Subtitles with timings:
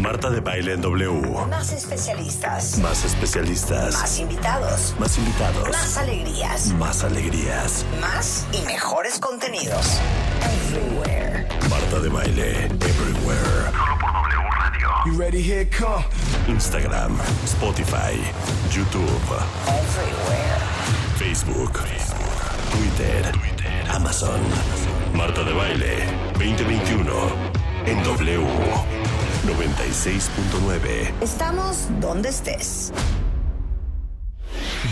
[0.00, 1.46] Marta de Baile en W.
[1.48, 2.78] Más especialistas.
[2.78, 3.94] Más especialistas.
[3.94, 4.94] Más invitados.
[4.98, 5.68] Más invitados.
[5.68, 6.66] Más alegrías.
[6.72, 7.84] Más alegrías.
[8.00, 9.98] Más y mejores contenidos.
[10.42, 11.46] Everywhere.
[11.68, 13.70] Marta de Baile Everywhere.
[13.72, 14.88] Solo por W Radio.
[15.04, 15.42] You ready?
[15.42, 16.04] Here come.
[16.48, 18.16] Instagram, Spotify,
[18.72, 19.04] YouTube,
[19.68, 20.60] Everywhere.
[21.18, 21.78] Facebook,
[22.70, 23.32] Twitter,
[23.90, 24.40] Amazon.
[25.12, 26.06] Marta de Baile
[26.38, 27.12] 2021
[27.84, 28.99] en W
[29.46, 31.12] 96.9.
[31.22, 32.92] Estamos donde estés.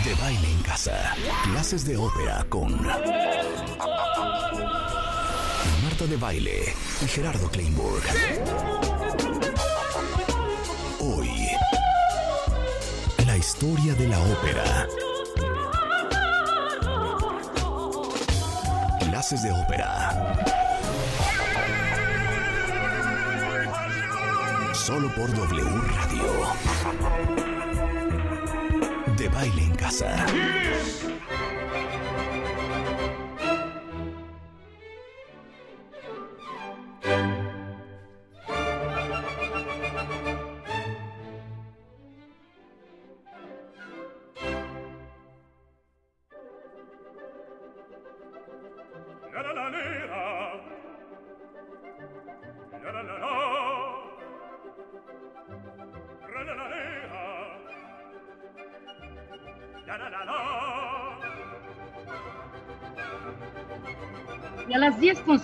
[0.03, 1.15] De baile en casa.
[1.43, 2.81] Clases de ópera con
[5.83, 8.03] Marta de Baile y Gerardo Kleinburg.
[10.99, 11.29] Hoy,
[13.25, 14.87] la historia de la ópera.
[18.99, 20.68] Clases de ópera.
[24.89, 26.23] Solo por W Radio.
[29.17, 30.25] De baile en casa.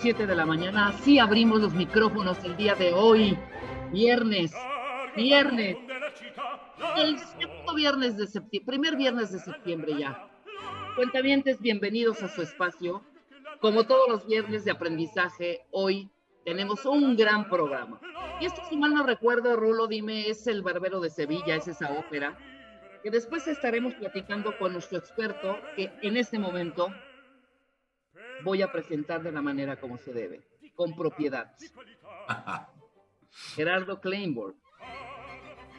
[0.06, 3.36] 7 de la mañana así abrimos los micrófonos el día de hoy,
[3.92, 4.54] viernes,
[5.16, 5.78] viernes,
[6.96, 10.30] el segundo viernes de septiembre, primer viernes de septiembre ya.
[10.96, 13.02] Cuentavientes, bienvenidos a su espacio.
[13.60, 16.12] Como todos los viernes de aprendizaje, hoy
[16.46, 18.00] tenemos un gran programa.
[18.40, 21.92] Y esto, si mal no recuerdo, Rulo, dime, es el Barbero de Sevilla, es esa
[21.94, 22.38] ópera,
[23.02, 26.94] que después estaremos platicando con nuestro experto, que en este momento
[28.44, 30.42] voy a presentar de la manera como se debe,
[30.76, 31.54] con propiedad.
[33.56, 34.56] Gerardo Kleinborg,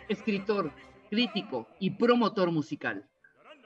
[0.08, 0.72] escritor,
[1.10, 3.08] crítico y promotor musical.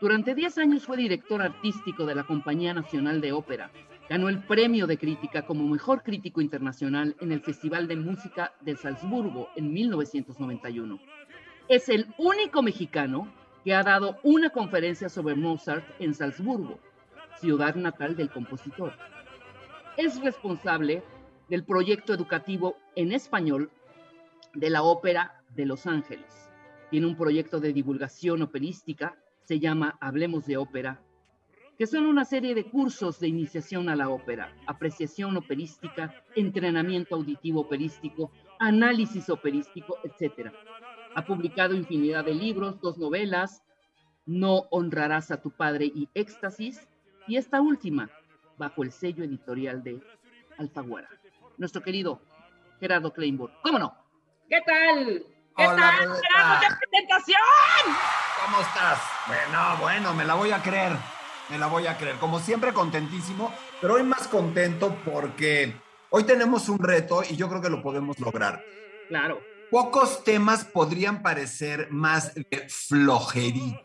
[0.00, 3.70] Durante 10 años fue director artístico de la Compañía Nacional de Ópera.
[4.08, 8.76] Ganó el premio de crítica como mejor crítico internacional en el Festival de Música de
[8.76, 10.98] Salzburgo en 1991.
[11.68, 16.80] Es el único mexicano que ha dado una conferencia sobre Mozart en Salzburgo,
[17.40, 18.92] ciudad natal del compositor.
[19.96, 21.02] Es responsable
[21.48, 23.70] del proyecto educativo en español
[24.54, 26.50] de la Ópera de Los Ángeles.
[26.90, 31.00] Tiene un proyecto de divulgación operística, se llama Hablemos de Ópera,
[31.78, 37.62] que son una serie de cursos de iniciación a la ópera, apreciación operística, entrenamiento auditivo
[37.62, 40.52] operístico, análisis operístico, etc.
[41.14, 43.62] Ha publicado infinidad de libros, dos novelas,
[44.26, 46.89] No honrarás a tu padre y Éxtasis,
[47.30, 48.10] y esta última,
[48.58, 50.00] bajo el sello editorial de
[50.58, 51.08] Alfaguara.
[51.58, 52.20] Nuestro querido
[52.80, 53.52] Gerardo Kleinburg.
[53.62, 53.94] ¿Cómo no?
[54.48, 55.24] ¿Qué tal?
[55.56, 56.08] ¿Qué Hola, tal?
[56.08, 56.28] Rebeca.
[56.28, 57.38] ¡Gerardo de presentación!
[58.44, 58.98] ¿Cómo estás?
[59.28, 60.96] Bueno, bueno, me la voy a creer.
[61.50, 62.16] Me la voy a creer.
[62.16, 65.72] Como siempre, contentísimo, pero hoy más contento porque
[66.10, 68.60] hoy tenemos un reto y yo creo que lo podemos lograr.
[69.06, 69.40] Claro.
[69.70, 73.80] Pocos temas podrían parecer más de flojería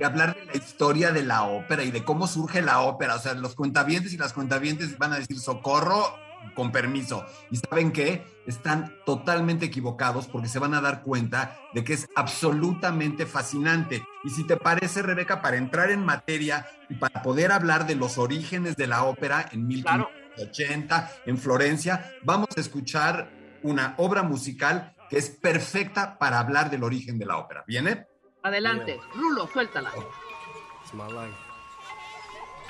[0.00, 3.16] que hablar de la historia de la ópera y de cómo surge la ópera.
[3.16, 6.16] O sea, los cuentavientes y las cuentavientes van a decir socorro
[6.54, 7.26] con permiso.
[7.50, 8.24] ¿Y saben qué?
[8.46, 14.02] Están totalmente equivocados porque se van a dar cuenta de que es absolutamente fascinante.
[14.24, 18.16] Y si te parece, Rebeca, para entrar en materia y para poder hablar de los
[18.16, 23.30] orígenes de la ópera en 1580 en Florencia, vamos a escuchar
[23.62, 27.64] una obra musical que es perfecta para hablar del origen de la ópera.
[27.66, 28.06] ¿Viene?
[28.42, 29.00] Adelante.
[29.14, 29.92] Rulo, suéltala.
[29.96, 30.04] Oh,
[30.82, 31.34] it's my life.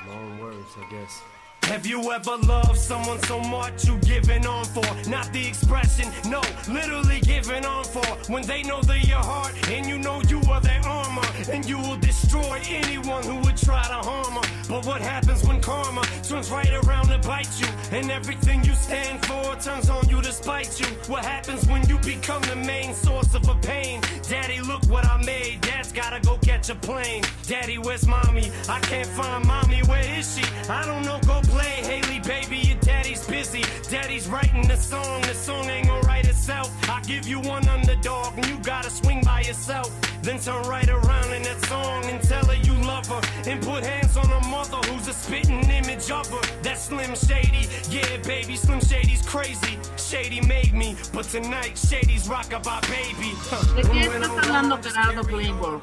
[0.07, 1.21] Long words, I guess.
[1.63, 4.83] Have you ever loved someone so much you giving on for?
[5.09, 8.05] Not the expression, no, literally giving on for.
[8.29, 11.77] When they know they're your heart and you know you are their armor, and you
[11.77, 14.49] will destroy anyone who would try to harm her.
[14.67, 17.67] But what happens when karma turns right around to bite you?
[17.91, 20.87] And everything you stand for turns on you to spite you.
[21.07, 24.01] What happens when you become the main source of a pain?
[24.27, 25.61] Daddy, look what I made.
[25.61, 27.23] Dad's gotta go catch a plane.
[27.47, 28.51] Daddy, where's mommy?
[28.69, 29.81] I can't find mommy.
[29.83, 30.43] Where is she?
[30.69, 31.19] I don't know.
[31.27, 32.57] Go play, Haley, baby.
[32.57, 33.63] Your daddy's busy.
[33.89, 35.21] Daddy's writing the song.
[35.21, 36.69] The song ain't gonna write itself.
[36.89, 39.89] I give you one underdog, and you gotta swing by yourself.
[40.23, 43.21] Then turn right around in that song and tell her you love her.
[43.49, 46.41] And put hands on her mother, who's a spitting image of her.
[46.63, 47.67] That's Slim Shady.
[47.89, 49.77] Yeah, baby, Slim Shady's crazy.
[49.97, 53.31] Shady made me, but tonight Shady's baby.
[53.49, 53.75] Huh.
[53.75, 55.81] ¿De qué When estás I'm hablando, wrong, Gerardo Claymore?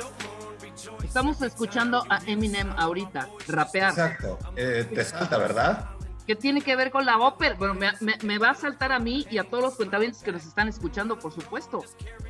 [1.04, 3.90] Estamos escuchando a Eminem ahorita, rapear.
[3.90, 4.38] Exacto.
[4.56, 5.97] Eh, te salta, ¿verdad?
[6.28, 7.54] ¿Qué tiene que ver con la ópera?
[7.58, 10.30] Bueno, me, me- me va a saltar a mí y a todos los cuentavientes que
[10.30, 11.82] nos están escuchando, por supuesto.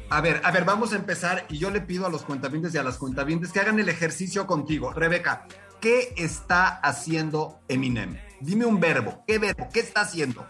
[0.09, 2.79] A ver, a ver, vamos a empezar y yo le pido a los cuentavientes y
[2.79, 4.93] a las cuentavientes que hagan el ejercicio contigo.
[4.93, 5.47] Rebeca,
[5.81, 8.17] ¿qué está haciendo Eminem?
[8.41, 9.25] Dime un verbo.
[9.27, 9.69] ¿Qué verbo?
[9.73, 10.47] ¿Qué está haciendo?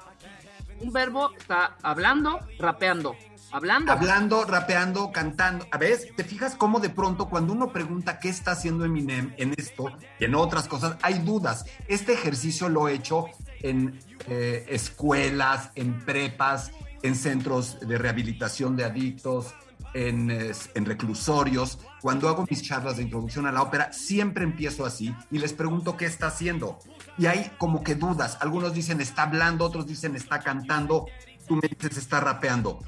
[0.81, 3.17] Un verbo está hablando, rapeando.
[3.51, 3.93] Hablando.
[3.93, 5.67] Hablando, rapeando, cantando.
[5.71, 9.55] A ver, ¿te fijas cómo de pronto cuando uno pregunta qué está haciendo Eminem en
[9.57, 9.91] esto
[10.21, 11.65] y en otras cosas, hay dudas?
[11.87, 13.27] Este ejercicio lo he hecho
[13.63, 13.99] en
[14.29, 16.73] eh, escuelas, en prepas,
[17.03, 19.55] en centros de rehabilitación de adictos,
[19.95, 21.79] en, en reclusorios.
[22.03, 25.97] Cuando hago mis charlas de introducción a la ópera, siempre empiezo así y les pregunto
[25.97, 26.79] qué está haciendo.
[27.17, 28.39] Y hay como que dudas.
[28.41, 31.07] Algunos dicen está hablando, otros dicen está cantando.
[31.47, 32.81] Tú me dices está rapeando.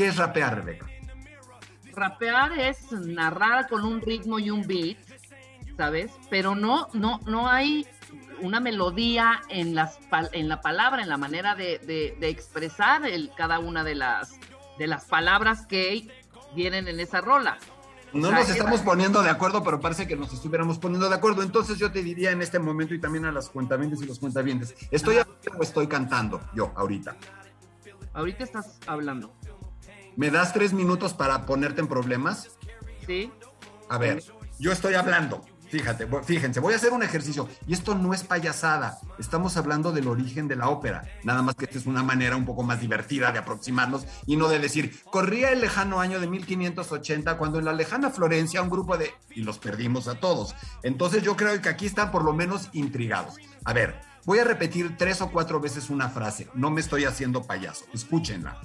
[0.00, 0.86] ¿Qué es rapear, Rebeca?
[1.92, 4.96] Rapear es narrar con un ritmo y un beat,
[5.76, 6.10] ¿sabes?
[6.30, 7.86] Pero no, no, no hay
[8.40, 9.98] una melodía en, las,
[10.32, 14.36] en la palabra, en la manera de, de- de expresar el, cada una de las,
[14.78, 16.08] de las palabras que
[16.56, 17.58] vienen en esa rola.
[18.14, 21.14] No O sea, nos estamos poniendo de acuerdo, pero parece que nos estuviéramos poniendo de
[21.16, 21.42] acuerdo.
[21.42, 24.74] Entonces yo te diría en este momento y también a las cuentavientes y los cuentavientes,
[24.90, 27.16] ¿estoy hablando o estoy cantando yo ahorita?
[28.14, 29.32] Ahorita estás hablando,
[30.16, 32.50] ¿Me das tres minutos para ponerte en problemas?
[33.06, 33.32] ¿sí?
[33.88, 34.22] A ver,
[34.58, 35.44] yo estoy hablando.
[35.70, 38.98] Fíjate, fíjense, voy a hacer un ejercicio y esto no es payasada.
[39.20, 41.04] Estamos hablando del origen de la ópera.
[41.22, 44.48] Nada más que esta es una manera un poco más divertida de aproximarnos y no
[44.48, 48.98] de decir, corría el lejano año de 1580 cuando en la lejana Florencia un grupo
[48.98, 49.14] de...
[49.30, 50.56] y los perdimos a todos.
[50.82, 53.36] Entonces yo creo que aquí están por lo menos intrigados.
[53.64, 56.48] A ver, voy a repetir tres o cuatro veces una frase.
[56.52, 57.84] No me estoy haciendo payaso.
[57.94, 58.60] Escúchenla.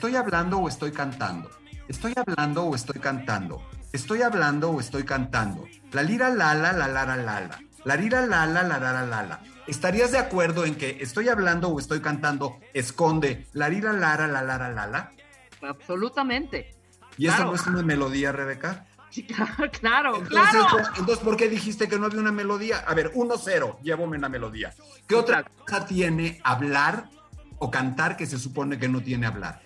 [0.00, 1.50] ¿Estoy hablando o estoy cantando?
[1.86, 3.62] ¿Estoy hablando o estoy cantando?
[3.92, 5.66] ¿Estoy hablando o estoy cantando?
[5.92, 7.60] La lira lala, la lara lala.
[7.84, 9.40] La lira lala, la lara lala.
[9.66, 14.40] ¿Estarías de acuerdo en que estoy hablando o estoy cantando esconde la lira lara, la
[14.40, 15.12] lara lala?
[15.60, 16.74] Absolutamente.
[17.18, 17.50] ¿Y esa Claro.
[17.50, 18.86] no es una melodía, Rebeca?
[19.10, 20.66] Sí, claro, claro, Entonces, claro.
[20.70, 22.78] ¿por- entonces, ¿por qué dijiste que no había una melodía?
[22.86, 24.72] A ver, 1-0, llévame una melodía.
[25.06, 27.10] ¿Qué otra cosa tiene hablar
[27.58, 29.60] o cantar que se supone que no tiene hablar?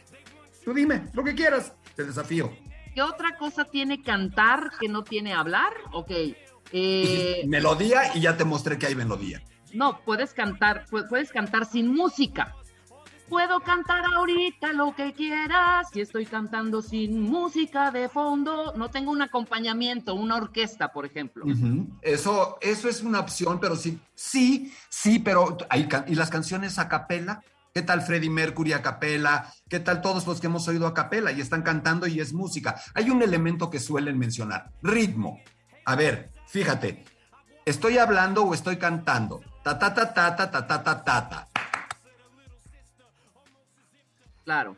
[0.65, 2.51] Tú dime, lo que quieras, te desafío.
[2.95, 5.73] ¿Qué otra cosa tiene cantar que no tiene hablar?
[5.93, 6.11] Ok.
[6.73, 9.43] Eh, melodía y ya te mostré que hay melodía.
[9.73, 12.55] no, puedes cantar, pu- puedes cantar sin música.
[13.29, 15.89] Puedo cantar ahorita lo que quieras.
[15.93, 21.45] Si estoy cantando sin música de fondo, no tengo un acompañamiento, una orquesta, por ejemplo.
[22.03, 26.89] Eso, eso es una opción, pero sí, sí, sí, pero hay y las canciones a
[26.89, 27.43] capela.
[27.77, 29.53] ¿Qué tal Freddie Mercury a capela?
[29.69, 32.81] ¿Qué tal todos los que hemos oído a capela y están cantando y es música?
[32.95, 35.41] Hay un elemento que suelen mencionar, ritmo.
[35.85, 37.05] A ver, fíjate,
[37.65, 39.41] ¿estoy hablando o estoy cantando?
[39.65, 41.29] Ta ta ta ta ta ta ta ta ta.
[41.29, 41.49] ta.
[44.45, 44.77] Claro,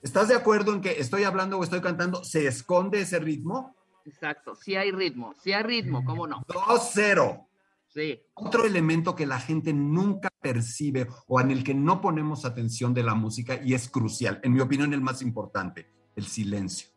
[0.00, 2.22] ¿Estás de acuerdo en que estoy hablando o estoy cantando?
[2.22, 3.74] ¿Se esconde ese ritmo?
[4.04, 4.54] exacto.
[4.54, 6.44] Sí hay ritmo, sí hay ritmo, ¿cómo no?
[6.46, 7.48] 2-0.
[7.94, 8.20] Sí.
[8.34, 13.02] Otro elemento que la gente nunca percibe o en el que no ponemos atención de
[13.02, 16.88] la música y es crucial, en mi opinión el más importante, el silencio.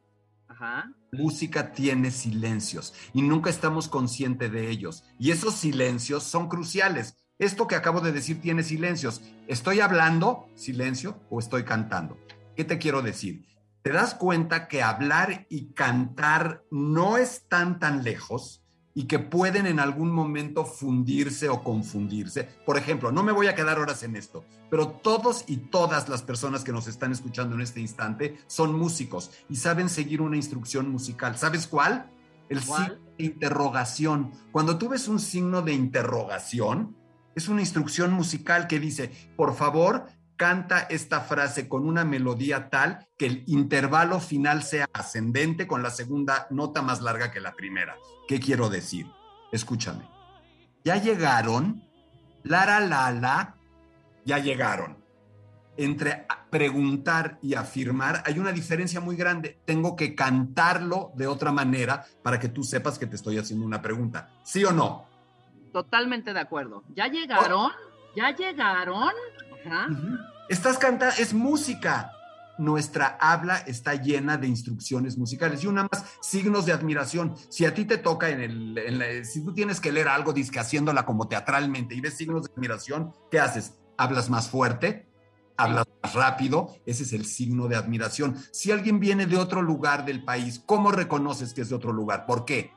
[0.47, 0.93] Ajá.
[1.11, 5.03] Música tiene silencios y nunca estamos conscientes de ellos.
[5.19, 7.17] Y esos silencios son cruciales.
[7.37, 9.21] Esto que acabo de decir tiene silencios.
[9.47, 12.17] ¿Estoy hablando, silencio, o estoy cantando?
[12.55, 13.45] ¿Qué te quiero decir?
[13.81, 18.64] ¿Te das cuenta que hablar y cantar no están tan lejos
[18.95, 22.49] y que pueden en algún momento fundirse o confundirse?
[22.65, 26.23] Por ejemplo, no me voy a quedar horas en esto, pero todos y todas las
[26.23, 30.89] personas que nos están escuchando en este instante son músicos y saben seguir una instrucción
[30.89, 31.37] musical.
[31.37, 32.09] ¿Sabes cuál?
[32.49, 32.83] El ¿Cuál?
[32.85, 34.31] signo de interrogación.
[34.51, 36.95] Cuando tú ves un signo de interrogación,
[37.35, 43.07] es una instrucción musical que dice, por favor, canta esta frase con una melodía tal
[43.17, 47.95] que el intervalo final sea ascendente con la segunda nota más larga que la primera.
[48.27, 49.07] ¿Qué quiero decir?
[49.51, 50.09] Escúchame.
[50.83, 51.83] Ya llegaron,
[52.43, 53.55] la la la
[54.25, 55.03] ya llegaron.
[55.77, 59.59] Entre preguntar y afirmar hay una diferencia muy grande.
[59.65, 63.81] Tengo que cantarlo de otra manera para que tú sepas que te estoy haciendo una
[63.81, 64.29] pregunta.
[64.43, 65.05] ¿Sí o no?
[65.73, 66.83] Totalmente de acuerdo.
[66.95, 67.71] ¿Ya llegaron?
[68.15, 69.11] ¿Ya llegaron?
[69.65, 69.87] Ajá.
[70.49, 72.11] Estás cantando, es música.
[72.57, 77.35] Nuestra habla está llena de instrucciones musicales y una más, signos de admiración.
[77.49, 80.31] Si a ti te toca en el, en la- si tú tienes que leer algo,
[80.31, 83.77] disque haciéndola como teatralmente y ves signos de admiración, ¿qué haces?
[83.97, 85.09] ¿Hablas más fuerte?
[85.57, 88.35] hablas más rápido, ese es el signo de admiración.
[88.51, 92.25] Si alguien viene de otro lugar del país, ¿cómo reconoces que es de otro lugar?
[92.25, 92.73] ¿Por qué?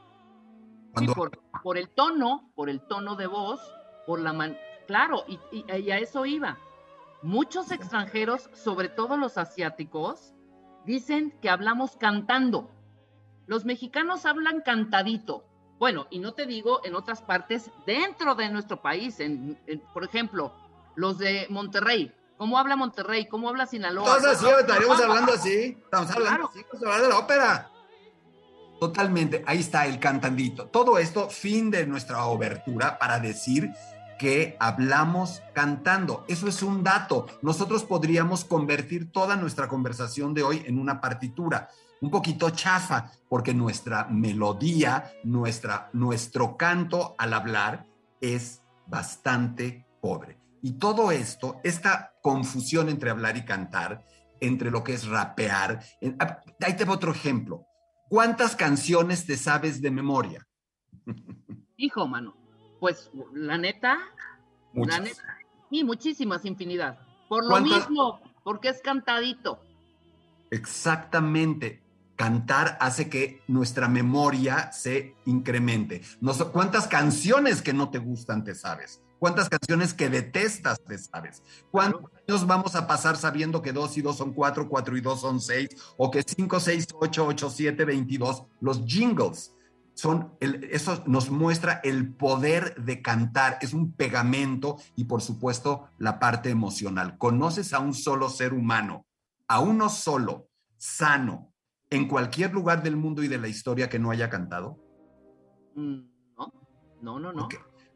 [0.96, 1.32] Sí, por,
[1.64, 3.60] por el tono, por el tono de voz,
[4.06, 4.56] por la man...
[4.86, 6.56] Claro, y, y- y a eso iba.
[7.22, 10.32] Muchos extranjeros, sobre todo los asiáticos,
[10.84, 12.70] dicen que hablamos cantando.
[13.46, 15.44] Los mexicanos hablan cantadito.
[15.78, 20.04] Bueno, y no te digo en otras partes dentro de nuestro país, en, en- por
[20.04, 20.52] ejemplo,
[20.96, 22.12] los de Monterrey.
[22.36, 23.26] ¿Cómo habla Monterrey?
[23.26, 24.16] ¿Cómo habla Sinaloa?
[24.16, 25.76] Entonces, sí, estaríamos hablando así.
[25.82, 26.50] Estamos hablando Claro.
[26.50, 27.70] así, vamos a hablar de la ópera.
[28.80, 30.66] Totalmente, ahí está el cantandito.
[30.66, 33.70] Todo esto, fin de nuestra obertura para decir
[34.18, 36.24] que hablamos cantando.
[36.28, 37.26] Eso es un dato.
[37.42, 41.68] Nosotros podríamos convertir toda nuestra conversación de hoy en una partitura,
[42.00, 47.86] un poquito chafa, porque nuestra melodía, nuestra, nuestro canto al hablar
[48.20, 50.38] es bastante pobre.
[50.62, 54.04] Y todo esto, esta confusión entre hablar y cantar,
[54.40, 55.80] entre lo que es rapear,
[56.18, 57.64] ah, ahí te otro ejemplo.
[58.08, 60.46] ¿Cuántas canciones te sabes de memoria?
[61.76, 62.37] Hijo, mano.
[62.80, 63.98] Pues la neta,
[64.72, 64.98] Muchas.
[64.98, 65.38] La neta,
[65.70, 66.98] sí, muchísimas, infinidad.
[67.28, 67.88] Por lo ¿Cuántas?
[67.90, 69.60] mismo, porque es cantadito.
[70.50, 71.82] Exactamente.
[72.16, 76.02] Cantar hace que nuestra memoria se incremente.
[76.20, 79.00] No so- ¿Cuántas canciones que no te gustan te sabes?
[79.20, 81.42] ¿Cuántas canciones que detestas te sabes?
[81.70, 85.20] ¿Cuántos años vamos a pasar sabiendo que 2 y 2 son 4, 4 y 2
[85.20, 88.44] son 6, o que 5, 6, 8, 8, 7, 22?
[88.60, 89.54] Los jingles
[89.98, 95.88] son, el- eso nos muestra el poder de cantar, es un pegamento y por supuesto
[95.98, 97.18] la parte emocional.
[97.18, 99.06] ¿Conoces a un solo ser humano,
[99.48, 101.52] a uno solo, sano,
[101.90, 104.78] en cualquier lugar del mundo y de la historia que no haya cantado?
[105.74, 105.98] Mm,
[106.36, 106.52] No,
[107.02, 107.48] no, no, no.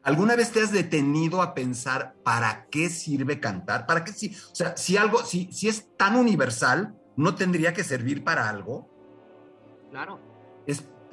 [0.03, 3.85] ¿Alguna vez te has detenido a pensar para qué sirve cantar?
[3.85, 7.85] ¿Para qué si, o sea, si algo, si, si es tan universal, no tendría que
[7.85, 8.89] servir para algo?
[9.89, 10.32] Claro.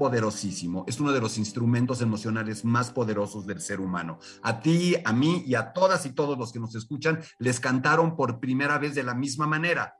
[0.00, 4.18] Poderosísimo, es uno de los instrumentos emocionales más poderosos del ser humano.
[4.40, 8.16] A ti, a mí y a todas y todos los que nos escuchan les cantaron
[8.16, 9.98] por primera vez de la misma manera.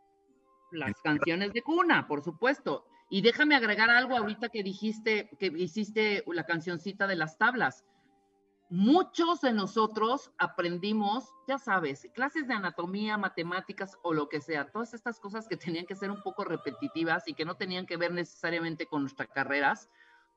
[0.72, 2.86] Las canciones de cuna, por supuesto.
[3.10, 7.84] Y déjame agregar algo ahorita que dijiste, que hiciste la cancioncita de las tablas.
[8.72, 14.94] Muchos de nosotros aprendimos, ya sabes, clases de anatomía, matemáticas o lo que sea, todas
[14.94, 18.12] estas cosas que tenían que ser un poco repetitivas y que no tenían que ver
[18.12, 19.90] necesariamente con nuestras carreras.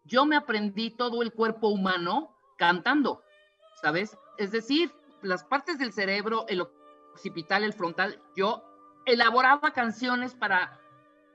[0.04, 3.22] Yo me aprendí todo el cuerpo humano cantando,
[3.80, 4.18] ¿sabes?
[4.40, 6.62] Es decir, las partes del cerebro, el
[7.14, 8.64] occipital, el frontal, yo
[9.06, 10.80] elaboraba canciones para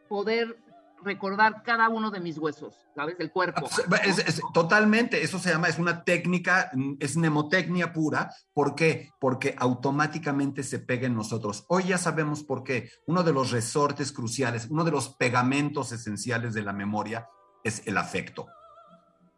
[0.08, 0.58] poder
[1.04, 3.16] recordar cada uno de mis huesos, ¿sabes?
[3.18, 3.68] Del cuerpo.
[4.04, 8.30] Es- es- totalmente, eso se llama, es una técnica, es mnemotecnia pura.
[8.52, 9.10] ¿Por qué?
[9.20, 11.64] Porque automáticamente se pega en nosotros.
[11.68, 12.90] Hoy ya sabemos por qué.
[13.06, 17.28] Uno de los resortes cruciales, uno de los pegamentos esenciales de la memoria
[17.64, 18.46] es el afecto.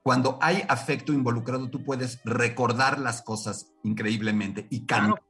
[0.02, 5.21] Cuando hay afecto involucrado, tú puedes recordar las cosas increíblemente y cantar.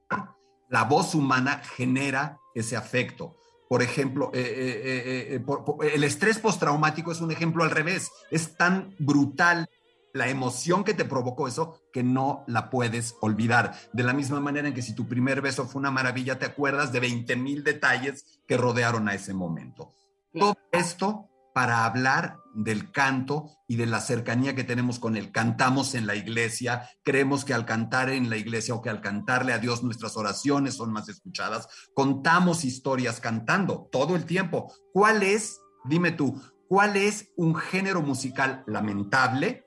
[0.69, 3.37] La voz humana genera ese afecto.
[3.71, 8.11] Por ejemplo, eh, eh, eh, por- por- el estrés postraumático es un ejemplo al revés.
[8.33, 9.69] Es tan brutal
[10.13, 13.77] la emoción que te provocó eso que no la puedes olvidar.
[13.93, 16.91] De la misma manera en que si tu primer beso fue una maravilla, te acuerdas
[16.91, 19.95] de 20 mil detalles que rodearon a ese momento.
[20.37, 25.33] Todo esto para hablar del canto y de la cercanía que tenemos con él.
[25.33, 29.53] Cantamos en la iglesia, creemos que al cantar en la iglesia o que al cantarle
[29.53, 31.69] a Dios nuestras oraciones son más escuchadas.
[31.95, 34.73] Contamos historias cantando todo el tiempo.
[34.93, 39.67] ¿Cuál es, dime tú, cuál es un género musical lamentable,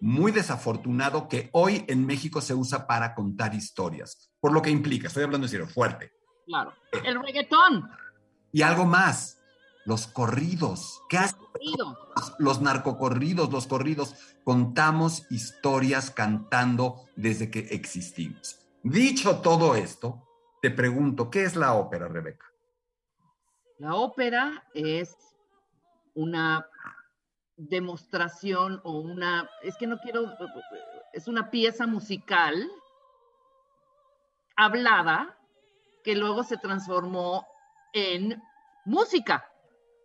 [0.00, 4.30] muy desafortunado, que hoy en México se usa para contar historias?
[4.40, 6.12] Por lo que implica, estoy hablando en serio, fuerte.
[6.46, 6.72] Claro.
[7.04, 7.88] El reggaetón.
[8.52, 9.39] Y algo más,
[9.90, 11.02] los corridos.
[11.08, 11.98] ¿Qué hacen Corrido.
[12.14, 14.14] los- los narcocorridos, los corridos?
[14.44, 18.60] Contamos historias cantando desde que existimos.
[18.84, 20.28] Dicho todo esto,
[20.62, 22.46] te pregunto, ¿qué es la ópera, Rebeca?
[23.78, 25.16] La ópera es
[26.14, 26.64] una
[27.56, 30.32] demostración o una, es que no quiero,
[31.12, 32.70] es una pieza musical
[34.56, 35.36] hablada
[36.04, 37.44] que luego se transformó
[37.92, 38.40] en
[38.84, 39.49] música.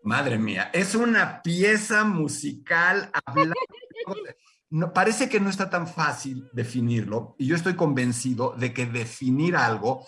[0.06, 3.10] Madre mía, es una pieza musical.
[4.70, 9.56] No, parece que no está tan fácil definirlo y yo estoy convencido de que definir
[9.56, 10.06] algo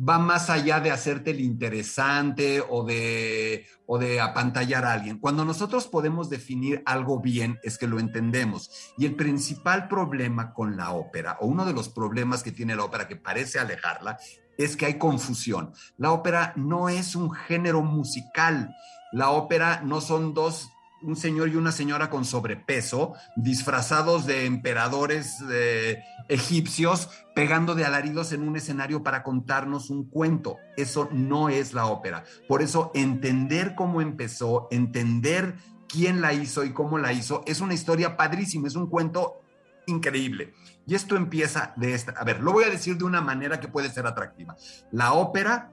[0.00, 5.18] va más allá de hacerte el interesante o de, o de apantallar a alguien.
[5.18, 8.92] Cuando nosotros podemos definir algo bien es que lo entendemos.
[8.96, 12.84] Y el principal problema con la ópera, o uno de los problemas que tiene la
[12.84, 14.16] ópera que parece alejarla,
[14.56, 15.72] es que hay confusión.
[15.96, 18.74] La ópera no es un género musical.
[19.12, 20.70] La ópera no son dos,
[21.02, 28.32] un señor y una señora con sobrepeso, disfrazados de emperadores eh, egipcios, pegando de alaridos
[28.32, 30.58] en un escenario para contarnos un cuento.
[30.76, 32.24] Eso no es la ópera.
[32.48, 35.56] Por eso entender cómo empezó, entender
[35.88, 39.42] quién la hizo y cómo la hizo, es una historia padrísima, es un cuento
[39.86, 40.54] increíble.
[40.86, 43.68] Y esto empieza de esta, a ver, lo voy a decir de una manera que
[43.68, 44.56] puede ser atractiva.
[44.92, 45.72] La ópera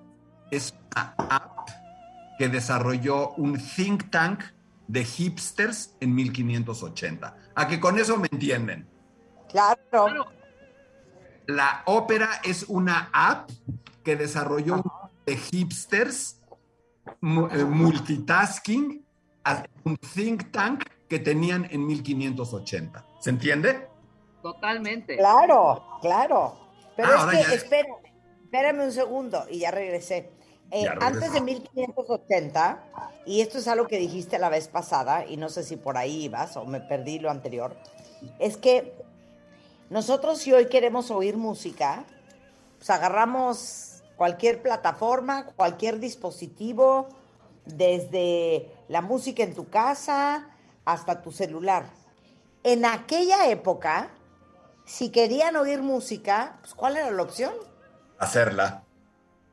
[0.52, 1.70] es una app
[2.38, 4.44] que desarrolló un think tank
[4.88, 7.36] de hipsters en 1580.
[7.56, 8.88] A que con eso me entienden.
[9.50, 9.80] Claro.
[9.90, 10.26] Claro,
[11.48, 13.50] La ópera es una app
[14.04, 14.84] que desarrolló un
[15.26, 16.42] de hipsters
[17.06, 19.06] eh, multitasking,
[19.44, 23.06] a- un think tank que tenían en 1580.
[23.20, 23.88] ¿Se entiende?
[24.42, 25.18] totalmente.
[25.18, 26.58] Claro, claro.
[26.96, 27.96] Pero Ah, es que, ya- espérame,
[28.46, 30.32] espérame un segundo y ya regresé.
[30.72, 32.84] Eh, antes de 1580,
[33.26, 36.26] y esto es algo que dijiste la vez pasada, y no sé si por ahí
[36.26, 37.76] ibas o me perdí lo anterior,
[38.40, 38.94] es que
[39.90, 42.04] nosotros si hoy queremos oír música,
[42.78, 47.08] pues agarramos cualquier plataforma, cualquier dispositivo,
[47.66, 50.50] desde la música en tu casa
[50.84, 51.86] hasta tu celular.
[52.64, 54.10] En aquella época,
[54.86, 57.54] si querían oír música, pues ¿cuál era la opción?
[58.18, 58.84] Hacerla.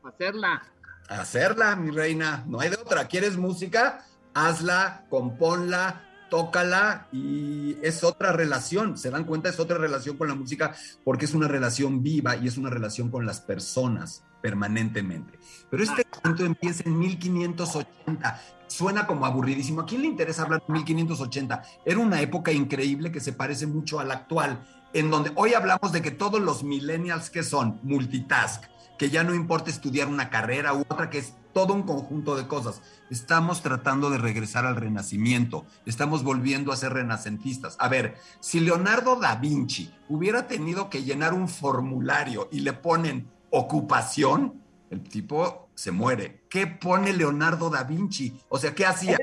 [0.02, 0.74] Hacerla.
[1.08, 2.44] Hacerla, mi reina.
[2.46, 3.06] No hay de otra.
[3.06, 4.04] ¿Quieres música?
[4.34, 8.96] Hazla, compónla, tócala y es otra relación.
[8.99, 9.49] ¿Se dan cuenta?
[9.49, 13.11] Es otra relación con la música porque es una relación viva y es una relación
[13.11, 15.38] con las personas permanentemente.
[15.70, 18.42] Pero este cuento empieza en 1580.
[18.66, 19.82] Suena como aburridísimo.
[19.82, 21.62] ¿A quién le interesa hablar de 1580?
[21.84, 25.92] Era una época increíble que se parece mucho a la actual, en donde hoy hablamos
[25.92, 28.64] de que todos los millennials que son multitask,
[28.99, 32.47] que ya no importa estudiar una carrera u otra, que es todo un conjunto de
[32.47, 32.83] cosas.
[33.11, 37.76] Estamos tratando de regresar al renacimiento, estamos volviendo a ser renacentistas.
[37.78, 43.28] A ver, si Leonardo da Vinci hubiera tenido que llenar un formulario y le ponen
[43.50, 46.45] ocupación, el tipo se muere.
[46.49, 48.39] ¿Qué pone Leonardo da Vinci?
[48.49, 49.19] O sea, ¿qué hacía?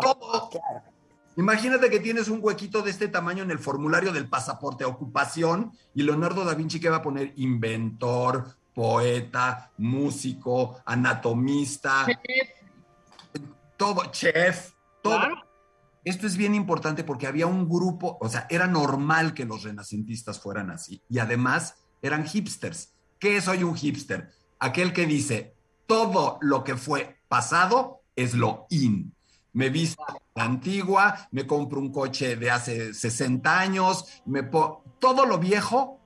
[0.00, 0.50] Todo.
[1.36, 6.02] Imagínate que tienes un huequito de este tamaño en el formulario del pasaporte ocupación y
[6.02, 12.06] Leonardo da Vinci que va a poner inventor, poeta, músico, anatomista,
[13.76, 15.18] todo, chef, todo.
[15.18, 15.36] Claro.
[16.04, 20.40] Esto es bien importante porque había un grupo, o sea, era normal que los renacentistas
[20.40, 22.92] fueran así y además eran hipsters.
[23.20, 24.32] ¿Qué es hoy un hipster?
[24.58, 25.54] Aquel que dice,
[25.86, 29.14] todo lo que fue pasado es lo in.
[29.52, 30.02] Me visto
[30.34, 36.00] la antigua, me compro un coche de hace 60 años, me todo lo viejo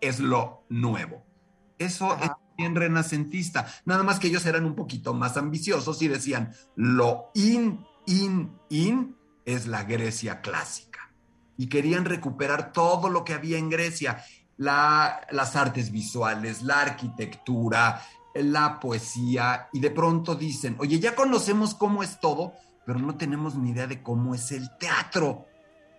[0.00, 1.24] es lo nuevo.
[1.84, 3.66] Eso es bien renacentista.
[3.84, 9.16] Nada más que ellos eran un poquito más ambiciosos y decían, lo in, in, in
[9.44, 11.00] es la Grecia clásica.
[11.56, 14.22] Y querían recuperar todo lo que había en Grecia,
[14.56, 18.02] la- las artes visuales, la arquitectura,
[18.34, 22.54] la poesía, y de pronto dicen, oye, ya conocemos cómo es todo,
[22.86, 25.46] pero no tenemos ni idea de cómo es el teatro.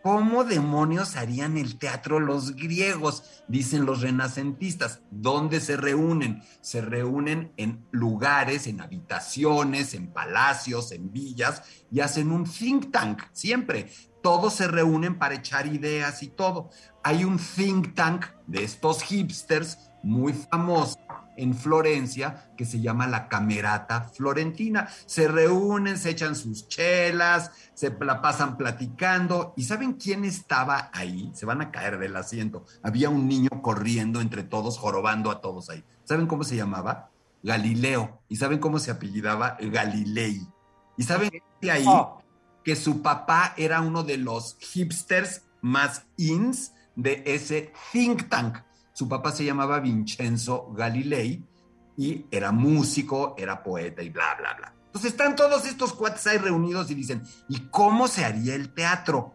[0.03, 3.23] ¿Cómo demonios harían el teatro los griegos?
[3.47, 4.99] Dicen los renacentistas.
[5.11, 6.43] ¿Dónde se reúnen?
[6.59, 13.21] Se reúnen en lugares, en habitaciones, en palacios, en villas y hacen un think tank,
[13.31, 13.89] siempre.
[14.21, 16.69] Todos se reúnen para echar ideas y todo.
[17.01, 20.99] Hay un think tank de estos hipsters muy famoso
[21.37, 24.87] en Florencia que se llama la Camerata Florentina.
[25.05, 29.53] Se reúnen, se echan sus chelas, se la pasan platicando.
[29.57, 31.31] ¿Y saben quién estaba ahí?
[31.33, 32.65] Se van a caer del asiento.
[32.81, 35.83] Había un niño corriendo entre todos, jorobando a todos ahí.
[36.03, 37.09] ¿Saben cómo se llamaba?
[37.41, 38.21] Galileo.
[38.29, 39.57] ¿Y saben cómo se apellidaba?
[39.59, 40.47] Galilei.
[40.97, 41.31] ¿Y saben
[41.61, 41.85] de ahí?
[41.87, 42.21] Oh,
[42.63, 48.57] que su papá era uno de los hipsters más ins de ese think tank.
[48.93, 51.43] Su papá se llamaba Vincenzo Galilei
[51.97, 54.72] y era músico, era poeta y bla, bla, bla.
[54.93, 59.33] Entonces están todos estos cuates ahí reunidos y dicen, ¿y cómo se haría el teatro?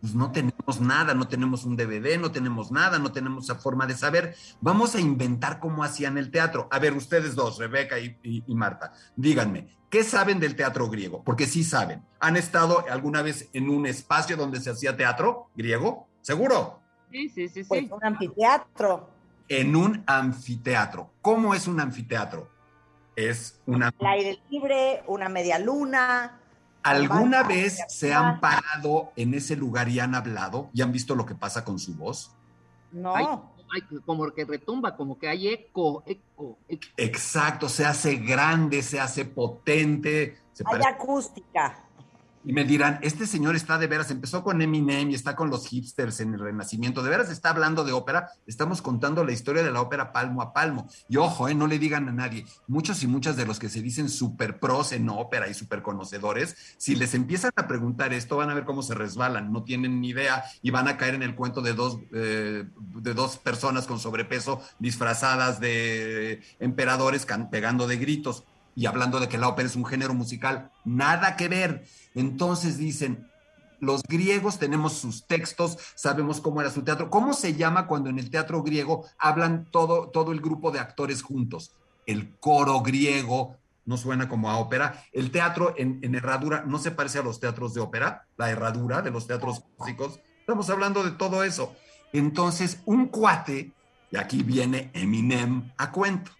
[0.00, 3.86] Pues no tenemos nada, no tenemos un DVD, no tenemos nada, no tenemos esa forma
[3.86, 4.34] de saber.
[4.60, 6.66] Vamos a inventar cómo hacían el teatro.
[6.72, 11.22] A ver, ustedes dos, Rebeca y, y- y Marta, díganme, ¿qué saben del teatro griego?
[11.22, 12.02] Porque sí saben.
[12.18, 16.08] ¿Han estado alguna vez en un espacio donde se hacía teatro griego?
[16.22, 16.80] ¿Seguro?
[17.12, 17.90] Sí, sí, sí, pues sí.
[17.92, 19.10] un anfiteatro.
[19.48, 21.12] En un anfiteatro.
[21.22, 22.50] ¿Cómo es un anfiteatro?
[23.18, 23.92] Es una...
[23.98, 26.38] El aire libre, una media luna.
[26.84, 31.16] ¿Alguna Banda, vez se han parado en ese lugar y han hablado y han visto
[31.16, 32.30] lo que pasa con su voz?
[32.92, 33.16] No.
[33.16, 33.26] Ay.
[34.06, 36.86] como que retumba, como que hay eco, eco, eco.
[36.96, 40.38] Exacto, se hace grande, se hace potente.
[40.52, 41.84] Se Hay parece- acústica.
[42.48, 45.66] Y me dirán, este señor está de veras, empezó con Eminem y está con los
[45.66, 49.70] hipsters en el Renacimiento, de veras está hablando de ópera, estamos contando la historia de
[49.70, 50.88] la ópera palmo a palmo.
[51.10, 53.82] Y ojo, eh, no le digan a nadie, muchos y muchas de los que se
[53.82, 58.48] dicen super pros en ópera y super conocedores, si les empiezan a preguntar esto, van
[58.48, 61.34] a ver cómo se resbalan, no tienen ni idea y van a caer en el
[61.34, 68.44] cuento de dos, eh, de dos personas con sobrepeso disfrazadas de emperadores pegando de gritos
[68.78, 71.84] y hablando de que la ópera es un género musical, nada que ver.
[72.18, 73.30] Entonces dicen,
[73.78, 77.10] los griegos tenemos sus textos, sabemos cómo era su teatro.
[77.10, 81.22] ¿Cómo se llama cuando en el teatro griego hablan todo, todo el grupo de actores
[81.22, 81.76] juntos?
[82.06, 85.04] El coro griego, no suena como a ópera.
[85.12, 89.00] El teatro en, en herradura no se parece a los teatros de ópera, la herradura
[89.00, 90.18] de los teatros clásicos.
[90.40, 91.76] Estamos hablando de todo eso.
[92.12, 93.70] Entonces, un cuate,
[94.10, 96.32] y aquí viene Eminem a cuento,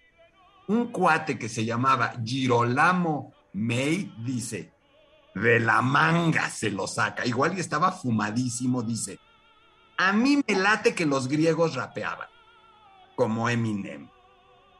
[0.67, 4.73] un cuate que se llamaba Girolamo May dice,
[5.41, 9.19] de la manga se lo saca, igual y estaba fumadísimo, dice,
[9.97, 12.27] a mí me late que los griegos rapeaban,
[13.15, 14.09] como Eminem.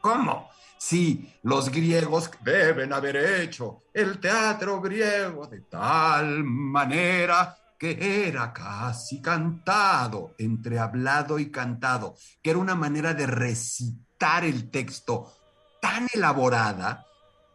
[0.02, 0.50] ¿Cómo?
[0.78, 9.22] Sí, los griegos deben haber hecho el teatro griego de tal manera que era casi
[9.22, 15.34] cantado, entre hablado y cantado, que era una manera de recitar el texto
[15.82, 17.06] tan elaborada,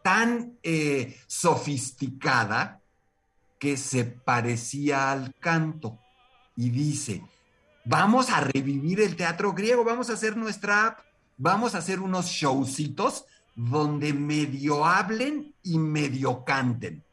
[0.03, 2.81] tan eh, sofisticada,
[3.59, 5.99] que se parecía al canto.
[6.55, 7.23] Y dice,
[7.83, 10.99] vamos a revivir el teatro griego, vamos a hacer nuestra app,
[11.37, 17.03] vamos a hacer unos showcitos donde medio hablen y medio canten.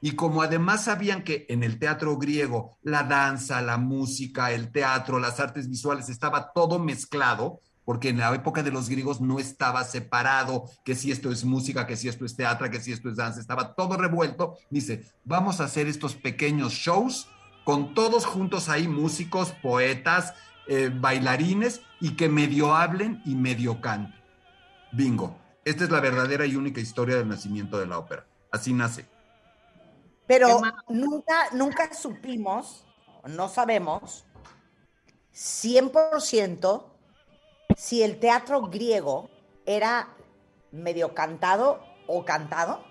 [0.00, 5.18] Y como además sabían que en el teatro griego la danza, la música, el teatro,
[5.18, 9.84] las artes visuales estaba todo mezclado, porque en la época de los griegos no estaba
[9.84, 13.16] separado, que si esto es música, que si esto es teatro, que si esto es
[13.16, 14.56] danza, estaba todo revuelto.
[14.70, 17.28] Dice, vamos a hacer estos pequeños shows
[17.64, 20.34] con todos juntos ahí, músicos, poetas,
[20.66, 24.20] eh, bailarines, y que medio hablen y medio canten.
[24.92, 25.38] Bingo.
[25.64, 28.26] Esta es la verdadera y única historia del nacimiento de la ópera.
[28.52, 29.06] Así nace.
[30.26, 32.86] Pero nunca, nunca supimos,
[33.26, 34.26] no sabemos,
[35.34, 36.93] 100%
[37.76, 39.30] si el teatro griego
[39.66, 40.08] era
[40.72, 42.84] medio cantado o cantado.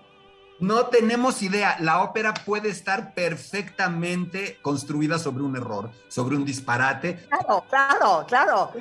[0.60, 1.76] No tenemos idea.
[1.80, 7.26] La ópera puede estar perfectamente construida sobre un error, sobre un disparate.
[7.28, 8.72] Claro, claro, claro.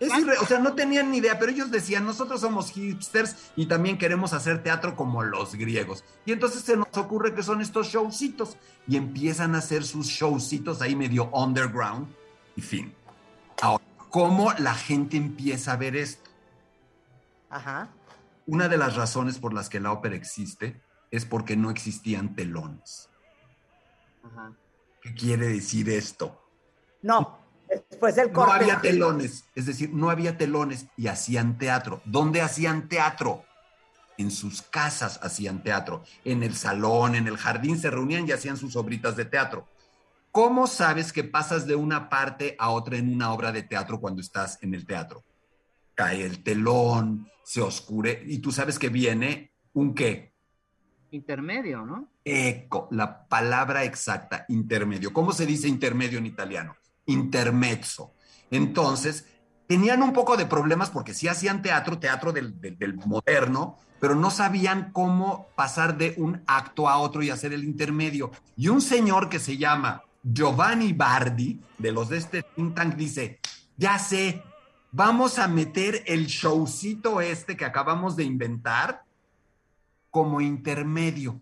[0.00, 3.66] Es irre- o sea, no tenían ni idea, pero ellos decían, nosotros somos hipsters y
[3.66, 6.04] también queremos hacer teatro como los griegos.
[6.24, 8.56] Y entonces se nos ocurre que son estos showcitos
[8.88, 12.08] y empiezan a hacer sus showcitos ahí medio underground
[12.56, 12.94] y fin.
[13.60, 16.30] Ahora, ¿cómo la gente empieza a ver esto?
[17.48, 17.88] Ajá.
[18.46, 23.08] Una de las razones por las que la ópera existe es porque no existían telones.
[24.24, 24.52] Ajá.
[25.02, 26.46] ¿Qué quiere decir esto?
[27.02, 28.52] No, después del No corte.
[28.54, 32.02] había telones, es decir, no había telones y hacían teatro.
[32.04, 33.44] ¿Dónde hacían teatro?
[34.18, 36.04] En sus casas hacían teatro.
[36.24, 39.66] En el salón, en el jardín se reunían y hacían sus obritas de teatro.
[40.32, 44.20] ¿Cómo sabes que pasas de una parte a otra en una obra de teatro cuando
[44.20, 45.24] estás en el teatro?
[45.94, 50.32] Cae el telón, se oscure y tú sabes que viene un qué?
[51.10, 52.08] Intermedio, ¿no?
[52.24, 55.12] Eco, la palabra exacta, intermedio.
[55.12, 56.76] ¿Cómo se dice intermedio en italiano?
[57.06, 58.12] Intermezzo.
[58.52, 59.26] Entonces,
[59.66, 64.14] tenían un poco de problemas porque sí hacían teatro, teatro del, del- del moderno, pero
[64.14, 68.30] no sabían cómo pasar de un acto a otro y hacer el intermedio.
[68.56, 73.40] Y un señor que se llama Giovanni Bardi, de los de este think tank, dice,
[73.76, 74.42] ya sé,
[74.92, 79.04] vamos a meter el showcito este que acabamos de inventar
[80.10, 81.40] como intermedio.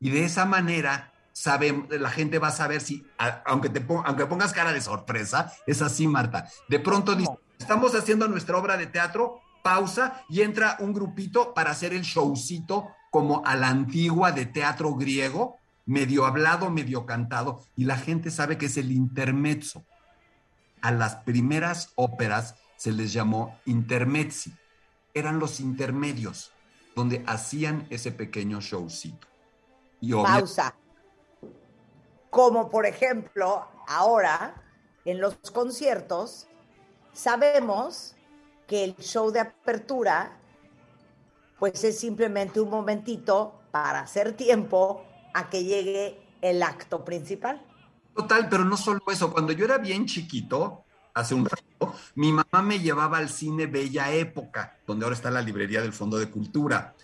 [0.00, 3.06] Y de esa manera sabemos, la gente va a saber si,
[3.44, 6.48] aunque, te aunque pongas cara de sorpresa, es así, Marta.
[6.68, 11.72] De pronto dice, estamos haciendo nuestra obra de teatro, pausa y entra un grupito para
[11.72, 17.84] hacer el showcito como a la antigua de teatro griego, medio hablado, medio cantado, y
[17.84, 19.84] la gente sabe que es el intermezzo.
[20.82, 24.52] A las primeras óperas se les llamó intermezzi.
[25.14, 26.52] Eran los intermedios,
[26.94, 29.26] donde hacían ese pequeño showcito.
[30.22, 30.74] Pausa.
[32.30, 34.62] Como por ejemplo, ahora
[35.04, 36.48] en los conciertos
[37.12, 38.14] sabemos
[38.66, 40.36] que el show de apertura
[41.58, 45.05] pues es simplemente un momentito para hacer tiempo
[45.36, 47.62] a que llegue el acto principal.
[48.14, 49.32] Total, pero no solo eso.
[49.32, 54.10] Cuando yo era bien chiquito, hace un rato, mi mamá me llevaba al cine Bella
[54.12, 56.94] Época, donde ahora está la librería del Fondo de Cultura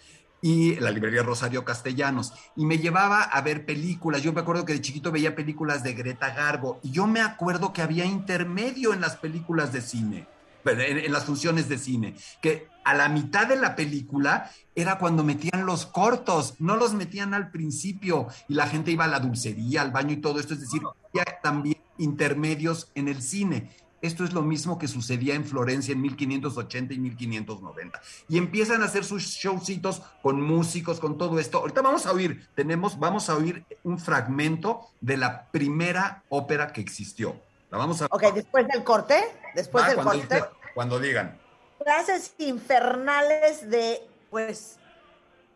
[0.40, 4.23] y la librería Rosario Castellanos, y me llevaba a ver películas.
[4.23, 7.73] Yo me acuerdo que de chiquito veía películas de Greta Garbo, y yo me acuerdo
[7.73, 10.27] que había intermedio en las películas de cine,
[10.64, 15.25] en, en las funciones de cine, que a la mitad de la película era cuando
[15.25, 19.83] metían los cortos, no los metían al principio, y la gente iba a la dulcería,
[19.83, 23.70] al baño y todo esto, es decir, había también intermedios en el cine.
[24.01, 28.01] Esto es lo mismo que sucedía en Florencia en 1580 y 1590.
[28.29, 31.59] Y empiezan a hacer sus showcitos con músicos, con todo esto.
[31.59, 36.81] Ahorita vamos a oír, tenemos, vamos a oír un fragmento de la primera ópera que
[36.81, 37.37] existió.
[37.73, 40.45] La vamos a Ok, después del corte, después Ah, del cuando, corte.
[40.75, 41.39] cuando digan.
[41.83, 44.77] Frases infernales de, pues,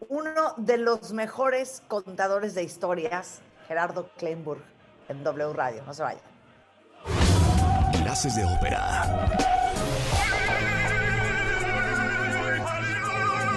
[0.09, 4.62] uno de los mejores contadores de historias, Gerardo Kleinburg,
[5.09, 5.83] en W Radio.
[5.87, 6.20] No se vaya.
[8.02, 9.05] Clases de ópera.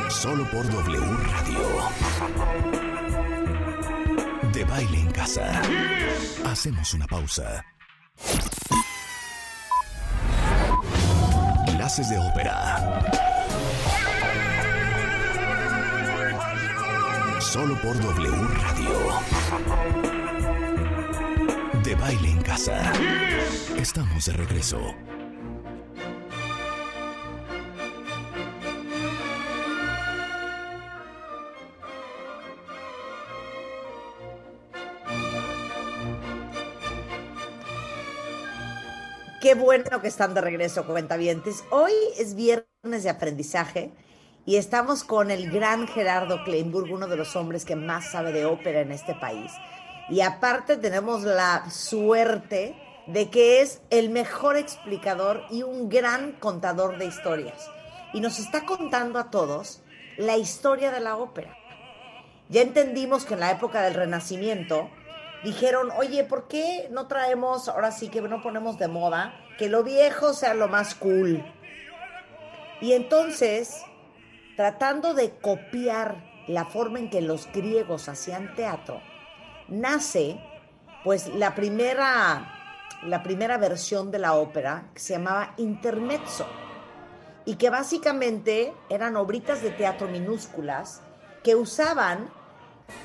[0.10, 1.00] Solo por W
[1.32, 1.60] Radio.
[4.52, 5.62] De baile en casa.
[6.46, 7.64] Hacemos una pausa.
[11.68, 13.02] Clases de ópera.
[17.40, 18.92] Solo por W Radio.
[21.84, 22.92] De baile en casa.
[23.78, 24.96] Estamos de regreso.
[39.50, 41.64] Qué bueno que están de regreso, cuentavientes.
[41.72, 43.92] Hoy es viernes de aprendizaje
[44.46, 48.46] y estamos con el gran Gerardo Kleinburg, uno de los hombres que más sabe de
[48.46, 49.52] ópera en este país.
[50.08, 52.76] Y aparte tenemos la suerte
[53.08, 57.72] de que es el mejor explicador y un gran contador de historias.
[58.14, 59.82] Y nos está contando a todos
[60.18, 61.58] la historia de la ópera.
[62.50, 64.92] Ya entendimos que en la época del Renacimiento
[65.44, 69.84] dijeron, oye, ¿por qué no traemos, ahora sí que no ponemos de moda, que lo
[69.84, 71.44] viejo sea lo más cool?
[72.82, 73.84] Y entonces,
[74.56, 79.02] tratando de copiar la forma en que los griegos hacían teatro,
[79.68, 80.40] nace
[81.04, 82.54] pues la primera,
[83.04, 86.46] la primera versión de la ópera que se llamaba Intermezzo
[87.46, 91.02] y que básicamente eran obritas de teatro minúsculas
[91.44, 92.30] que usaban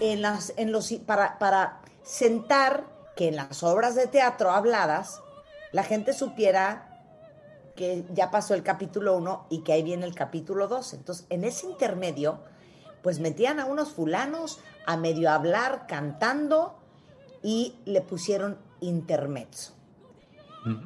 [0.01, 2.85] en las, en los, para, para sentar
[3.17, 5.23] que en las obras de teatro habladas
[5.73, 6.95] la gente supiera
[7.75, 10.95] que ya pasó el capítulo 1 y que ahí viene el capítulo 2.
[10.95, 12.39] Entonces, en ese intermedio,
[13.03, 16.79] pues metían a unos fulanos a medio hablar, cantando,
[17.43, 19.75] y le pusieron intermezzo.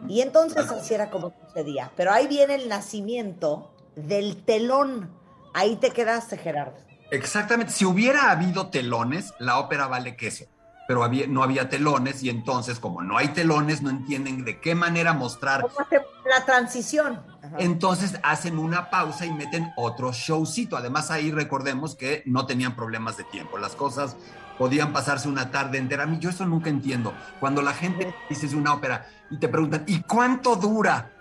[0.08, 1.92] Y entonces así era como sucedía.
[1.96, 5.08] Pero ahí viene el nacimiento del telón.
[5.54, 6.78] Ahí te quedaste, Gerardo.
[7.12, 7.72] Exactamente.
[7.72, 10.46] Si hubiera habido telones, la ópera vale queso.
[10.88, 14.74] Pero había, no había telones y entonces, como no hay telones, no entienden de qué
[14.74, 15.60] manera mostrar.
[15.60, 17.20] ¿Cómo hace la transición?
[17.44, 17.56] Ajá.
[17.58, 20.76] Entonces hacen una pausa y meten otro showcito.
[20.76, 23.58] Además, ahí recordemos que no tenían problemas de tiempo.
[23.58, 24.16] Las cosas
[24.58, 26.02] podían pasarse una tarde entera.
[26.02, 27.14] A mí yo eso nunca entiendo.
[27.38, 31.12] Cuando la gente dice es una ópera y te preguntan, ¿y cuánto dura?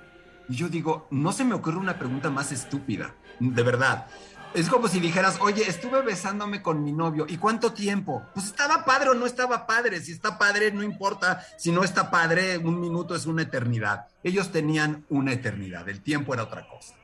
[0.49, 4.07] Y yo digo, no se me ocurre una pregunta más estúpida, de verdad.
[4.57, 8.23] Es como si dijeras, oye, estuve besándome con mi novio, ¿y cuánto tiempo?
[8.33, 9.99] Pues estaba padre o no estaba padre.
[9.99, 11.45] Si está padre, no importa.
[11.57, 14.07] Si no está padre, un minuto es una eternidad.
[14.23, 16.95] Ellos tenían una eternidad, el tiempo era otra cosa.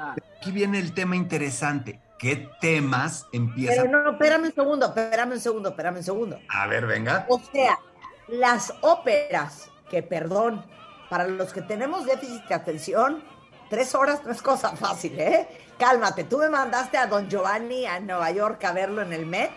[0.00, 2.00] Ah, Aquí viene el tema interesante.
[2.18, 3.90] ¿Qué temas empiezan?
[3.90, 6.40] Pero no, espérame un segundo, espérame un segundo, espérame un segundo.
[6.48, 7.26] A ver, venga.
[7.28, 7.78] O sea,
[8.26, 10.64] las óperas, que perdón,
[11.10, 13.22] para los que tenemos déficit de atención,
[13.68, 15.48] tres horas no es cosa fácil, ¿eh?
[15.78, 19.50] Cálmate, tú me mandaste a Don Giovanni a Nueva York a verlo en el Met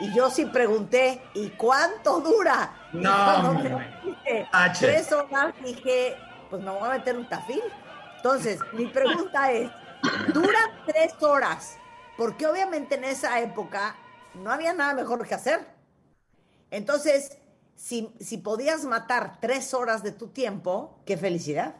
[0.00, 2.88] y yo sí pregunté, ¿y cuánto dura?
[2.92, 3.60] No,
[4.52, 4.86] H.
[4.86, 6.16] tres horas dije,
[6.50, 7.62] pues me voy a meter un tafil.
[8.16, 9.70] Entonces, mi pregunta es,
[10.32, 11.76] duran tres horas,
[12.16, 13.96] porque obviamente en esa época
[14.34, 15.64] no había nada mejor que hacer.
[16.70, 17.38] Entonces,
[17.76, 21.76] si, si podías matar tres horas de tu tiempo, qué felicidad.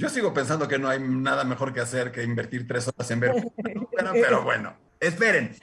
[0.00, 3.20] Yo sigo pensando que no hay nada mejor que hacer que invertir tres horas en
[3.20, 3.52] ver.
[3.62, 5.54] Pero, pero bueno, esperen.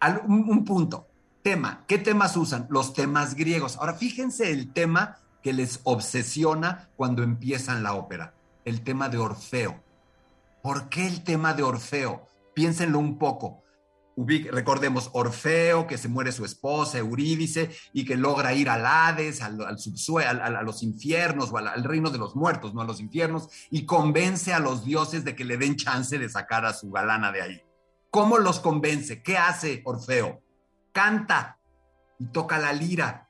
[0.00, 1.06] Al- un, un punto.
[1.42, 1.84] Tema.
[1.86, 2.66] ¿Qué temas usan?
[2.70, 3.76] Los temas griegos.
[3.76, 8.32] Ahora, fíjense el tema que les obsesiona cuando empiezan la ópera.
[8.64, 9.82] El tema de Orfeo.
[10.62, 12.26] ¿Por qué el tema de Orfeo?
[12.54, 13.61] Piénsenlo un poco.
[14.16, 19.60] Recordemos, Orfeo, que se muere su esposa, Eurídice, y que logra ir al Hades, al,
[19.64, 22.82] al subsue- al- al- a los infiernos, o al, al reino de los muertos, no
[22.82, 26.64] a los infiernos, y convence a los dioses de que le den chance de sacar
[26.66, 27.62] a su galana de ahí.
[28.10, 29.22] ¿Cómo los convence?
[29.22, 30.42] ¿Qué hace Orfeo?
[30.92, 31.58] Canta
[32.18, 33.21] y toca la lira.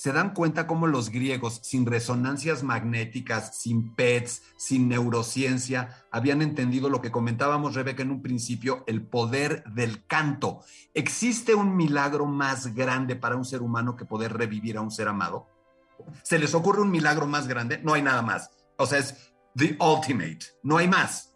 [0.00, 6.88] ¿Se dan cuenta cómo los griegos, sin resonancias magnéticas, sin PETs, sin neurociencia, habían entendido
[6.88, 10.62] lo que comentábamos, Rebeca, en un principio, el poder del canto?
[10.94, 15.06] ¿Existe un milagro más grande para un ser humano que poder revivir a un ser
[15.06, 15.48] amado?
[16.22, 17.78] ¿Se les ocurre un milagro más grande?
[17.82, 18.50] No hay nada más.
[18.78, 20.46] O sea, es the ultimate.
[20.62, 21.34] No hay más.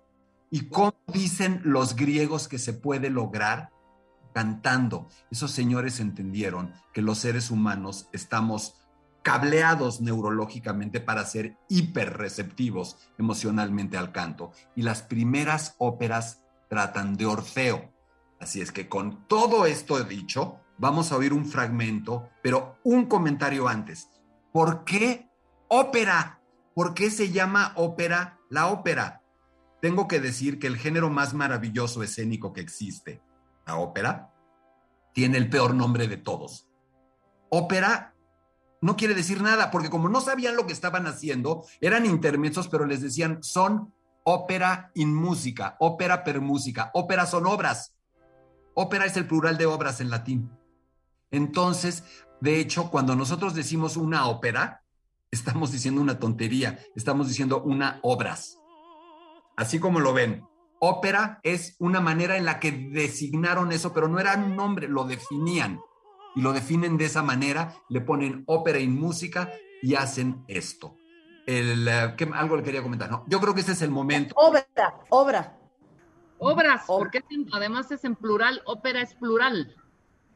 [0.51, 3.74] ¿Y cómo dicen los griegos que se puede lograr?
[4.35, 5.09] Cantando.
[5.31, 8.75] Esos señores entendieron que los seres humanos estamos
[9.23, 14.53] cableados neurológicamente para ser hiperreceptivos emocionalmente al canto.
[14.77, 17.91] Y las primeras óperas tratan de Orfeo.
[18.39, 23.69] Así es que con todo esto dicho, vamos a oír un fragmento, pero un comentario
[23.69, 24.11] antes.
[24.53, 25.31] ¿Por qué
[25.69, 26.41] ópera?
[26.75, 29.23] ¿Por qué se llama ópera la ópera?
[29.81, 33.23] Tengo que decir que el género más maravilloso escénico que existe,
[33.67, 34.33] la ópera,
[35.13, 36.69] tiene el peor nombre de todos.
[37.49, 38.15] Ópera
[38.81, 42.85] no quiere decir nada, porque como no sabían lo que estaban haciendo, eran intermedios, pero
[42.85, 47.95] les decían son ópera in música, ópera per música, ópera son obras.
[48.75, 50.51] Ópera es el plural de obras en latín.
[51.31, 52.05] Entonces,
[52.41, 54.83] de hecho, cuando nosotros decimos una ópera,
[55.31, 58.59] estamos diciendo una tontería, estamos diciendo una obras.
[59.57, 60.45] Así como lo ven,
[60.89, 65.05] ópera es una manera en la que designaron eso, pero no era un nombre, lo
[65.05, 65.81] definían.
[66.37, 69.51] Y lo definen de esa manera, le ponen ópera y música
[69.83, 70.97] y hacen esto.
[71.47, 73.11] El, eh, ¿qué- algo le quería comentar.
[73.11, 74.35] No, yo creo que este es el momento.
[74.37, 74.67] Obra,
[75.11, 75.59] obra.
[76.39, 79.75] Obras, Ob- porque es en- además es en plural, ópera es plural.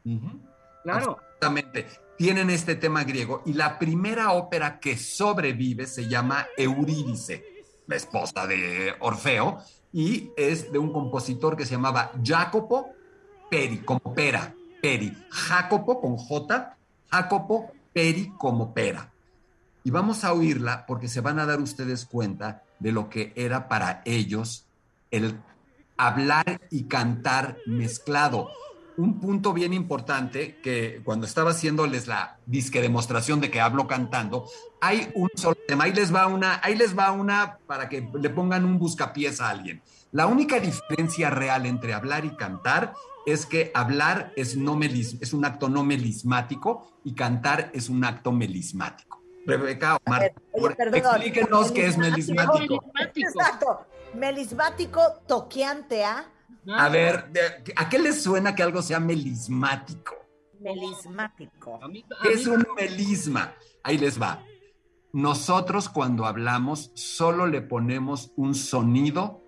[0.05, 0.39] Ujú.
[0.83, 1.17] Claro.
[1.19, 1.87] Exactamente.
[2.17, 7.43] Tienen este tema griego y la primera ópera que sobrevive se llama Eurídice,
[7.87, 9.59] la esposa de Orfeo,
[9.91, 12.89] y es de un compositor que se llamaba Jacopo
[13.49, 15.15] Peri, como pera, Peri.
[15.29, 16.77] Jacopo con J,
[17.09, 19.11] Jacopo Peri como pera.
[19.83, 23.67] Y vamos a oírla porque se van a dar ustedes cuenta de lo que era
[23.67, 24.65] para ellos
[25.09, 25.39] el
[25.97, 28.49] hablar y cantar mezclado.
[28.99, 34.49] Un punto bien importante que cuando estaba haciéndoles la disque demostración de que hablo cantando,
[34.81, 35.85] hay un solo tema.
[35.85, 39.51] Ahí les va una, ahí les va una para que le pongan un buscapiés a
[39.51, 39.81] alguien.
[40.11, 42.93] La única diferencia real entre hablar y cantar
[43.25, 48.03] es que hablar es, no melis- es un acto no melismático y cantar es un
[48.03, 49.23] acto melismático.
[49.45, 52.83] Rebeca, Omar, oye, perdón, explíquenos qué es melismático.
[53.15, 53.85] Exacto.
[54.13, 56.03] Melismático toqueante
[56.77, 57.31] a A ver,
[57.75, 60.15] ¿a qué les suena que algo sea melismático?
[60.59, 61.79] melismático.
[61.81, 63.53] A mí- a ¿Qué es un melisma?
[63.83, 64.43] Ahí les va.
[65.13, 69.41] Nosotros cuando hablamos solo le ponemos un sonido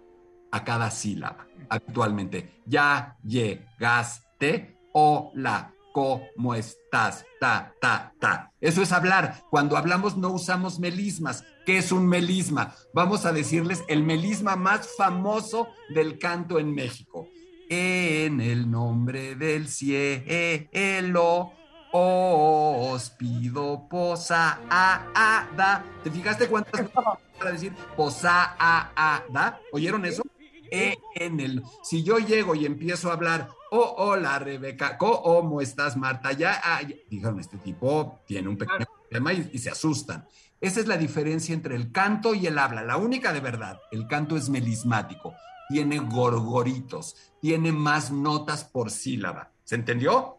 [0.52, 2.62] a cada sílaba, habitualmente.
[2.66, 7.26] Ya llegaste, hola, ¿cómo estás?
[7.40, 8.52] Ta, ta, ta.
[8.62, 9.44] Eso es hablar.
[9.50, 11.44] Cuando hablamos no usamos melismas.
[11.66, 12.74] ¿Qué es un melisma?
[12.94, 17.28] Vamos a decirles el melisma más famoso del canto en México.
[17.70, 21.54] En el nombre del cielo
[21.92, 25.82] os pido posada.
[26.04, 26.90] ¿Te fijaste cuántas
[27.38, 29.62] para decir posada?
[29.72, 30.24] ¿Oyeron eso?
[30.72, 31.64] En el.
[31.84, 36.32] Si yo llego y empiezo a hablar, oh, hola Rebeca, ¿cómo estás Marta?
[36.34, 36.96] Ya, ah, ya".
[37.10, 40.26] dijeron, este tipo tiene un pequeño problema y, y se asustan.
[40.60, 42.84] Esa es la diferencia entre el canto y el habla.
[42.84, 45.34] La única de verdad, el canto es melismático,
[45.70, 49.52] tiene gorgoritos, tiene más notas por sílaba.
[49.64, 50.38] ¿Se entendió?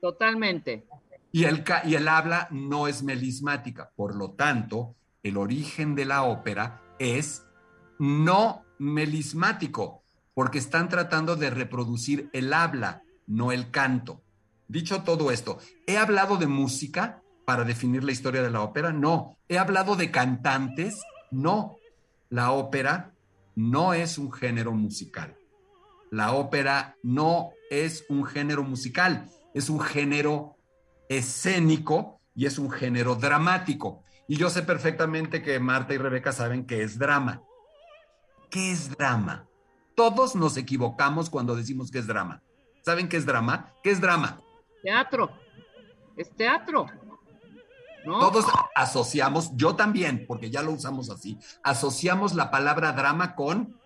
[0.00, 0.86] Totalmente.
[1.32, 3.90] Y el, y el habla no es melismática.
[3.94, 7.44] Por lo tanto, el origen de la ópera es
[7.98, 9.97] no melismático,
[10.38, 14.22] porque están tratando de reproducir el habla, no el canto.
[14.68, 18.92] Dicho todo esto, ¿he hablado de música para definir la historia de la ópera?
[18.92, 19.36] No.
[19.48, 21.02] ¿He hablado de cantantes?
[21.32, 21.74] No.
[22.28, 23.14] La ópera
[23.56, 25.36] no es un género musical.
[26.12, 30.56] La ópera no es un género musical, es un género
[31.08, 34.04] escénico y es un género dramático.
[34.28, 37.42] Y yo sé perfectamente que Marta y Rebeca saben qué es drama.
[38.50, 39.47] ¿Qué es drama?
[39.98, 42.40] Todos nos equivocamos cuando decimos que es drama.
[42.84, 43.74] ¿Saben qué es drama?
[43.82, 44.40] ¿Qué es drama?
[44.80, 45.28] Teatro.
[46.16, 46.86] Es teatro.
[48.06, 48.20] ¿No?
[48.20, 48.44] Todos
[48.76, 53.76] asociamos, yo también, porque ya lo usamos así, asociamos la palabra drama con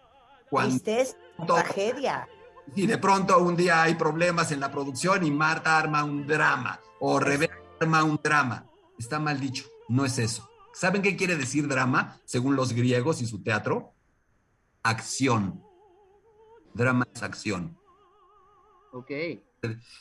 [0.50, 2.28] cuando Tristeza, tragedia.
[2.76, 6.78] Y de pronto un día hay problemas en la producción y Marta arma un drama
[7.00, 8.66] o Rebeca arma un drama.
[8.98, 10.46] Está mal dicho, no es eso.
[10.74, 13.94] ¿Saben qué quiere decir drama según los griegos y su teatro?
[14.82, 15.71] Acción.
[16.74, 17.76] Drama es acción.
[18.92, 19.10] Ok.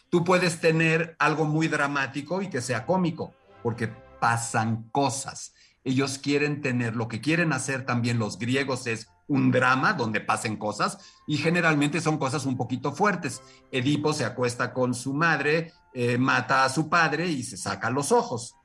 [0.10, 3.88] Tú puedes tener algo muy dramático y que sea cómico, porque
[4.20, 5.54] pasan cosas.
[5.84, 10.58] Ellos quieren tener, lo que quieren hacer también los griegos es un drama donde pasen
[10.58, 13.42] cosas y generalmente son cosas un poquito fuertes.
[13.72, 18.12] Edipo se acuesta con su madre, eh, mata a su padre y se saca los
[18.12, 18.56] ojos.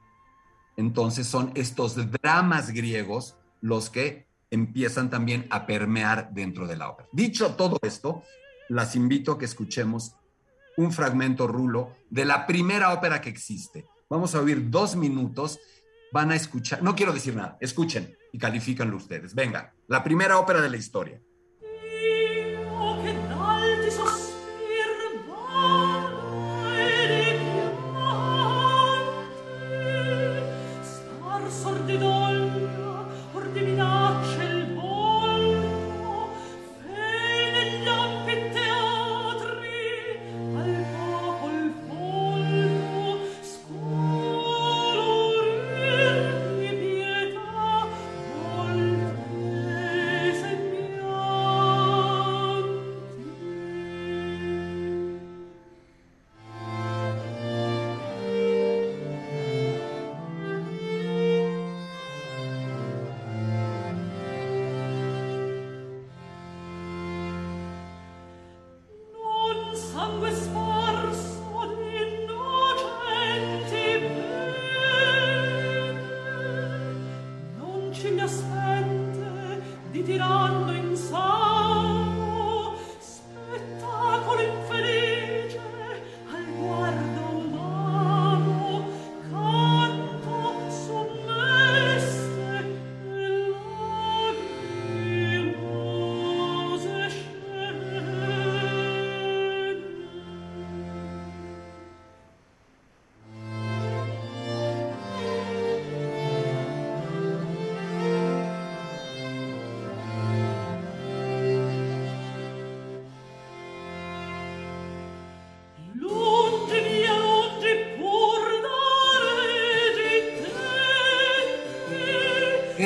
[0.77, 7.07] Entonces son estos dramas griegos los que empiezan también a permear dentro de la obra.
[7.13, 8.23] Dicho todo esto,
[8.69, 10.17] las invito a que escuchemos
[10.77, 13.87] un fragmento rulo de la primera ópera que existe.
[14.09, 15.59] Vamos a oír dos minutos,
[16.13, 19.35] van a escuchar, no quiero decir nada, escuchen y califícanlo ustedes.
[19.35, 21.21] Venga, la primera ópera de la historia.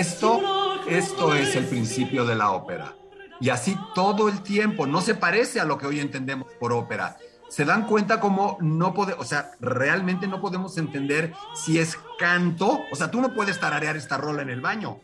[0.01, 0.40] Esto,
[0.88, 2.94] esto es el principio de la ópera.
[3.40, 7.16] Y así todo el tiempo, no se parece a lo que hoy entendemos por ópera.
[7.48, 12.80] Se dan cuenta como no podemos, o sea, realmente no podemos entender si es canto,
[12.92, 15.01] o sea, tú no puedes tararear esta rola en el baño.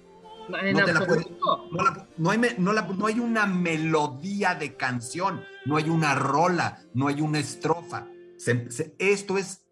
[0.72, 1.68] No te la puedes- absoluto.
[1.72, 6.78] no, la- no hay, la- no hay una melodía de canción, no hay una rola,
[6.94, 8.07] no hay una estrofa.
[8.38, 9.62] Se- se- esto es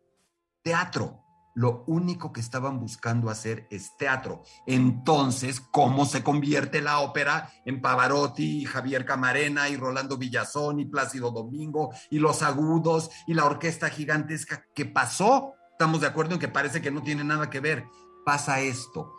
[0.63, 1.21] teatro.
[1.55, 4.43] Lo único que estaban buscando hacer es teatro.
[4.67, 10.85] Entonces, ¿cómo se convierte la ópera en Pavarotti, y Javier Camarena y Rolando Villazón y
[10.85, 14.65] Plácido Domingo y los agudos y la orquesta gigantesca?
[14.75, 15.55] ¿Qué pasó?
[15.73, 17.87] Estamos de acuerdo en que parece que no tiene nada que ver.
[18.25, 19.13] Pasa esto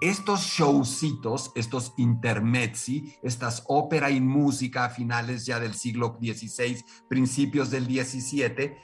[0.00, 7.70] estos showcitos, estos intermezzi, estas ópera y música a finales ya del siglo XVI, principios
[7.70, 8.76] del XVII,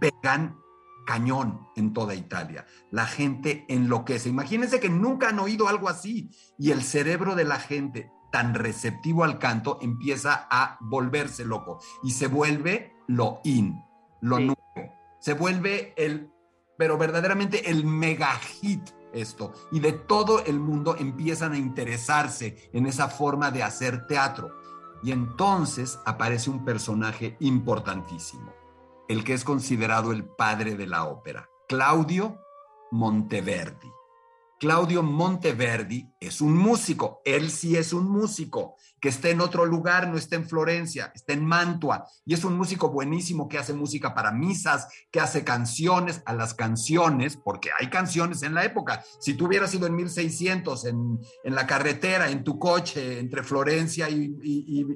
[0.00, 0.58] pegan
[1.06, 2.66] cañón en toda Italia.
[2.90, 4.28] La gente enloquece.
[4.28, 9.22] Imagínense que nunca han oído algo así y el cerebro de la gente tan receptivo
[9.24, 13.80] al canto empieza a volverse loco y se vuelve lo in,
[14.20, 14.44] lo Sí.
[14.46, 14.94] nuevo.
[15.20, 16.30] Se vuelve el,
[16.76, 19.52] pero verdaderamente el mega hit esto.
[19.70, 24.50] Y de todo el mundo empiezan a interesarse en esa forma de hacer teatro.
[25.02, 28.52] Y entonces aparece un personaje importantísimo,
[29.08, 32.38] el que es considerado el padre de la ópera, Claudio
[32.90, 33.90] Monteverdi.
[34.60, 40.08] Claudio Monteverdi es un músico, él sí es un músico, que está en otro lugar,
[40.08, 44.14] no está en Florencia, está en Mantua, y es un músico buenísimo que hace música
[44.14, 49.04] para misas, que hace canciones a las canciones, porque hay canciones en la época.
[49.20, 54.08] Si tú hubieras ido en 1600, en, en la carretera, en tu coche, entre Florencia
[54.08, 54.86] y, y-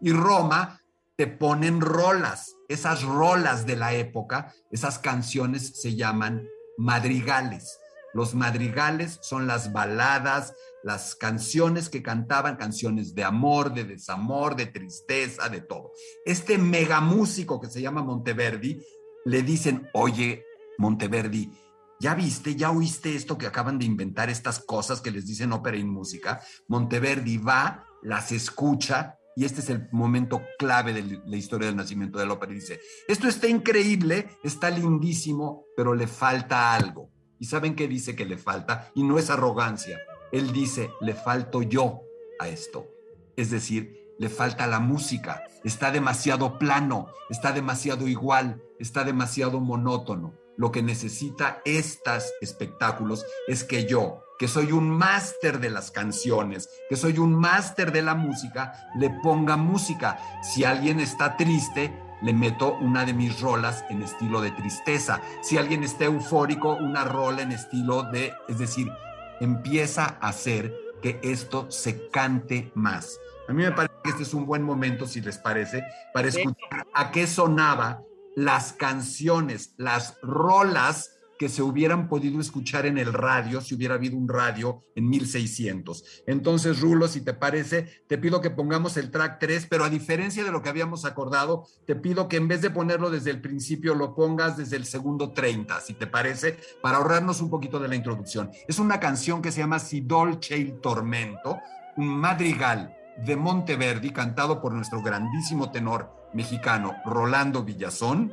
[0.00, 0.80] y- Roma,
[1.14, 2.56] te ponen rolas.
[2.68, 6.46] Esas rolas de la época, esas canciones se llaman
[6.76, 7.80] madrigales.
[8.14, 14.66] Los madrigales son las baladas, las canciones que cantaban, canciones de amor, de desamor, de
[14.66, 15.92] tristeza, de todo.
[16.24, 18.80] Este megamúsico que se llama Monteverdi,
[19.24, 20.44] le dicen, oye,
[20.78, 21.52] Monteverdi,
[22.00, 25.76] ¿ya viste, ya oíste esto que acaban de inventar, estas cosas que les dicen ópera
[25.76, 26.40] y música?
[26.68, 32.18] Monteverdi va, las escucha y este es el momento clave de la historia del nacimiento
[32.18, 32.50] de la ópera.
[32.50, 37.12] Y dice, esto está increíble, está lindísimo, pero le falta algo.
[37.38, 38.90] ¿Y saben qué dice que le falta?
[38.96, 39.96] Y no es arrogancia.
[40.32, 42.00] Él dice, le falto yo
[42.40, 42.88] a esto.
[43.36, 45.44] Es decir, le falta la música.
[45.62, 50.34] Está demasiado plano, está demasiado igual, está demasiado monótono.
[50.58, 56.68] Lo que necesita estos espectáculos es que yo, que soy un máster de las canciones,
[56.90, 60.18] que soy un máster de la música, le ponga música.
[60.42, 65.20] Si alguien está triste, le meto una de mis rolas en estilo de tristeza.
[65.42, 68.90] Si alguien está eufórico, una rola en estilo de, es decir,
[69.38, 73.20] empieza a hacer que esto se cante más.
[73.48, 76.84] A mí me parece que este es un buen momento, si les parece, para escuchar
[76.92, 78.02] a qué sonaba
[78.38, 84.16] las canciones, las rolas que se hubieran podido escuchar en el radio si hubiera habido
[84.16, 86.22] un radio en 1600.
[86.28, 90.44] Entonces, Rulo, si te parece, te pido que pongamos el track 3, pero a diferencia
[90.44, 93.96] de lo que habíamos acordado, te pido que en vez de ponerlo desde el principio,
[93.96, 97.96] lo pongas desde el segundo 30, si te parece, para ahorrarnos un poquito de la
[97.96, 98.52] introducción.
[98.68, 101.58] Es una canción que se llama Si dolce il tormento,
[101.96, 108.32] un madrigal de Monteverdi cantado por nuestro grandísimo tenor mexicano Rolando Villazón.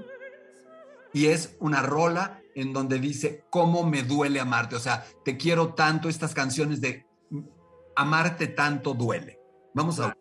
[1.14, 5.74] Y es una rola en donde dice cómo me duele amarte, o sea, te quiero
[5.74, 7.06] tanto, estas canciones de
[7.96, 9.40] amarte tanto duele.
[9.74, 10.16] Vamos a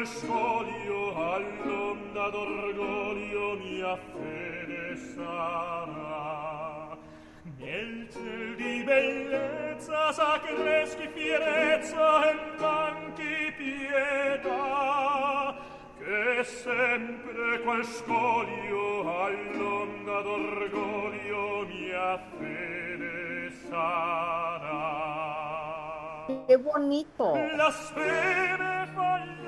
[0.00, 6.96] qual scoglio all'onda d'orgoglio mia fede sarà
[7.58, 15.54] nel ciel di bellezza s'accreschi fierezza e manchi pietà
[15.98, 24.78] che sempre qual scoglio all'onda d'orgoglio mia fede sarà.
[26.46, 27.34] Qué bonito.
[27.54, 29.39] La speme fallace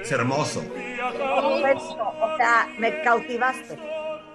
[0.00, 0.60] Es hermoso.
[0.60, 3.78] O sea, me cautivaste.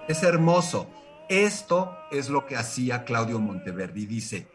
[0.08, 0.86] Es hermoso.
[1.28, 4.04] Esto es lo que hacía Claudio Monteverdi.
[4.06, 4.48] Dice,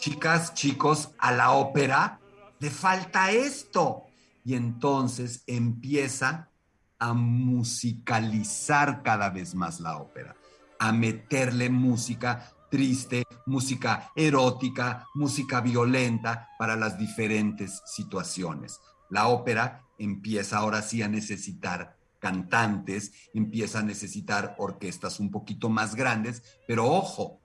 [0.00, 2.18] chicas, chicos, a la ópera
[2.58, 4.04] le falta esto.
[4.44, 6.50] Y entonces empieza
[6.98, 10.34] a musicalizar cada vez más la ópera,
[10.78, 18.80] a meterle música triste, música erótica, música violenta para las diferentes situaciones.
[19.10, 25.94] La ópera empieza ahora sí a necesitar cantantes, empieza a necesitar orquestas un poquito más
[25.94, 27.39] grandes, pero ojo,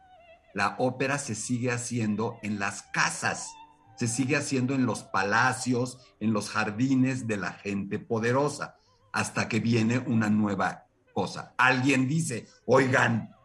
[0.55, 3.53] la ópera se sigue haciendo en las casas,
[3.97, 8.77] se sigue haciendo en los palacios, en los jardines de la gente poderosa,
[9.11, 11.53] hasta que viene una nueva cosa.
[11.57, 13.35] Alguien dice, oigan,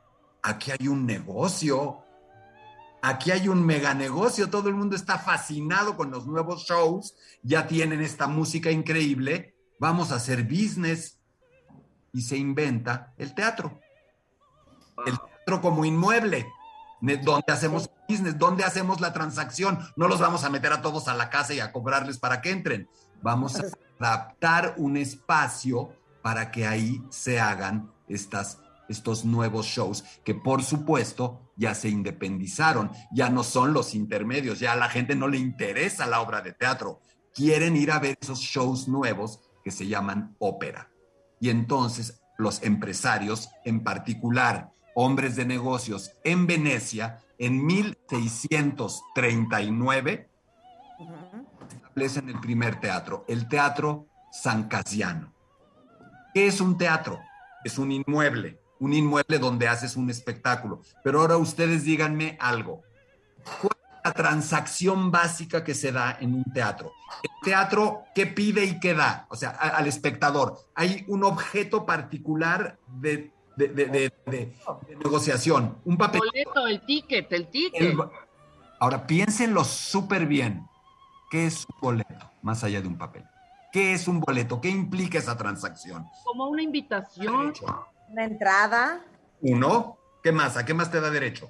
[0.41, 2.05] aquí hay un negocio,
[3.03, 7.67] aquí hay un mega negocio, todo el mundo está fascinado con los nuevos shows, ya
[7.67, 11.19] tienen esta música increíble, vamos a hacer business.
[12.13, 13.81] Y se inventa el teatro.
[15.07, 16.47] El teatro como inmueble,
[17.01, 19.79] donde hacemos business, donde hacemos la transacción.
[19.97, 22.51] No los vamos a meter a todos a la casa y a cobrarles para que
[22.51, 22.89] entren.
[23.23, 23.65] Vamos a
[23.99, 25.91] adaptar un espacio
[26.23, 32.91] para que ahí se hagan estas, estos nuevos shows que por supuesto ya se independizaron,
[33.13, 36.53] ya no son los intermedios, ya a la gente no le interesa la obra de
[36.53, 37.01] teatro,
[37.35, 40.91] quieren ir a ver esos shows nuevos que se llaman ópera.
[41.39, 44.73] Y entonces los empresarios, en particular
[45.03, 50.29] hombres de negocios en Venecia, en 1639,
[51.75, 55.33] establecen el primer teatro, el teatro San Casiano.
[56.35, 57.19] ¿Qué es un teatro?
[57.65, 60.83] Es un inmueble, un inmueble donde haces un espectáculo.
[61.03, 62.83] Pero ahora ustedes díganme algo.
[63.63, 66.93] ¿Cuál es la transacción básica que se da en un teatro?
[67.23, 69.25] El teatro, ¿qué pide y qué da?
[69.31, 70.59] O sea, al espectador.
[70.75, 73.33] Hay un objeto particular de,
[73.69, 74.55] de- de- de- de-
[74.89, 76.21] de negociación, un papel.
[76.21, 77.81] Boleto, el ticket, el ticket.
[77.81, 77.99] El-
[78.79, 80.67] ahora, piénsenlo súper bien.
[81.31, 82.31] ¿Qué es un boleto?
[82.43, 83.25] Más allá de un papel.
[83.73, 84.61] ¿Qué es un boleto?
[84.61, 86.07] ¿Qué implica esa transacción?
[86.25, 87.53] Como una invitación.
[88.09, 89.05] Una entrada.
[89.43, 90.57] Uno, ¿qué más?
[90.57, 91.49] ¿A qué más te da derecho?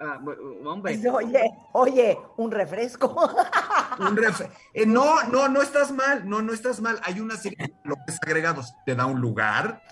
[0.00, 0.20] Ah,
[0.64, 3.08] hombre, Oye, oye, un refresco.
[3.98, 7.00] Un ref- eh, no, no, no estás mal, no, no estás mal.
[7.02, 8.72] Hay una serie de valores agregados.
[8.86, 9.82] Te da un lugar,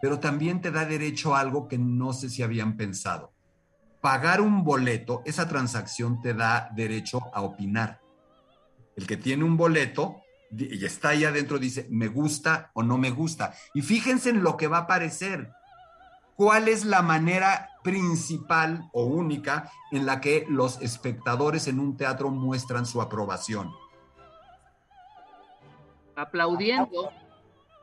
[0.00, 3.32] pero también te da derecho a algo que no sé si habían pensado.
[4.00, 8.00] Pagar un boleto, esa transacción te da derecho a opinar.
[8.96, 10.22] El que tiene un boleto
[10.56, 13.54] y está ahí adentro dice, me gusta o no me gusta.
[13.72, 15.52] Y fíjense en lo que va a aparecer.
[16.34, 22.30] ¿Cuál es la manera principal o única en la que los espectadores en un teatro
[22.30, 23.70] muestran su aprobación?
[26.20, 27.10] aplaudiendo.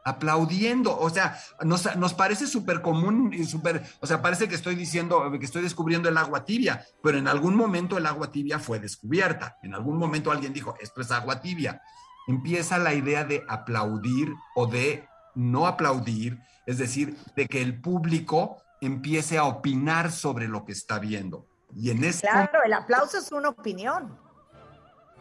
[0.08, 0.98] Aplaudiendo.
[0.98, 5.30] O sea, nos, nos parece súper común y súper, o sea, parece que estoy diciendo,
[5.38, 9.58] que estoy descubriendo el agua tibia, pero en algún momento el agua tibia fue descubierta.
[9.64, 11.82] En algún momento alguien dijo, esto es agua tibia.
[12.28, 15.06] Empieza la idea de aplaudir o de
[15.36, 21.00] no aplaudir, es decir, de que el público empiece a opinar sobre lo que está
[21.00, 21.48] viendo.
[21.76, 24.18] Y en ese Claro, el aplauso es una opinión.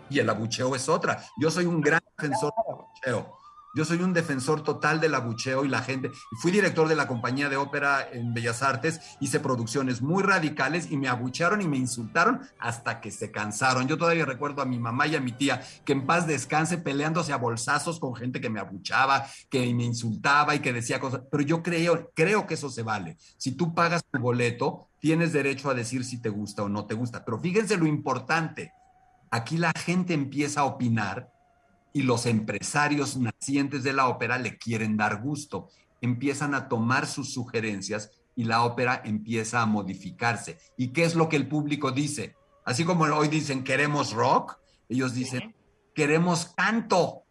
[0.09, 1.20] y el abucheo es otra.
[1.41, 2.74] Yo soy un gran defensor del
[3.14, 3.36] abucheo.
[3.77, 6.11] Yo soy un defensor total del abucheo y la gente.
[6.41, 10.97] Fui director de la compañía de ópera en Bellas Artes, hice producciones muy radicales y
[10.97, 13.87] me abuchearon y me insultaron hasta que se cansaron.
[13.87, 17.35] Yo todavía recuerdo a mi mamá y a mi tía que en paz descanse peleándose
[17.35, 21.24] a bolsazos con gente que me abuchaba, que me insultaba y que decía cosas.
[21.31, 23.18] Pero yo creo, creo que eso se vale.
[23.37, 26.95] Si tú pagas tu boleto, tienes derecho a decir si te gusta o no te
[26.95, 27.27] gusta.
[27.27, 28.72] Pero fíjense lo importante.
[29.31, 31.36] Aquí la gente empieza a opinar
[31.97, 35.70] y los empresarios nacientes de la ópera le quieren dar gusto.
[36.03, 40.59] Empiezan a tomar sus sugerencias y la ópera empieza a modificarse.
[40.76, 42.36] ¿Y qué es lo que el público dice?
[42.66, 44.59] Así como hoy dicen queremos rock,
[44.90, 45.55] ellos dicen
[45.94, 47.22] queremos canto,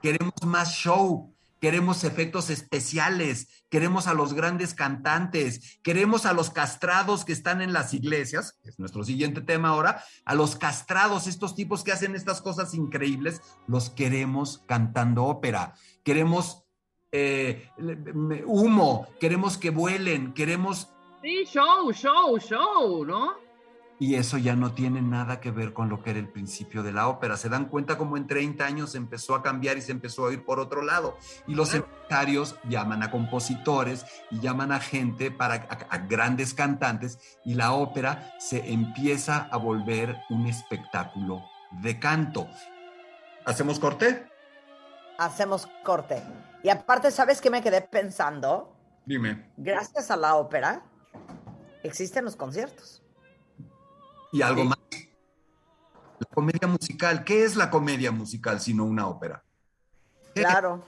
[0.00, 7.24] queremos más show, queremos efectos especiales, queremos a los grandes cantantes, queremos a los castrados
[7.24, 11.54] que están en las iglesias, que es nuestro siguiente tema ahora, a los castrados, estos
[11.54, 16.64] tipos que hacen estas cosas increíbles, los queremos cantando ópera, queremos
[17.12, 17.68] eh,
[18.46, 20.88] humo, queremos que vuelen, queremos...
[21.22, 23.34] Sí, show, show, show, ¿no?
[24.00, 26.90] Y eso ya no tiene nada que ver con lo que era el principio de
[26.90, 27.36] la ópera.
[27.36, 30.42] Se dan cuenta como en 30 años empezó a cambiar y se empezó a ir
[30.42, 31.18] por otro lado.
[31.46, 37.18] Y los empresarios llaman a compositores y llaman a gente, para, a, a grandes cantantes,
[37.44, 41.44] y la ópera se empieza a volver un espectáculo
[41.82, 42.48] de canto.
[43.44, 44.26] ¿Hacemos corte?
[45.18, 46.22] Hacemos corte.
[46.62, 48.74] Y aparte, ¿sabes qué me quedé pensando?
[49.04, 49.50] Dime.
[49.58, 50.82] Gracias a la ópera,
[51.82, 52.99] existen los conciertos.
[54.32, 54.78] Y algo más.
[56.18, 57.24] La comedia musical.
[57.24, 59.42] ¿Qué es la comedia musical sino una ópera?
[60.34, 60.84] Claro.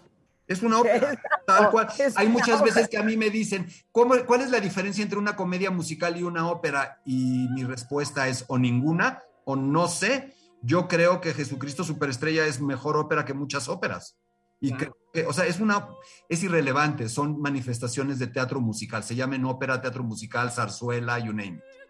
[0.46, 1.20] Es una ópera.
[1.46, 1.88] Tal cual.
[2.16, 5.36] Hay muchas veces que a mí me dicen, ¿cómo, ¿cuál es la diferencia entre una
[5.36, 7.00] comedia musical y una ópera?
[7.04, 10.34] Y mi respuesta es o ninguna o no sé.
[10.62, 14.16] Yo creo que Jesucristo Superestrella es mejor ópera que muchas óperas.
[14.60, 15.88] Y creo que, o sea, es una,
[16.28, 21.56] es irrelevante, son manifestaciones de teatro musical, se llaman ópera, teatro musical, zarzuela, you name
[21.56, 21.81] it.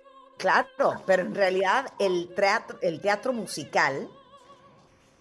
[0.43, 4.09] Claro, pero en realidad el teatro, el teatro musical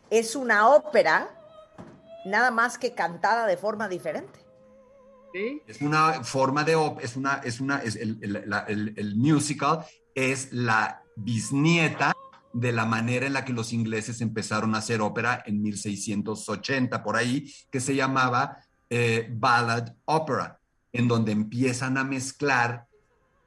[0.10, 1.30] es una ópera
[2.26, 4.40] nada más que cantada de forma diferente.
[5.32, 5.62] Sí.
[5.68, 9.16] Es una forma de op- es una, es una, es el, el- la- el- el
[9.16, 12.14] musical es la bisnieta
[12.52, 17.16] de la manera en la que los ingleses empezaron a hacer ópera en 1680, por
[17.16, 18.58] ahí, que se llamaba
[18.90, 20.60] eh, ballad opera,
[20.92, 22.88] en donde empiezan a mezclar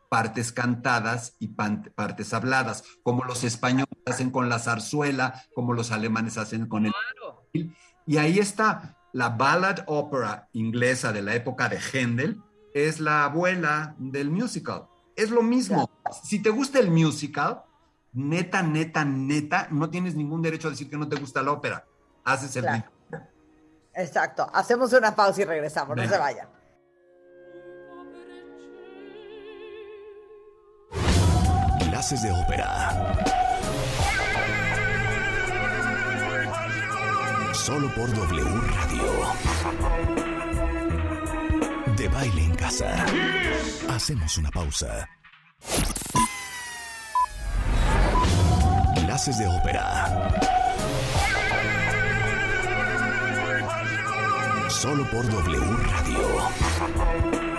[0.09, 6.39] partes cantadas y partes habladas, como los españoles hacen con la zarzuela, como los alemanes
[6.39, 6.93] hacen con el...
[8.07, 12.43] Y ahí está, la ballad opera inglesa de la época de Händel,
[12.75, 14.89] es la abuela del musical.
[15.17, 15.89] Es lo mismo.
[16.25, 17.63] Si te gusta el musical,
[18.13, 21.87] neta, neta, neta, no tienes ningún derecho a decir que no te gusta la ópera.
[22.25, 22.85] Haces el Claro.
[23.95, 24.51] Exacto.
[24.53, 25.97] Hacemos una pausa y regresamos.
[25.97, 26.49] No se vayan.
[32.05, 33.17] Clases de ópera.
[37.55, 39.05] Solo por W Radio.
[41.97, 43.07] De baile en casa.
[43.89, 45.09] Hacemos una pausa.
[48.97, 50.31] Clases de ópera.
[54.69, 57.54] Solo por W Radio.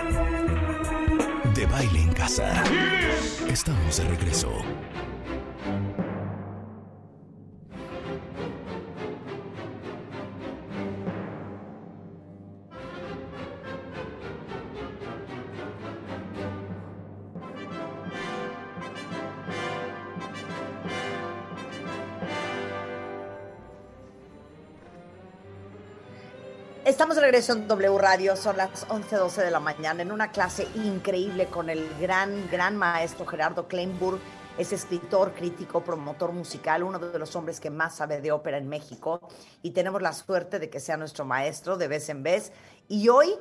[1.70, 2.62] Baile en casa.
[3.48, 4.50] Estamos de regreso.
[27.06, 30.66] Estamos de regreso en W Radio, son las 11.12 de la mañana, en una clase
[30.74, 34.18] increíble con el gran, gran maestro Gerardo Kleinburg.
[34.58, 38.68] Es escritor, crítico, promotor musical, uno de los hombres que más sabe de ópera en
[38.68, 39.20] México.
[39.62, 42.50] Y tenemos la suerte de que sea nuestro maestro de vez en vez.
[42.88, 43.36] Y hoy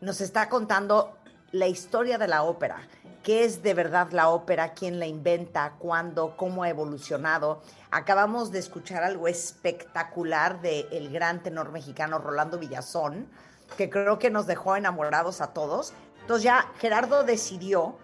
[0.00, 1.18] nos está contando
[1.50, 2.86] la historia de la ópera.
[3.22, 4.72] ¿Qué es de verdad la ópera?
[4.74, 5.74] ¿Quién la inventa?
[5.78, 6.36] ¿Cuándo?
[6.36, 7.62] ¿Cómo ha evolucionado?
[7.92, 13.28] Acabamos de escuchar algo espectacular del el gran tenor mexicano Rolando Villazón,
[13.76, 15.92] que creo que nos dejó enamorados a todos.
[16.22, 17.96] Entonces ya Gerardo decidió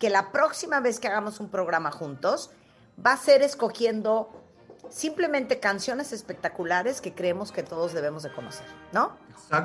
[0.00, 2.50] que la próxima vez que hagamos un programa juntos
[3.04, 4.44] va a ser escogiendo
[4.90, 9.16] simplemente canciones espectaculares que creemos que todos debemos de conocer, ¿no?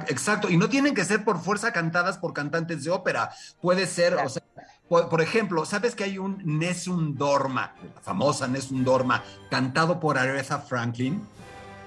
[0.08, 3.32] Exacto, y no tienen que ser por fuerza cantadas por cantantes de ópera.
[3.62, 4.44] Puede ser, o sea,
[4.90, 10.18] por, por, ejemplo, ¿sabes que hay un Nessun Dorma, la famosa Nessun Dorma, cantado por
[10.18, 11.22] Aretha Franklin?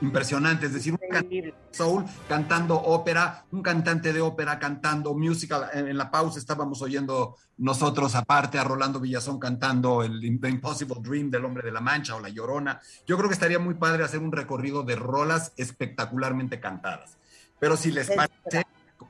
[0.01, 5.69] Impresionante, es decir, un cantante soul cantando ópera, un cantante de ópera cantando musical.
[5.73, 10.97] En, en, la pausa estábamos oyendo nosotros aparte a Rolando Villazón cantando el The Impossible
[11.01, 12.81] Dream del Hombre de la Mancha o La Llorona.
[13.07, 17.17] Yo creo que estaría muy padre hacer un recorrido de rolas espectacularmente cantadas.
[17.61, 18.67] Pero si les parece,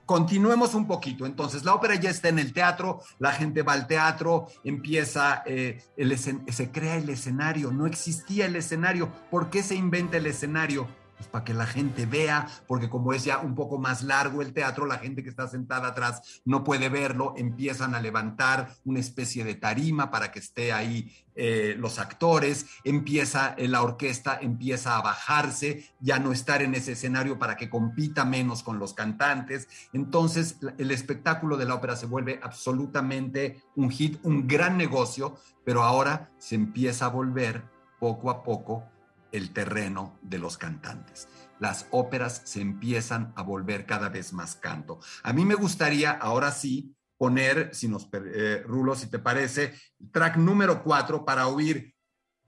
[0.07, 1.27] continuemos un poquito.
[1.27, 5.83] Entonces, la ópera ya está en el teatro, la gente va al teatro, empieza, eh,
[5.97, 9.11] el se crea el escenario, no existía el escenario.
[9.31, 11.02] ¿Por qué se inventa el escenario?
[11.23, 14.53] Pues para que la gente vea, porque como es ya un poco más largo el
[14.53, 19.45] teatro, la gente que está sentada atrás no puede verlo, empiezan a levantar una especie
[19.45, 25.03] de tarima para que esté ahí eh, los actores, empieza eh, la orquesta, empieza a
[25.03, 29.69] bajarse, ya no estar en ese escenario para que compita menos con los cantantes.
[29.93, 35.85] Entonces el espectáculo de la ópera se vuelve absolutamente un hit, un gran negocio, pero
[35.85, 37.63] ahora se empieza a volver
[38.01, 38.92] poco a poco
[39.33, 41.29] el terreno de los cantantes.
[41.59, 45.01] Las óperas se empiezan a volver cada vez más canto.
[45.23, 49.75] A mí me gustaría, ahora sí, poner, si nos, eh, Rulo, si te parece,
[50.13, 51.95] track número cuatro para oír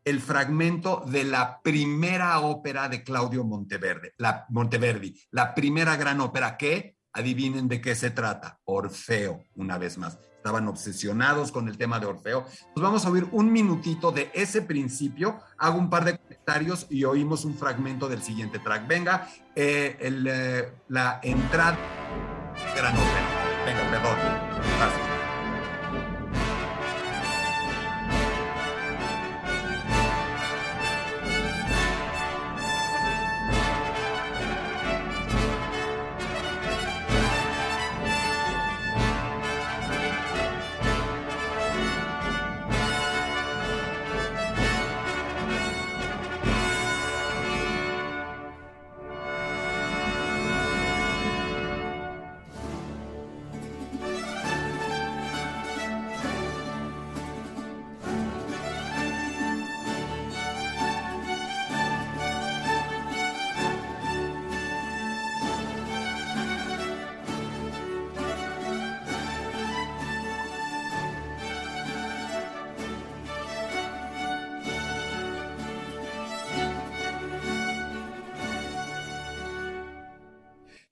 [0.04, 6.56] el fragmento de la primera ópera de Claudio Monteverde, la, Monteverdi, la primera gran ópera
[6.56, 10.18] que, adivinen de qué se trata, Orfeo, una vez más.
[10.44, 12.44] Estaban obsesionados con el tema de Orfeo.
[12.76, 17.04] Nos vamos a oír un minutito de ese principio, hago un par de comentarios y
[17.04, 18.86] oímos un fragmento del siguiente track.
[18.86, 19.26] Venga,
[19.56, 21.78] eh, eh, la entrada
[22.76, 22.94] gran.
[23.64, 24.16] Venga, perdón.
[24.76, 25.03] Gracias.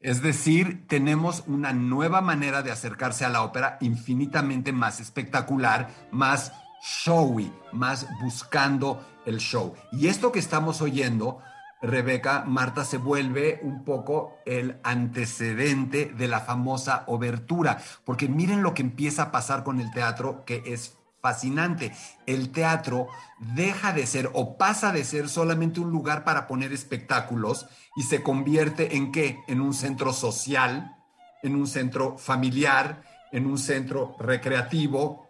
[0.03, 6.53] Es decir, tenemos una nueva manera de acercarse a la ópera infinitamente más espectacular, más
[6.82, 9.74] showy, más buscando el show.
[9.92, 11.38] Y esto que estamos oyendo,
[11.80, 18.74] Rebeca, Marta, se vuelve un poco el antecedente de la famosa obertura, porque miren lo
[18.74, 21.93] que empieza a pasar con el teatro, que es fascinante.
[22.27, 23.07] El teatro
[23.39, 27.66] deja de ser o pasa de ser solamente un lugar para poner espectáculos
[27.97, 29.39] y se convierte en qué?
[29.47, 30.97] En un centro social,
[31.43, 35.29] en un centro familiar, en un centro recreativo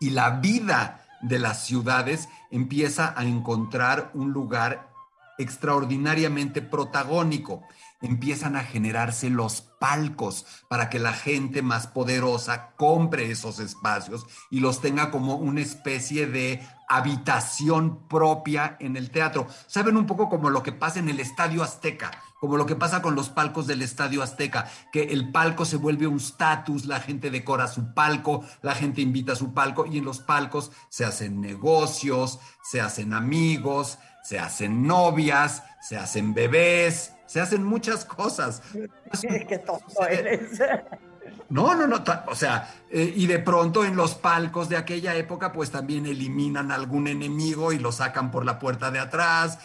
[0.00, 4.88] y la vida de las ciudades empieza a encontrar un lugar
[5.38, 7.62] extraordinariamente protagónico.
[8.02, 14.60] Empiezan a generarse los palcos para que la gente más poderosa compre esos espacios y
[14.60, 19.46] los tenga como una especie de habitación propia en el teatro.
[19.66, 23.00] Saben un poco como lo que pasa en el Estadio Azteca, como lo que pasa
[23.00, 27.30] con los palcos del Estadio Azteca, que el palco se vuelve un status, la gente
[27.30, 31.40] decora su palco, la gente invita a su palco y en los palcos se hacen
[31.40, 38.60] negocios, se hacen amigos, se hacen novias, se hacen bebés, se hacen muchas cosas.
[39.48, 40.60] Qué tonto eres.
[41.48, 45.52] No, no, no, o sea, eh, y de pronto en los palcos de aquella época,
[45.52, 49.58] pues también eliminan a algún enemigo y lo sacan por la puerta de atrás.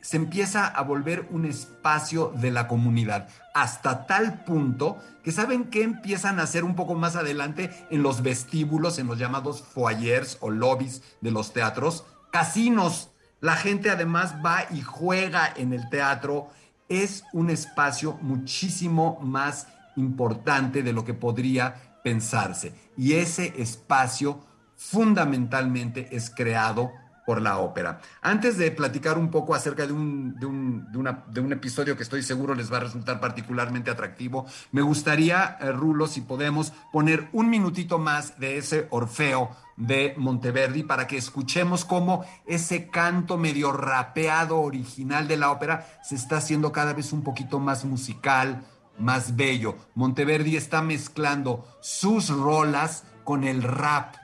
[0.00, 5.82] Se empieza a volver un espacio de la comunidad, hasta tal punto que saben que
[5.82, 10.50] empiezan a hacer un poco más adelante en los vestíbulos, en los llamados foyers o
[10.50, 13.10] lobbies de los teatros, casinos.
[13.40, 16.48] La gente además va y juega en el teatro.
[16.88, 22.74] Es un espacio muchísimo más importante de lo que podría pensarse.
[22.96, 24.44] Y ese espacio
[24.76, 26.92] fundamentalmente es creado
[27.24, 28.00] por la ópera.
[28.22, 32.80] Antes de platicar un poco acerca de un, episodio que estoy seguro les va a
[32.80, 38.86] resultar particularmente atractivo, me gustaría, eh, Rulo, si podemos, poner un minutito más de ese
[38.90, 45.86] Orfeo de Monteverdi para que escuchemos cómo ese canto medio rapeado original de la ópera
[46.02, 48.64] se está haciendo cada vez un poquito más musical,
[48.98, 49.76] más bello.
[49.94, 54.14] Monteverdi está mezclando sus rolas con el rap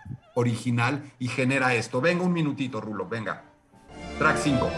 [0.40, 2.00] original y genera esto.
[2.00, 3.44] Venga un minutito, Rulo, venga.
[4.18, 4.70] Track 5.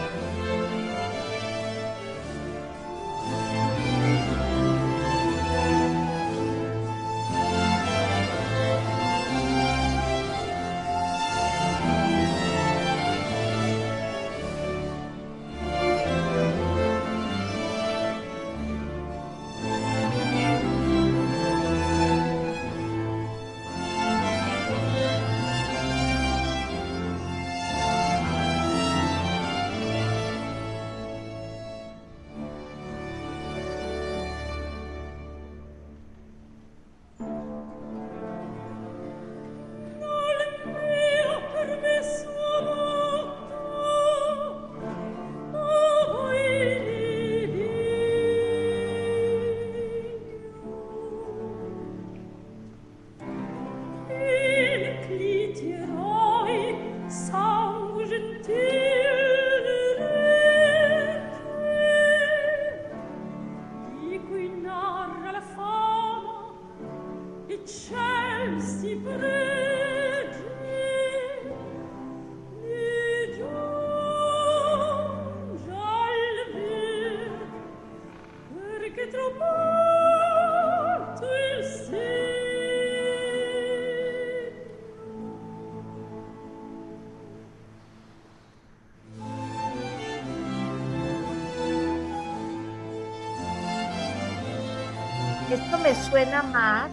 [95.53, 96.89] Esto me suena más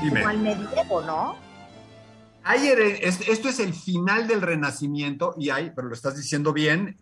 [0.00, 0.20] Dime.
[0.20, 1.36] como al medievo, ¿no?
[2.48, 6.96] Es- esto es el final del Renacimiento y hay, pero lo estás diciendo bien,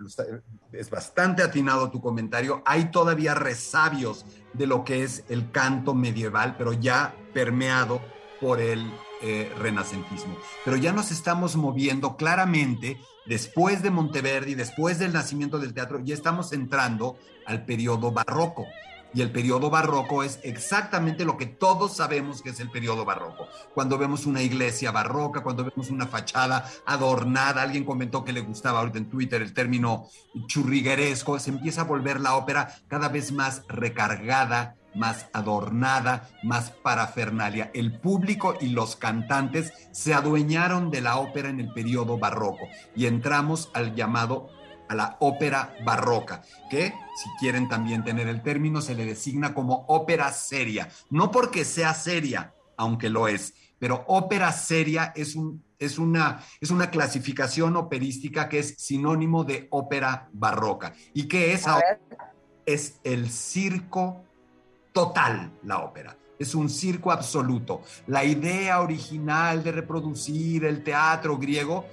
[0.72, 6.54] es bastante atinado tu comentario, hay todavía resabios de lo que es el canto medieval,
[6.56, 8.00] pero ya permeado
[8.40, 8.90] por el
[9.20, 10.36] eh, renacentismo.
[10.64, 16.14] Pero ya nos estamos moviendo claramente después de Monteverdi, después del nacimiento del teatro, ya
[16.14, 18.66] estamos entrando al periodo barroco.
[19.14, 23.46] Y el periodo barroco es exactamente lo que todos sabemos que es el periodo barroco.
[23.72, 28.80] Cuando vemos una iglesia barroca, cuando vemos una fachada adornada, alguien comentó que le gustaba
[28.80, 30.08] ahorita en Twitter el término
[30.46, 37.70] churrigueresco, se empieza a volver la ópera cada vez más recargada, más adornada, más parafernalia.
[37.74, 43.06] El público y los cantantes se adueñaron de la ópera en el periodo barroco y
[43.06, 44.50] entramos al llamado
[44.88, 49.84] a la ópera barroca, que si quieren también tener el término, se le designa como
[49.88, 55.98] ópera seria, no porque sea seria, aunque lo es, pero ópera seria es, un, es,
[55.98, 60.94] una, es una clasificación operística que es sinónimo de ópera barroca.
[61.12, 61.98] ¿Y qué es ahora?
[62.64, 64.24] Es el circo
[64.92, 66.16] total, la ópera.
[66.38, 67.82] Es un circo absoluto.
[68.06, 71.84] La idea original de reproducir el teatro griego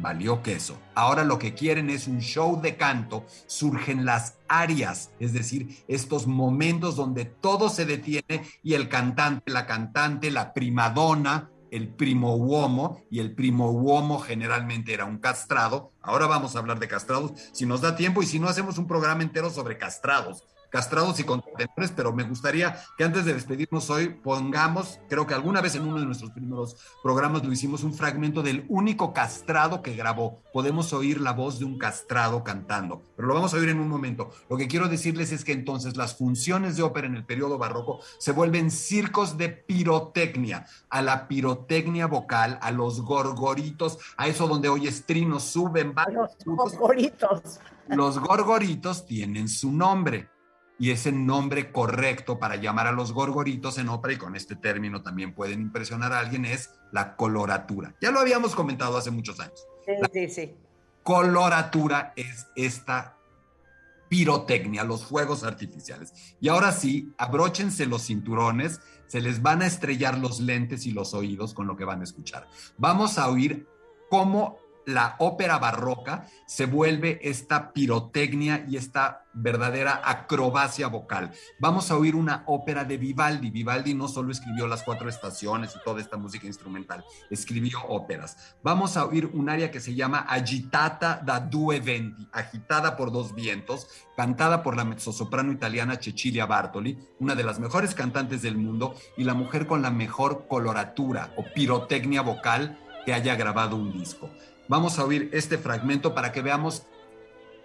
[0.00, 0.78] valió queso.
[0.94, 6.26] Ahora lo que quieren es un show de canto, surgen las arias, es decir, estos
[6.26, 13.00] momentos donde todo se detiene y el cantante, la cantante, la primadona el primo uomo,
[13.10, 15.92] y el primo uomo generalmente era un castrado.
[16.02, 18.88] Ahora vamos a hablar de castrados, si nos da tiempo, y si no, hacemos un
[18.88, 24.08] programa entero sobre castrados castrados y contenedores, pero me gustaría que antes de despedirnos hoy
[24.08, 28.42] pongamos, creo que alguna vez en uno de nuestros primeros programas lo hicimos, un fragmento
[28.42, 30.42] del único castrado que grabó.
[30.52, 33.88] Podemos oír la voz de un castrado cantando, pero lo vamos a oír en un
[33.88, 34.30] momento.
[34.48, 38.00] Lo que quiero decirles es que entonces las funciones de ópera en el periodo barroco
[38.18, 44.68] se vuelven circos de pirotecnia, a la pirotecnia vocal, a los gorgoritos, a eso donde
[44.68, 46.14] oyes trinos, suben, bajan.
[46.14, 47.60] Los gorgoritos.
[47.88, 50.28] Los gorgoritos tienen su nombre
[50.80, 55.02] y ese nombre correcto para llamar a los gorgoritos en ópera, y con este término
[55.02, 57.94] también pueden impresionar a alguien, es la coloratura.
[58.00, 59.66] Ya lo habíamos comentado hace muchos años.
[59.84, 60.54] Sí, sí, sí.
[61.02, 63.18] Coloratura es esta
[64.08, 66.14] pirotecnia, los fuegos artificiales.
[66.40, 71.12] Y ahora sí, abróchense los cinturones, se les van a estrellar los lentes y los
[71.12, 72.48] oídos con lo que van a escuchar.
[72.78, 73.68] Vamos a oír
[74.08, 81.30] cómo la ópera barroca se vuelve esta pirotecnia y esta verdadera acrobacia vocal.
[81.58, 83.50] Vamos a oír una ópera de Vivaldi.
[83.50, 88.54] Vivaldi no solo escribió las cuatro estaciones y toda esta música instrumental, escribió óperas.
[88.62, 93.34] Vamos a oír un aria que se llama Agitata da due venti, agitada por dos
[93.34, 98.94] vientos, cantada por la mezzosoprano italiana Cecilia Bartoli, una de las mejores cantantes del mundo
[99.16, 104.30] y la mujer con la mejor coloratura o pirotecnia vocal que haya grabado un disco.
[104.70, 106.86] Vamos a oír este fragmento para que veamos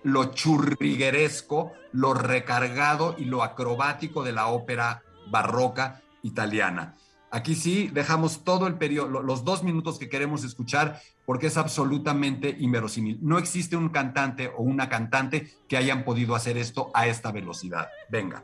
[0.02, 6.96] lo churrigueresco, lo recargado y lo acrobático de la ópera barroca italiana.
[7.30, 12.56] Aquí sí dejamos todo el periodo, los dos minutos que queremos escuchar, porque es absolutamente
[12.58, 13.20] inverosímil.
[13.22, 17.88] No existe un cantante o una cantante que hayan podido hacer esto a esta velocidad.
[18.10, 18.44] Venga,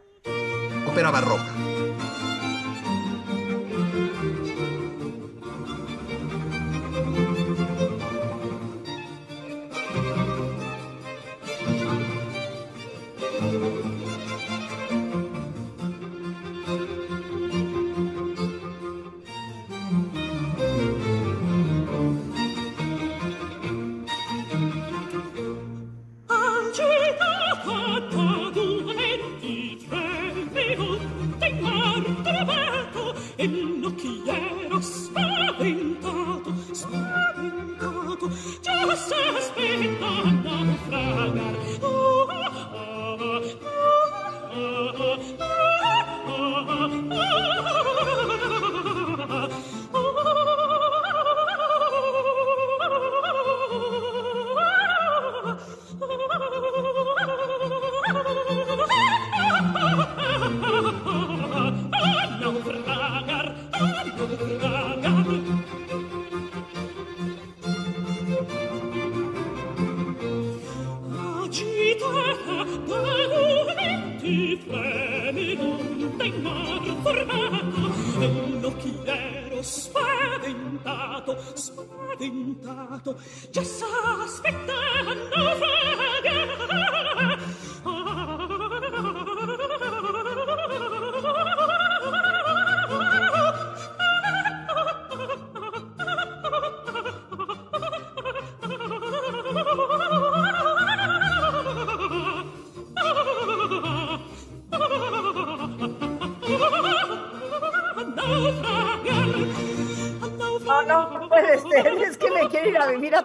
[0.87, 1.51] ópera barroca.
[34.23, 38.29] guerriero spaventato, spaventato,
[38.61, 38.85] già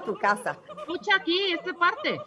[0.06, 0.56] tu casa.
[0.78, 2.20] Escucha aquí esta parte.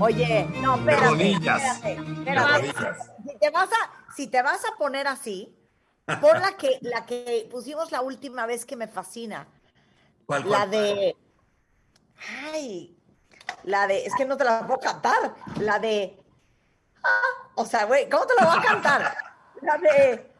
[0.00, 1.06] Oye, no, espérate.
[1.06, 1.62] rodillas.
[1.62, 2.77] Espérate, espérate.
[3.58, 5.54] Si te vas a, si te vas a poner así,
[6.20, 9.46] por la que, la que pusimos la última vez que me fascina.
[10.26, 11.16] ¿Cuál, La de.
[12.52, 12.96] Ay.
[13.64, 14.04] La de.
[14.06, 15.34] Es que no te la puedo cantar.
[15.60, 16.18] La de.
[17.02, 19.16] ah, o sea, güey, ¿cómo te la voy a cantar?
[19.60, 20.32] La de.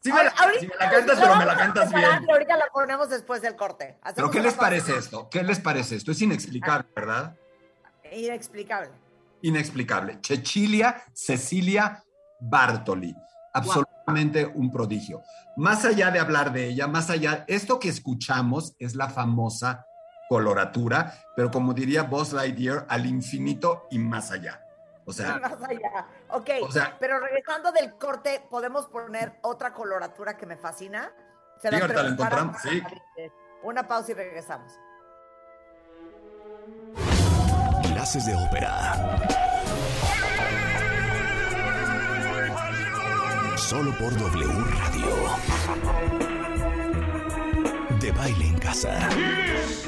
[0.00, 2.24] Sí me la, Ahorita- sí me la cantas, pero me la cantas bien.
[2.24, 3.98] Y ahorita la ponemos después del corte.
[4.14, 5.28] ¿Pero qué les parece esto?
[5.28, 6.12] ¿Qué les parece esto?
[6.12, 7.36] Es inexplicable, ¿verdad?
[8.12, 8.90] Inexplicable.
[9.42, 10.20] Inexplicable.
[10.22, 12.04] Cecilia Cecilia
[12.40, 13.16] Bartoli.
[13.52, 15.22] Absolutamente un prodigio.
[15.56, 19.86] Más allá de hablar de ella, más allá, esto que escuchamos es la famosa
[20.28, 24.62] coloratura, pero como diría Buzz Lightyear, al infinito y más allá.
[25.06, 26.06] O sea, Más allá.
[26.28, 31.10] Ok, O sea- pero regresando del corte, ¿podemos poner otra coloratura que me fascina?
[31.60, 33.30] Se Sí, ahorita la preguntaron encontramos, David.
[33.62, 34.72] Una pausa y regresamos.
[37.94, 39.57] Clases de ópera.
[43.68, 45.14] Solo por W Radio.
[48.00, 49.10] De baile en casa.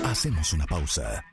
[0.04, 1.24] Hacemos una pausa.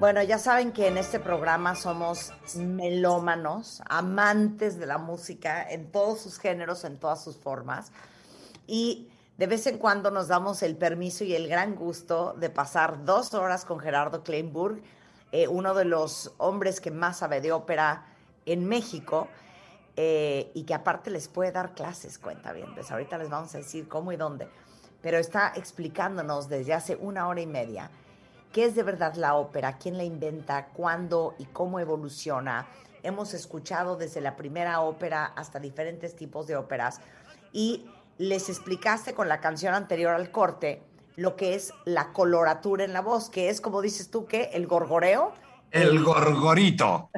[0.00, 6.20] Bueno, ya saben que en este programa somos melómanos, amantes de la música en todos
[6.20, 7.92] sus géneros, en todas sus formas.
[8.66, 9.08] Y
[9.38, 13.32] de vez en cuando nos damos el permiso y el gran gusto de pasar dos
[13.34, 14.82] horas con Gerardo Kleinburg,
[15.30, 18.04] eh, uno de los hombres que más sabe de ópera
[18.46, 19.28] en México
[19.94, 22.66] eh, y que aparte les puede dar clases, cuenta bien.
[22.90, 24.48] ahorita les vamos a decir cómo y dónde.
[25.02, 27.90] Pero está explicándonos desde hace una hora y media
[28.52, 32.66] qué es de verdad la ópera, quién la inventa, cuándo y cómo evoluciona.
[33.04, 37.00] Hemos escuchado desde la primera ópera hasta diferentes tipos de óperas
[37.52, 37.88] y
[38.18, 40.82] les explicaste con la canción anterior al corte
[41.16, 44.66] lo que es la coloratura en la voz, que es como dices tú que el
[44.68, 45.32] gorgoreo,
[45.70, 47.10] el gorgorito.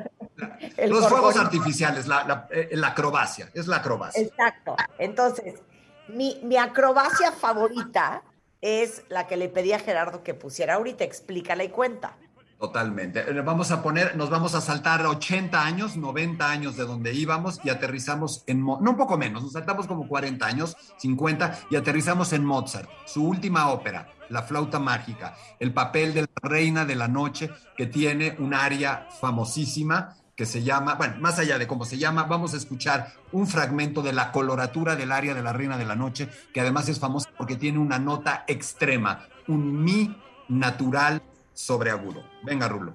[0.76, 4.22] el Los fuegos artificiales, la, la- eh, la acrobacia, es la acrobacia.
[4.22, 4.74] Exacto.
[4.98, 5.60] Entonces,
[6.08, 8.22] mi, mi acrobacia favorita
[8.60, 11.04] es la que le pedí a Gerardo que pusiera ahorita.
[11.04, 12.16] Explícala y cuenta.
[12.60, 13.20] Totalmente.
[13.20, 17.58] Eh, Vamos a poner, nos vamos a saltar 80 años, 90 años de donde íbamos
[17.64, 22.34] y aterrizamos en, no un poco menos, nos saltamos como 40 años, 50 y aterrizamos
[22.34, 27.08] en Mozart, su última ópera, La flauta mágica, el papel de la reina de la
[27.08, 31.96] noche que tiene un aria famosísima que se llama, bueno, más allá de cómo se
[31.96, 35.86] llama, vamos a escuchar un fragmento de la coloratura del aria de la reina de
[35.86, 40.14] la noche, que además es famosa porque tiene una nota extrema, un mi
[40.48, 41.22] natural
[41.52, 42.22] sobreagudo.
[42.42, 42.94] Venga, Rulo.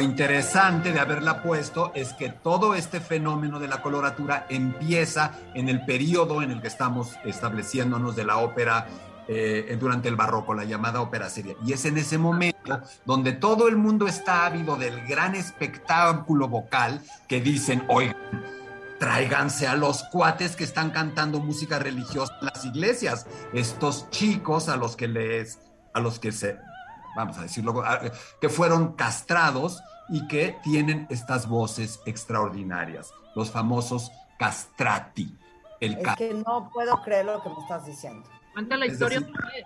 [0.00, 5.68] Lo interesante de haberla puesto es que todo este fenómeno de la coloratura empieza en
[5.68, 8.86] el periodo en el que estamos estableciéndonos de la ópera
[9.28, 11.54] eh, durante el barroco, la llamada ópera seria.
[11.66, 17.02] Y es en ese momento donde todo el mundo está ávido del gran espectáculo vocal
[17.28, 18.16] que dicen, oigan,
[18.98, 24.78] tráiganse a los cuates que están cantando música religiosa en las iglesias, estos chicos a
[24.78, 25.58] los que les,
[25.92, 26.56] a los que se,
[27.16, 28.00] vamos a decirlo, a-
[28.40, 35.36] que fueron castrados y que tienen estas voces extraordinarias, los famosos castrati.
[35.80, 38.28] El Es ca- que no puedo creer lo que me estás diciendo.
[38.52, 39.64] Cuenta la Es historia decir, otra vez.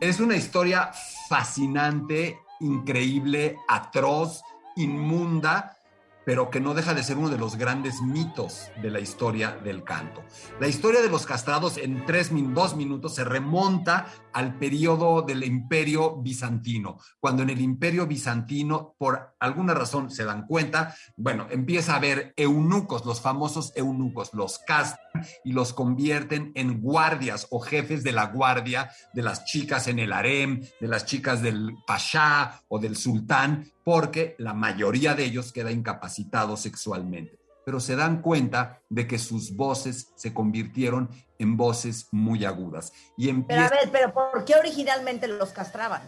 [0.00, 0.90] Es una historia
[1.28, 4.42] fascinante, increíble, atroz,
[4.76, 5.76] inmunda,
[6.24, 9.82] pero que no deja de ser uno de los grandes mitos de la historia del
[9.84, 10.22] canto.
[10.60, 16.16] La historia de los castrados en tres, dos minutos se remonta al periodo del imperio
[16.16, 21.96] bizantino, cuando en el imperio bizantino, por alguna razón se dan cuenta, bueno, empieza a
[21.96, 28.12] haber eunucos, los famosos eunucos, los castran y los convierten en guardias o jefes de
[28.12, 32.96] la guardia de las chicas en el harem, de las chicas del pasha o del
[32.96, 37.39] sultán, porque la mayoría de ellos queda incapacitado sexualmente.
[37.70, 42.92] Pero se dan cuenta de que sus voces se convirtieron en voces muy agudas.
[43.16, 46.02] Y Pero a ver, pero ¿por qué originalmente los castraban?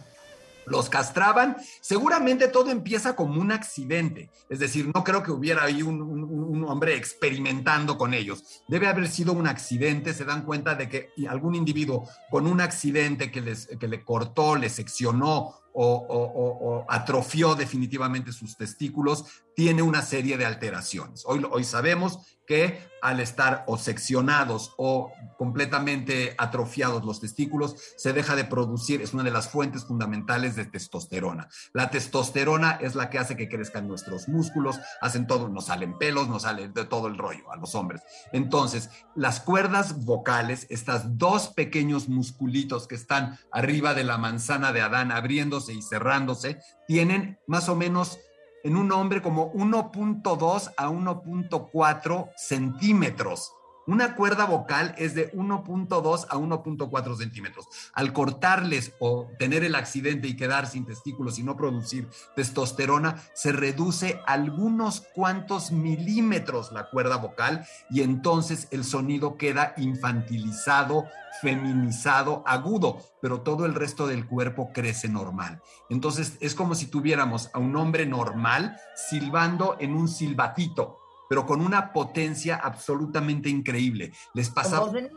[0.65, 4.29] los castraban, seguramente todo empieza como un accidente.
[4.49, 8.63] Es decir, no creo que hubiera ahí un, un- un hombre experimentando con ellos.
[8.69, 13.29] Debe haber sido un accidente, se dan cuenta de que algún individuo con un accidente
[13.31, 19.25] que, les, que le cortó, le seccionó o, atrofió definitivamente sus testículos,
[19.55, 21.23] tiene una serie de alteraciones.
[21.25, 28.35] Hoy, hoy sabemos que al estar o seccionados o completamente atrofiados los testículos, se deja
[28.35, 31.49] de producir, es una de las fuentes fundamentales de testosterona.
[31.73, 36.29] La testosterona es la que hace que crezcan nuestros músculos, hacen todo, nos salen pelos,
[36.29, 38.01] nos sale de todo el rollo a los hombres.
[38.31, 44.81] Entonces, las cuerdas vocales, estas dos pequeños musculitos que están arriba de la manzana de
[44.81, 48.19] Adán, abriéndose y cerrándose, tienen más o menos
[48.63, 53.53] en un hombre como 1.2 a 1.4 centímetros.
[53.85, 57.67] Una cuerda vocal es de 1.2 a 1.4 centímetros.
[57.93, 63.51] Al cortarles o tener el accidente y quedar sin testículos y no producir testosterona, se
[63.51, 71.05] reduce algunos cuantos milímetros la cuerda vocal y entonces el sonido queda infantilizado,
[71.41, 75.61] feminizado, agudo, pero todo el resto del cuerpo crece normal.
[75.89, 81.02] Entonces es como si tuviéramos a un hombre normal silbando en un silbatito,
[81.33, 84.13] pero con una potencia absolutamente increíble.
[84.35, 85.11] Les Con pasaba, voz de-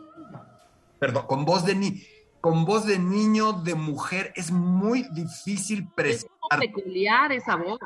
[0.97, 2.03] perdón, con voz de ni
[2.41, 6.37] con voz de niño, de mujer, es muy difícil Es presentar.
[6.39, 7.79] como peculiar esa voz.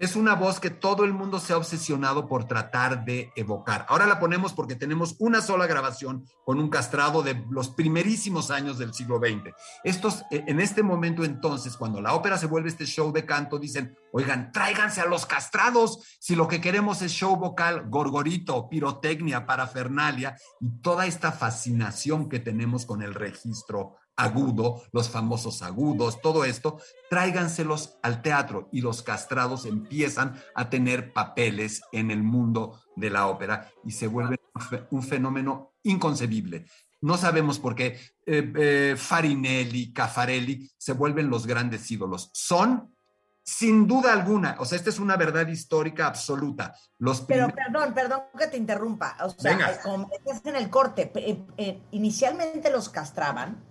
[0.00, 3.86] Es una voz que todo el mundo se ha obsesionado por tratar de evocar.
[3.88, 8.76] Ahora la ponemos porque tenemos una sola grabación con un castrado de los primerísimos años
[8.78, 9.54] del siglo XX.
[9.84, 13.58] Estos, eh, en este momento entonces, cuando la ópera se vuelve este show de canto,
[13.58, 16.00] dicen, oigan, tráiganse a los castrados.
[16.18, 22.40] Si lo que queremos es show vocal, gorgorito, pirotecnia, parafernalia y toda esta fascinación que
[22.40, 26.78] tenemos con el registro agudo, los famosos agudos, todo esto,
[27.10, 33.26] tráiganselos al teatro y los castrados empiezan a tener papeles en el mundo de la
[33.26, 36.66] ópera y se vuelve un fe- un fenómeno inconcebible.
[37.00, 42.30] No sabemos por qué eh, eh, Farinelli, Caffarelli se vuelven los grandes ídolos.
[42.32, 42.94] Son,
[43.42, 46.74] sin duda alguna, o sea, esta es una verdad histórica absoluta.
[46.98, 49.16] Los Pero perdón, perdón que te interrumpa.
[49.22, 49.80] O sea, Venga.
[49.82, 53.62] como estás en el corte, eh, eh, inicialmente los castraban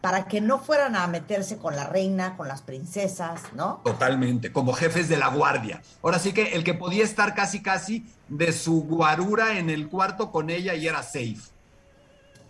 [0.00, 3.80] para que no fueran a meterse con la reina, con las princesas, ¿no?
[3.84, 5.82] Totalmente, como jefes de la guardia.
[6.02, 10.30] Ahora sí que el que podía estar casi casi de su guarura en el cuarto
[10.30, 11.38] con ella y era safe.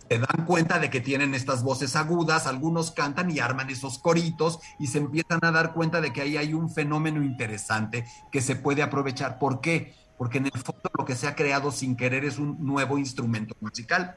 [0.09, 4.59] Se dan cuenta de que tienen estas voces agudas, algunos cantan y arman esos coritos
[4.79, 8.55] y se empiezan a dar cuenta de que ahí hay un fenómeno interesante que se
[8.55, 9.37] puede aprovechar.
[9.37, 9.93] ¿Por qué?
[10.17, 13.55] Porque en el fondo lo que se ha creado sin querer es un nuevo instrumento
[13.59, 14.15] musical,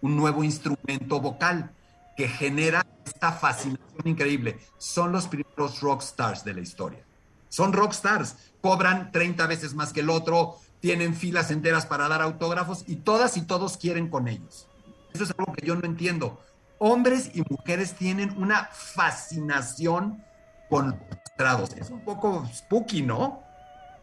[0.00, 1.70] un nuevo instrumento vocal
[2.16, 4.58] que genera esta fascinación increíble.
[4.78, 7.04] Son los primeros rock stars de la historia.
[7.48, 12.20] Son rock stars, cobran 30 veces más que el otro, tienen filas enteras para dar
[12.20, 14.68] autógrafos y todas y todos quieren con ellos.
[15.12, 16.40] Eso es algo que yo no entiendo.
[16.78, 20.22] Hombres y mujeres tienen una fascinación
[20.68, 21.70] con los castrados.
[21.76, 23.42] Es un poco spooky, ¿no?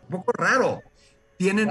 [0.03, 0.81] Un poco raro.
[1.37, 1.67] Tienen.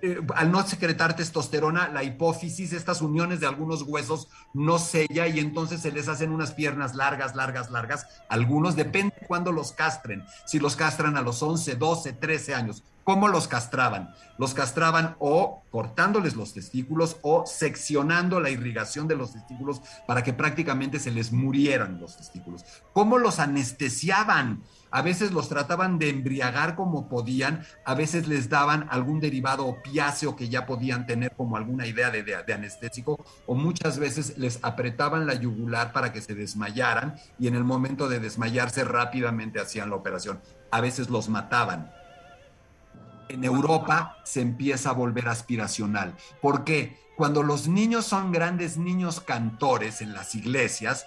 [0.00, 5.38] Eh, al no secretar testosterona, la hipófisis, estas uniones de algunos huesos no sella y
[5.40, 8.06] entonces se les hacen unas piernas largas, largas, largas.
[8.28, 10.24] Algunos, depende cuándo los castren.
[10.46, 12.82] Si los castran a los 11, 12, 13 años.
[13.08, 14.14] ¿Cómo los castraban?
[14.36, 20.34] Los castraban o cortándoles los testículos o seccionando la irrigación de los testículos para que
[20.34, 22.66] prácticamente se les murieran los testículos.
[22.92, 24.62] ¿Cómo los anestesiaban?
[24.90, 30.34] A veces los trataban de embriagar como podían, a veces les daban algún derivado opiáceo
[30.34, 35.34] que ya podían tener como alguna idea de, anestésico, o muchas veces les apretaban la
[35.34, 40.40] yugular para que se desmayaran y en el momento de desmayarse rápidamente hacían la operación.
[40.70, 41.92] A veces los mataban.
[43.28, 46.14] En Europa se empieza a volver aspiracional.
[46.40, 46.96] ¿Por qué?
[47.16, 51.06] Cuando los niños son grandes niños cantores en las iglesias,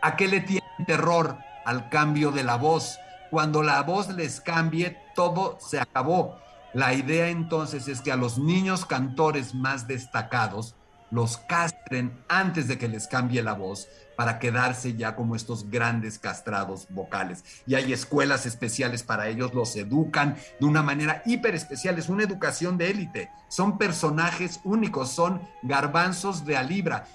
[0.00, 1.36] ¿a qué le tienen terror?
[1.66, 2.98] Al cambio de la voz.
[3.30, 6.38] Cuando la voz les cambie, todo se acabó.
[6.74, 10.74] La idea entonces es que a los niños cantores más destacados
[11.10, 16.18] los castren antes de que les cambie la voz para quedarse ya como estos grandes
[16.18, 17.44] castrados vocales.
[17.66, 22.24] Y hay escuelas especiales para ellos, los educan de una manera hiper especial, es una
[22.24, 23.30] educación de élite.
[23.48, 26.68] Son personajes únicos, son garbanzos de a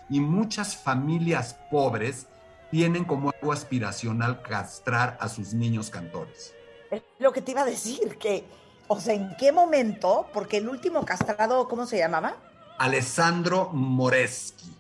[0.09, 2.27] y muchas familias pobres
[2.73, 6.55] tienen como algo aspiracional castrar a sus niños cantores.
[6.89, 8.45] Es lo que te iba a decir, que,
[8.87, 10.27] o sea, ¿en qué momento?
[10.33, 12.35] Porque el último castrado, ¿cómo se llamaba?
[12.79, 14.75] Alessandro Moreschi.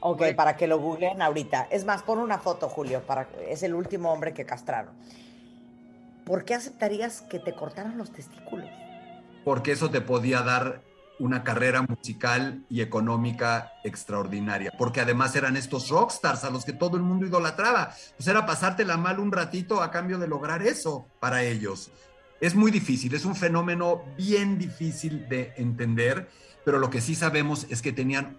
[0.00, 1.68] Ok, para que lo googleen ahorita.
[1.70, 4.92] Es más, pon una foto, Julio, para, es el último hombre que castraron.
[6.24, 8.68] ¿Por qué aceptarías que te cortaran los testículos?
[9.44, 10.82] porque eso te podía dar
[11.18, 16.96] una carrera musical y económica extraordinaria, porque además eran estos rockstars a los que todo
[16.96, 17.94] el mundo idolatraba.
[18.16, 21.90] Pues era pasártela mal un ratito a cambio de lograr eso para ellos.
[22.40, 26.28] Es muy difícil, es un fenómeno bien difícil de entender,
[26.64, 28.36] pero lo que sí sabemos es que tenían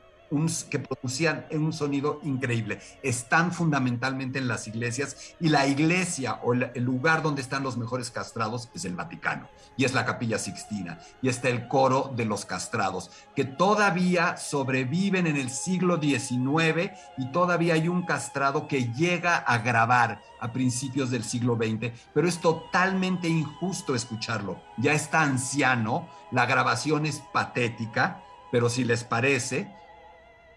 [0.69, 2.79] que producían un sonido increíble.
[3.03, 8.09] Están fundamentalmente en las iglesias y la iglesia o el lugar donde están los mejores
[8.09, 9.47] castrados es el Vaticano
[9.77, 15.27] y es la capilla Sixtina y está el coro de los castrados que todavía sobreviven
[15.27, 21.09] en el siglo XIX y todavía hay un castrado que llega a grabar a principios
[21.09, 24.61] del siglo XX, pero es totalmente injusto escucharlo.
[24.77, 29.73] Ya está anciano, la grabación es patética, pero si les parece,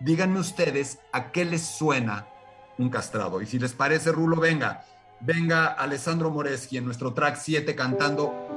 [0.00, 2.26] díganme ustedes a qué les suena
[2.78, 3.40] un castrado.
[3.40, 4.84] Y si les parece, Rulo, venga,
[5.20, 8.55] venga Alessandro Moreschi en nuestro track 7 cantando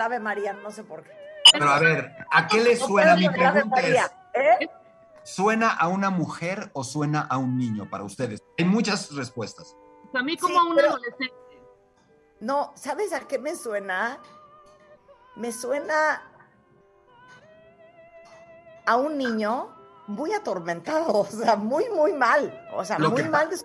[0.00, 1.10] el Ave María, no sé por qué.
[1.52, 3.16] Pero a ver, ¿a qué le suena?
[3.16, 4.70] Mi pregunta es, ¿eh?
[5.22, 8.42] ¿suena a una mujer o suena a un niño para ustedes?
[8.58, 9.76] Hay muchas respuestas.
[10.14, 11.34] A mí como Sí, a un adolescente.
[12.40, 14.18] No, ¿sabes a qué me suena?
[15.36, 16.22] Me suena
[18.86, 22.68] a un niño muy atormentado, o sea, muy, muy mal.
[22.74, 23.64] O sea, Lo muy mal de su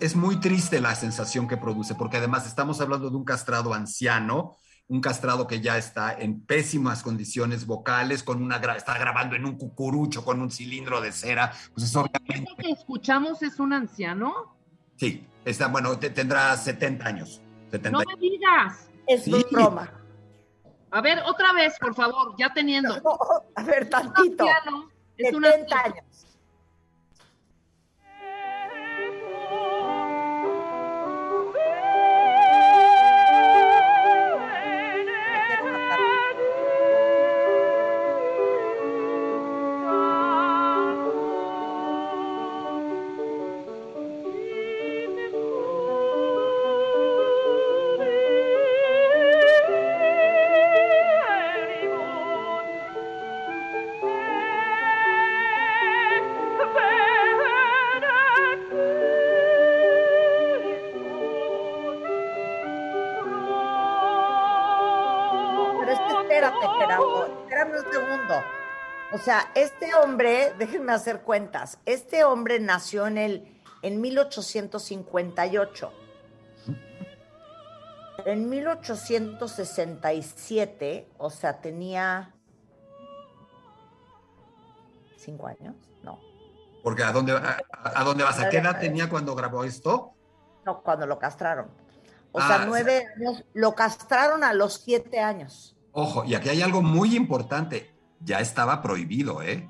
[0.00, 4.56] es muy triste la sensación que produce, porque además estamos hablando de un castrado anciano,
[4.88, 9.44] un castrado que ya está en pésimas condiciones vocales, con una gra- está grabando en
[9.44, 13.72] un cucurucho con un cilindro de cera, pues es obviamente, ¿Ese que escuchamos es un
[13.72, 14.56] anciano?
[14.96, 17.40] sí, está, bueno, te- tendrá 70 años.
[17.70, 18.88] 70 No me digas.
[19.08, 19.44] Es Sí.
[19.50, 19.90] broma.
[20.92, 22.96] A ver, otra vez, por favor, ya teniendo.
[23.00, 23.18] No,
[23.56, 24.44] a ver, Un tantito.
[24.48, 24.88] anciano
[25.18, 25.84] es un 70 anciano.
[25.84, 26.05] años.
[69.26, 75.92] Sea, este hombre, déjenme hacer cuentas, este hombre nació en el en 1858.
[78.24, 82.32] En 1867, o sea, tenía
[85.16, 86.18] cinco años, no,
[86.82, 88.38] Porque ¿a dónde, a, a dónde vas?
[88.40, 90.12] ¿A qué edad tenía cuando grabó esto?
[90.64, 91.68] no, cuando lo castraron.
[92.32, 95.76] O Ah, sea, o sea- nueve años, lo castraron a los siete años.
[95.92, 97.94] Ojo, y aquí hay algo muy importante.
[98.20, 99.68] Ya estaba prohibido, ¿eh?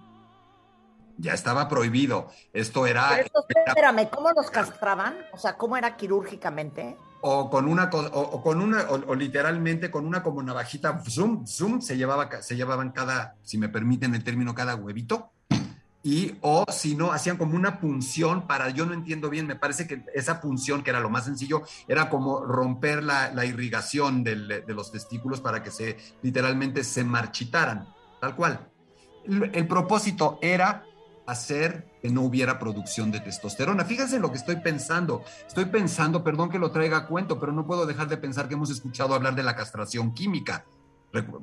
[1.19, 2.29] Ya estaba prohibido.
[2.53, 5.17] Esto era, Pero esto, espérame, ¿cómo los castraban?
[5.33, 6.97] O sea, ¿cómo era quirúrgicamente?
[7.23, 11.47] o con una o, o con una o, o literalmente con una como navajita zoom
[11.47, 15.33] zoom se llevaba se llevaban cada si me permiten el término cada huevito
[16.03, 19.89] y o si no hacían como una punción para yo no entiendo bien me parece
[19.89, 24.65] que esa punción que era lo más sencillo era como romper la, la irrigación del-
[24.67, 27.89] de los testículos para que se literalmente se marchitaran
[28.21, 28.71] tal cual
[29.25, 30.85] el, propósito era
[31.27, 33.85] hacer que no hubiera producción de testosterona.
[33.85, 35.25] Fíjense lo que estoy pensando.
[35.47, 38.55] Estoy pensando, perdón que lo traiga a cuento, pero no puedo dejar de pensar que
[38.55, 40.65] hemos escuchado hablar de la castración química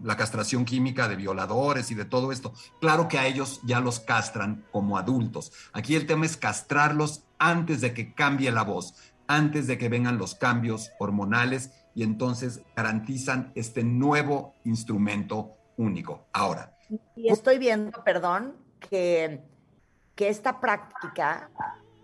[0.04, 2.54] la castración química de violadores y de todo esto.
[2.80, 5.52] Claro que a ellos ya los castran como adultos.
[5.72, 8.94] Aquí el tema es castrarlos antes de que cambie la voz,
[9.28, 16.28] antes de que vengan los cambios hormonales y entonces garantizan este nuevo instrumento único.
[16.34, 16.78] Ahora.
[17.16, 19.42] Y estoy viendo, perdón, que,
[20.16, 21.50] que esta práctica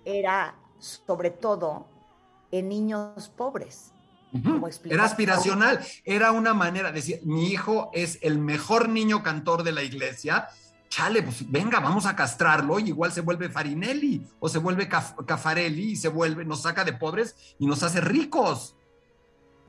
[0.05, 1.87] era sobre todo
[2.51, 3.93] en niños pobres.
[4.85, 9.71] Era aspiracional, era una manera de decir, mi hijo es el mejor niño cantor de
[9.71, 10.47] la iglesia,
[10.87, 15.91] chale, pues venga, vamos a castrarlo y igual se vuelve Farinelli o se vuelve Cafarelli
[15.91, 18.75] y se vuelve, nos saca de pobres y nos hace ricos.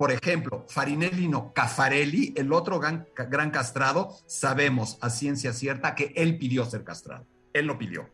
[0.01, 6.15] Por ejemplo, Farinelli no, Cafarelli, el otro gran, gran castrado, sabemos a ciencia cierta que
[6.17, 8.09] él pidió ser castrado, él lo pidió.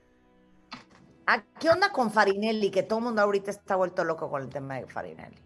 [1.29, 2.73] ¿A qué onda con Farinelli?
[2.73, 5.37] Que todo el mundo ahorita está vuelto loco con el tema de Farinelli.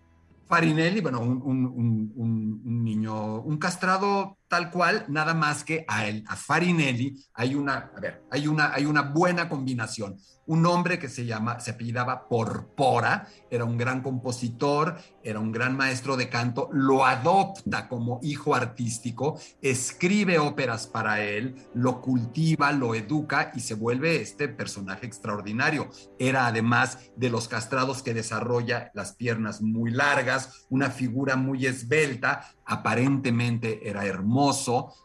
[0.47, 7.17] Farinelli, bueno, un, niño, un castrado tal cual, nada más que a él, a Farinelli,
[7.35, 10.19] hay una, a ver, hay una, hay una buena combinación
[10.51, 15.77] un hombre que se llama, se apellidaba Porpora, era un gran compositor, era un gran
[15.77, 22.97] maestro de canto, lo adopta como hijo artístico, escribe óperas para él, lo cultiva, lo
[22.97, 25.89] educa y se vuelve este personaje extraordinario.
[26.19, 32.51] Era además de los castrados que desarrolla las piernas muy largas, una figura muy esbelta,
[32.65, 34.40] aparentemente era hermoso,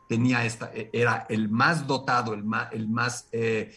[0.07, 3.75] tenía esta, e, era el más dotado, el más, el más eh,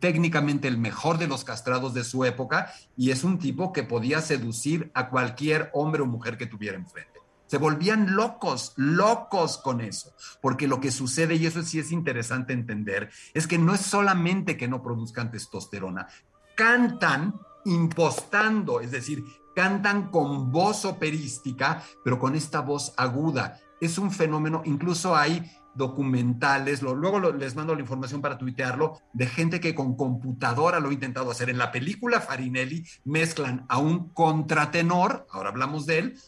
[0.00, 4.20] técnicamente el mejor de los castrados de su época, y es un tipo que podía
[4.20, 7.20] seducir a cualquier hombre o mujer que tuviera enfrente.
[7.46, 12.52] Se volvían locos, locos con eso, porque lo que sucede, y eso sí es interesante
[12.52, 16.08] entender, es que no es solamente que no produzcan testosterona,
[16.56, 17.34] cantan
[17.64, 19.24] impostando, es decir,
[19.54, 23.60] cantan con voz operística, pero con esta voz aguda.
[23.84, 29.60] Es un fenómeno, incluso hay documentales, luego les mando la información para tuitearlo, de gente
[29.60, 31.50] que con computadora lo ha intentado hacer.
[31.50, 36.18] En la película Farinelli mezclan a un contratenor, ahora hablamos de él,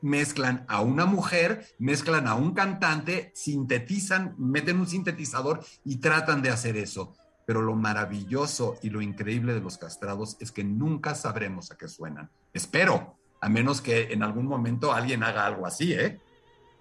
[0.00, 6.50] mezclan a una mujer, mezclan a un cantante, sintetizan, meten un sintetizador y tratan de
[6.50, 7.16] hacer eso.
[7.44, 11.88] Pero lo maravilloso y lo increíble de los castrados es que nunca sabremos a qué
[11.88, 12.30] suenan.
[12.52, 16.20] Espero, a menos que en algún momento alguien haga algo así, ¿eh?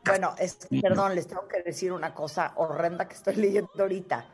[0.06, 0.36] Bueno,
[0.82, 4.26] perdón, les tengo que decir una cosa horrenda que estoy leyendo ahorita.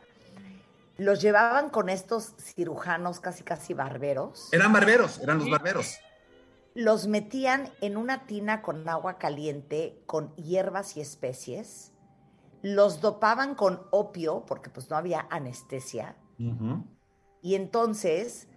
[0.98, 4.50] Los llevaban con estos cirujanos casi casi barberos.
[4.52, 6.00] Eran barberos, eran los barberos.
[6.74, 11.92] Los metían en una tina con agua caliente, con hierbas y especies.
[12.62, 16.16] Los dopaban con opio, porque pues no había anestesia.
[17.42, 18.48] Y entonces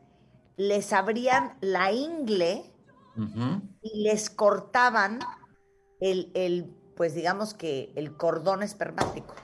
[0.56, 2.70] les abrían la ingle
[3.82, 5.20] y les cortaban
[6.00, 9.34] el, pues digamos que el cordón espermático.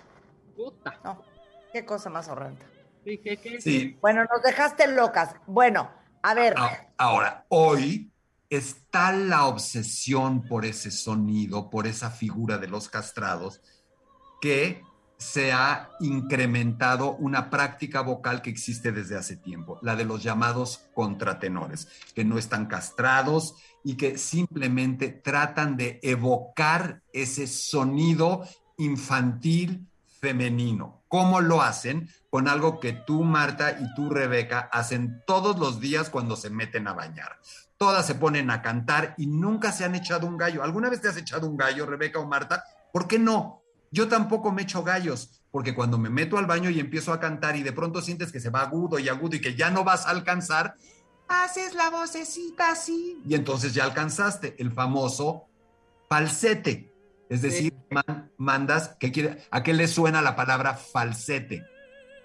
[0.54, 1.00] Puta.
[1.02, 1.24] No,
[1.72, 2.66] qué cosa más horrenda.
[3.60, 5.36] Sí, Bueno, nos dejaste locas.
[5.46, 6.52] Bueno, a ver.
[6.58, 8.12] Ah, ahora, hoy
[8.50, 13.62] está la obsesión por ese sonido, por esa figura de los castrados,
[14.42, 14.82] que
[15.18, 20.88] se ha incrementado una práctica vocal que existe desde hace tiempo, la de los llamados
[20.94, 28.46] contratenores, que no están castrados y que simplemente tratan de evocar ese sonido
[28.78, 29.86] infantil
[30.20, 31.02] femenino.
[31.08, 32.10] ¿Cómo lo hacen?
[32.30, 36.88] Con algo que tú, Marta, y tú, Rebeca, hacen todos los días cuando se meten
[36.88, 37.38] a bañar.
[37.78, 40.62] Todas se ponen a cantar y nunca se han echado un gallo.
[40.62, 42.64] ¿Alguna vez te has echado un gallo, Rebeca o Marta?
[42.92, 43.62] ¿Por qué no?
[43.90, 47.56] Yo tampoco me echo gallos, porque cuando me meto al baño y empiezo a cantar
[47.56, 50.06] y de pronto sientes que se va agudo y agudo y que ya no vas
[50.06, 50.76] a alcanzar,
[51.28, 55.46] haces la vocecita así y entonces ya alcanzaste el famoso
[56.08, 56.92] falsete.
[57.28, 57.74] Es decir,
[58.36, 61.64] mandas, ¿qué quiere, ¿a qué le suena la palabra falsete?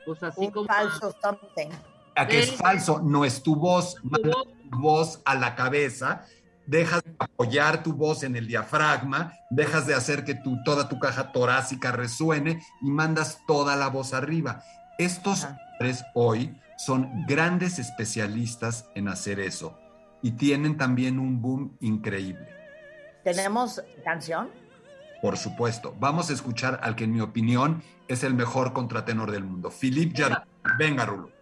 [0.06, 0.68] Pues así Un como...
[0.68, 1.70] falso something.
[2.16, 4.32] A que es falso, no es tu voz, manda
[4.70, 6.26] tu voz a la cabeza,
[6.72, 11.00] dejas de apoyar tu voz en el diafragma, dejas de hacer que tu, toda tu
[11.00, 14.64] caja torácica resuene y mandas toda la voz arriba.
[14.98, 19.78] Estos hombres hoy son grandes especialistas en hacer eso
[20.22, 22.48] y tienen también un boom increíble.
[23.26, 24.50] ¿Tenemos canción?
[25.22, 29.44] Por supuesto, vamos a escuchar al que en mi opinión es el mejor contratenor del
[29.44, 30.38] mundo, Philippe Jarry.
[30.80, 31.41] Venga, Rulo.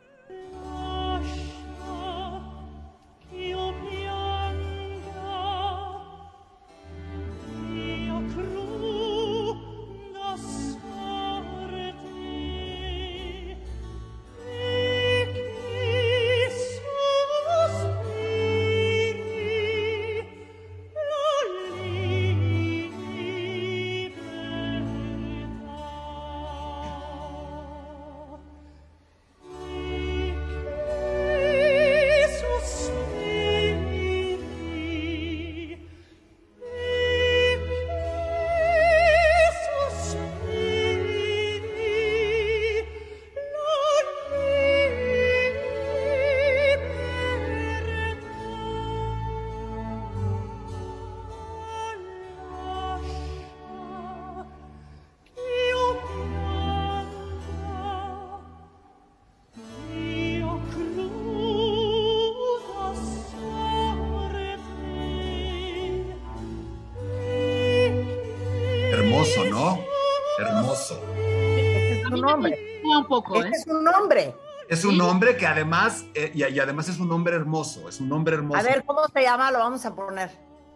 [73.30, 73.50] Un poco, ¿eh?
[73.54, 74.36] Este es un hombre.
[74.68, 78.12] Es un hombre que además, eh, y, y además es un hombre hermoso, es un
[78.12, 78.60] hombre hermoso.
[78.60, 79.50] A ver, ¿cómo se llama?
[79.52, 80.30] Lo vamos a poner.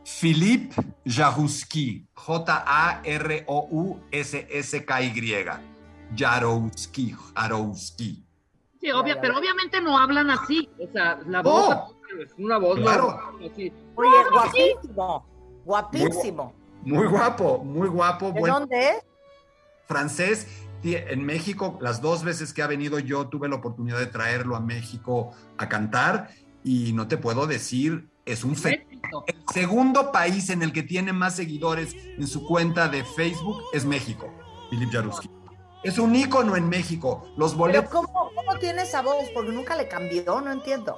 [0.04, 0.76] Philippe
[1.06, 2.06] Jarouski,
[4.14, 5.46] J-A-R-O-U-S-S-K-Y.
[6.16, 8.24] Jarouski, Jarouski.
[8.82, 10.70] Sí, obvia, pero obviamente no hablan así.
[10.80, 13.18] O sea, la Oh, voz es una voz claro.
[13.40, 13.72] así.
[13.96, 15.26] Oye, guapísimo.
[15.66, 16.54] Guapísimo.
[16.84, 19.06] Muy guapo, muy guapo, ¿De buen dónde es?
[19.88, 20.48] francés.
[20.84, 24.60] En México, las dos veces que ha venido yo tuve la oportunidad de traerlo a
[24.60, 26.30] México a cantar
[26.64, 29.24] y no te puedo decir, es un fenómeno.
[29.28, 33.86] El segundo país en el que tiene más seguidores en su cuenta de Facebook es
[33.86, 34.30] México,
[34.70, 35.30] Philip Jaruski.
[35.84, 37.28] Es un ícono en México.
[37.38, 37.90] Los Pero boletos.
[37.90, 39.30] ¿cómo, ¿cómo tiene esa voz?
[39.34, 40.98] Porque nunca le cambió, no entiendo.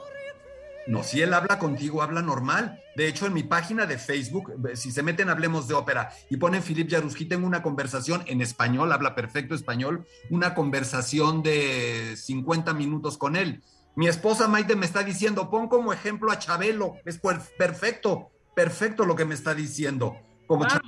[0.88, 2.80] No, si él habla contigo, habla normal.
[2.96, 6.62] De hecho, en mi página de Facebook, si se meten Hablemos de Ópera y ponen
[6.62, 13.18] Philip Jaruski, tengo una conversación en español, habla perfecto español, una conversación de 50 minutos
[13.18, 13.64] con él.
[13.96, 16.96] Mi esposa Maite me está diciendo, pon como ejemplo a Chabelo.
[17.06, 20.16] Es per- perfecto, perfecto lo que me está diciendo.
[20.48, 20.82] Como Ah.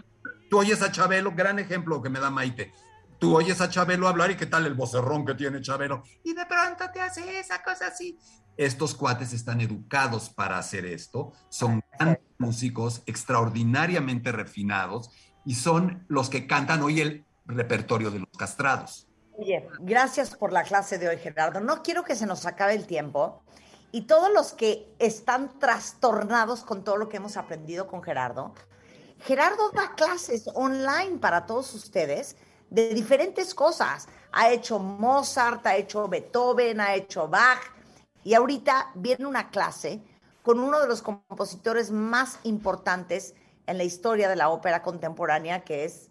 [0.49, 2.71] Tú oyes a Chabelo, gran ejemplo que me da Maite.
[3.19, 6.03] Tú oyes a Chabelo hablar y qué tal el vocerrón que tiene Chabelo.
[6.23, 8.17] Y de pronto te hace esa cosa así.
[8.57, 15.11] Estos cuates están educados para hacer esto, son grandes músicos extraordinariamente refinados
[15.45, 19.07] y son los que cantan hoy el repertorio de los castrados.
[19.37, 21.61] Oye, gracias por la clase de hoy, Gerardo.
[21.61, 23.43] No quiero que se nos acabe el tiempo.
[23.91, 28.53] Y todos los que están trastornados con todo lo que hemos aprendido con Gerardo,
[29.19, 32.35] Gerardo da clases online para todos ustedes
[32.69, 34.07] de diferentes cosas.
[34.31, 37.76] Ha hecho Mozart, ha hecho Beethoven, ha hecho Bach.
[38.27, 40.01] Y ahorita viene una clase
[40.43, 43.35] con uno de los compositores más importantes
[43.67, 46.09] en la historia de la ópera contemporánea, que es,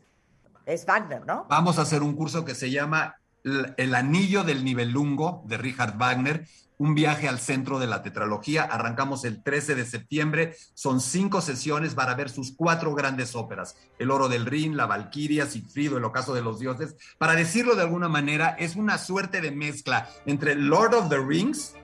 [0.64, 1.44] es Wagner, ¿no?
[1.51, 6.48] Vamos a hacer un curso que se llama El Anillo del Nibelungo de Richard Wagner,
[6.78, 8.62] un viaje al centro de la tetralogía.
[8.62, 14.10] Arrancamos el 13 de septiembre, son cinco sesiones para ver sus cuatro grandes óperas, El
[14.10, 16.97] Oro del Rin, La Valquiria, Sigfrido, El Ocaso de los Dioses.
[17.18, 21.74] Para decirlo de alguna manera, es una suerte de mezcla entre Lord of the Rings,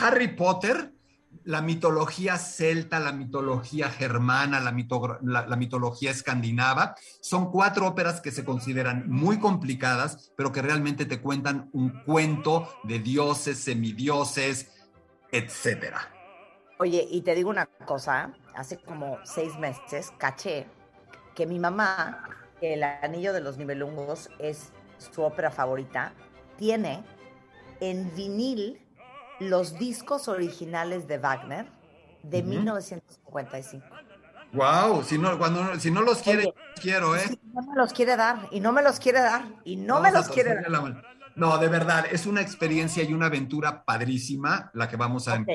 [0.00, 0.92] Harry Potter,
[1.44, 6.94] la mitología celta, la mitología germana, la, mito- la- mitología escandinava.
[7.20, 12.68] Son cuatro óperas que se consideran muy complicadas, pero que realmente te cuentan un cuento
[12.84, 14.70] de dioses, semidioses,
[15.32, 16.00] etcétera.
[16.78, 20.66] Oye, y te digo una cosa, hace como seis meses caché
[21.34, 22.28] que mi mamá,
[22.60, 26.12] el Anillo de los Nibelungos es su ópera favorita,
[26.56, 27.04] tiene
[27.80, 28.80] en vinil
[29.40, 31.66] los discos originales de Wagner
[32.22, 32.48] de Ujú.
[32.48, 33.86] 1955.
[34.52, 37.24] Wow, si no, cuando, si no los quiere, Oye, los quiero, ¿eh?
[37.28, 40.10] Sí, no me los quiere dar, y no me los quiere dar, y no Vamos
[40.10, 40.90] me los quiere torcerle dar.
[40.90, 41.02] la.
[41.36, 45.48] No, de verdad, es una experiencia y una aventura padrísima la que vamos a Ok,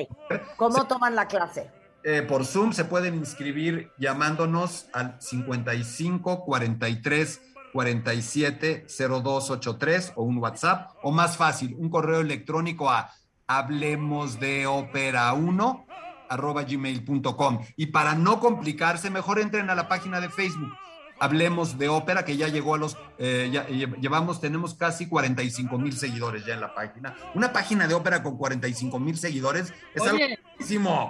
[0.56, 1.70] ¿Cómo toman la clase?
[2.04, 7.40] Eh, por Zoom se pueden inscribir llamándonos al 55 43
[7.72, 13.10] 47 0283 o un WhatsApp o más fácil, un correo electrónico a
[13.46, 15.86] hablemos de ópera 1
[16.28, 20.72] arroba gmail.com y para no complicarse mejor entren a la página de Facebook
[21.20, 25.78] Hablemos de ópera que ya llegó a los eh, ya, lle- llevamos tenemos casi 45
[25.78, 27.14] mil seguidores ya en la página.
[27.34, 30.18] Una página de ópera con 45 mil seguidores es algo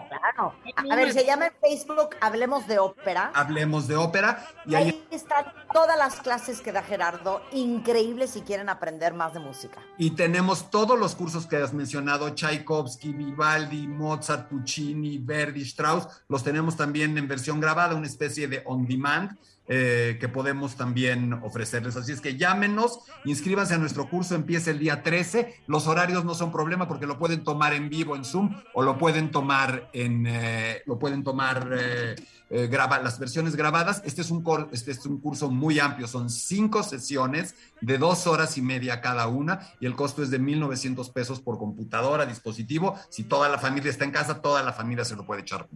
[0.08, 0.54] Claro.
[0.90, 3.30] A ver, se llama en Facebook Hablemos de Ópera.
[3.34, 8.40] Hablemos de ópera y ahí Ahí están todas las clases que da Gerardo, increíbles si
[8.42, 9.80] quieren aprender más de música.
[9.98, 16.42] y tenemos todos los cursos que has mencionado, Tchaikovsky, Vivaldi, Mozart, Puccini, Verdi, Strauss, los
[16.42, 19.36] tenemos también en versión grabada, una especie de on demand
[19.66, 21.96] eh, que podemos también ofrecerles.
[21.96, 25.62] Así es que llámenos, inscríbanse a nuestro curso, empieza el día 13.
[25.66, 28.98] Los horarios no son problema porque lo pueden tomar en vivo en Zoom o lo
[28.98, 32.14] pueden tomar en, eh, lo pueden tomar eh,
[32.50, 32.68] eh,
[33.02, 34.02] las versiones grabadas.
[34.04, 38.26] Este es, un cor- este es un curso muy amplio, son cinco sesiones de dos
[38.26, 42.98] horas y media cada una y el costo es de 1.900 pesos por computadora, dispositivo.
[43.08, 45.66] Si toda la familia está en casa, toda la familia se lo puede echar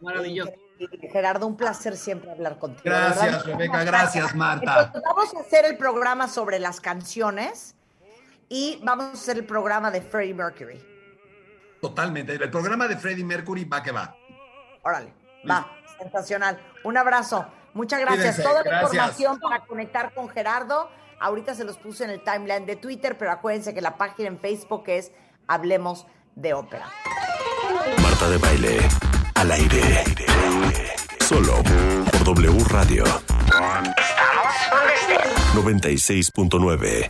[0.00, 0.52] maravilloso.
[0.78, 1.08] Increíble.
[1.10, 2.82] Gerardo, un placer siempre hablar contigo.
[2.84, 4.84] Gracias, Rebeca, gracias, Marta.
[4.86, 7.74] Entonces, vamos a hacer el programa sobre las canciones
[8.48, 10.84] y vamos a hacer el programa de Freddie Mercury.
[11.80, 12.34] Totalmente.
[12.34, 14.16] El programa de Freddie Mercury va que va.
[14.82, 15.12] Órale,
[15.48, 16.60] va, sensacional.
[16.82, 17.46] Un abrazo.
[17.74, 18.36] Muchas gracias.
[18.36, 18.92] Cuídense, Toda la gracias.
[18.92, 20.90] información para conectar con Gerardo,
[21.20, 24.38] ahorita se los puse en el timeline de Twitter, pero acuérdense que la página en
[24.38, 25.12] Facebook es
[25.46, 26.88] Hablemos de Ópera.
[28.00, 28.78] Marta de baile.
[29.44, 30.04] Al aire.
[31.20, 33.04] Solo por W Radio.
[33.04, 35.20] Estamos donde estés.
[35.54, 37.08] 96.9.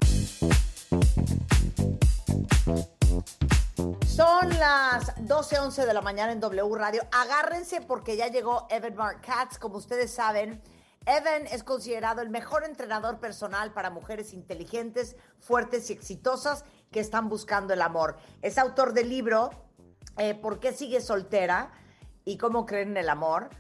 [4.04, 7.06] Son las 12:11 de la mañana en W Radio.
[7.12, 9.58] Agárrense porque ya llegó Evan Mark Katz.
[9.58, 10.60] Como ustedes saben,
[11.06, 17.28] Evan es considerado el mejor entrenador personal para mujeres inteligentes, fuertes y exitosas que están
[17.28, 18.16] buscando el amor.
[18.42, 19.50] Es autor del libro
[20.16, 21.72] eh, ¿Por qué sigue soltera?
[22.24, 23.50] Y cómo creen en el amor.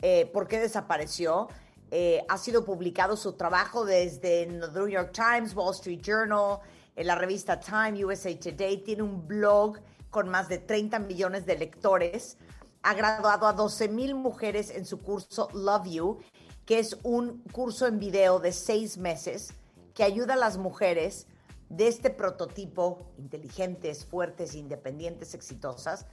[0.00, 1.48] Eh, ¿Por qué desapareció?
[1.90, 6.60] Eh, ha sido publicado su trabajo desde New York Times, Wall Street Journal,
[6.96, 8.78] en la revista Time, USA Today.
[8.78, 9.78] Tiene un blog
[10.10, 12.38] con más de 30 millones de lectores.
[12.82, 16.18] Ha graduado a 12 mil mujeres en su curso Love You,
[16.64, 19.54] que es un curso en video de seis meses
[19.94, 21.26] que ayuda a las mujeres
[21.68, 26.06] de este prototipo, inteligentes, fuertes, independientes, exitosas,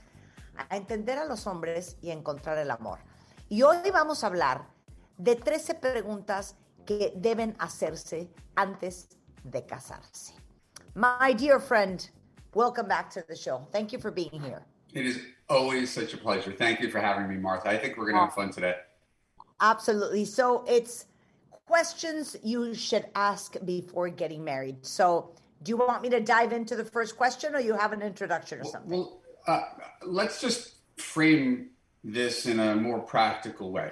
[0.56, 2.98] a entender a los hombres y a encontrar el amor.
[3.48, 4.66] Y hoy vamos a hablar
[5.18, 6.56] de 13 preguntas
[6.86, 9.08] que deben hacerse antes
[9.44, 10.34] de casarse.
[10.94, 12.08] My dear friend,
[12.54, 13.66] welcome back to the show.
[13.72, 14.62] Thank you for being here.
[14.92, 16.52] It is always such a pleasure.
[16.52, 17.68] Thank you for having me, Martha.
[17.68, 18.74] I think we're going to have fun today.
[19.60, 20.24] Absolutely.
[20.24, 21.06] So it's
[21.66, 24.84] questions you should ask before getting married.
[24.84, 25.30] So
[25.62, 28.60] do you want me to dive into the first question or you have an introduction
[28.60, 29.00] or something?
[29.00, 29.62] Well, uh,
[30.04, 31.70] let's just frame
[32.04, 33.90] this in a more practical way.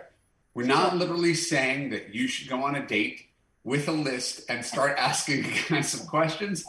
[0.55, 3.27] We're not literally saying that you should go on a date
[3.65, 6.65] with a list and start asking of questions.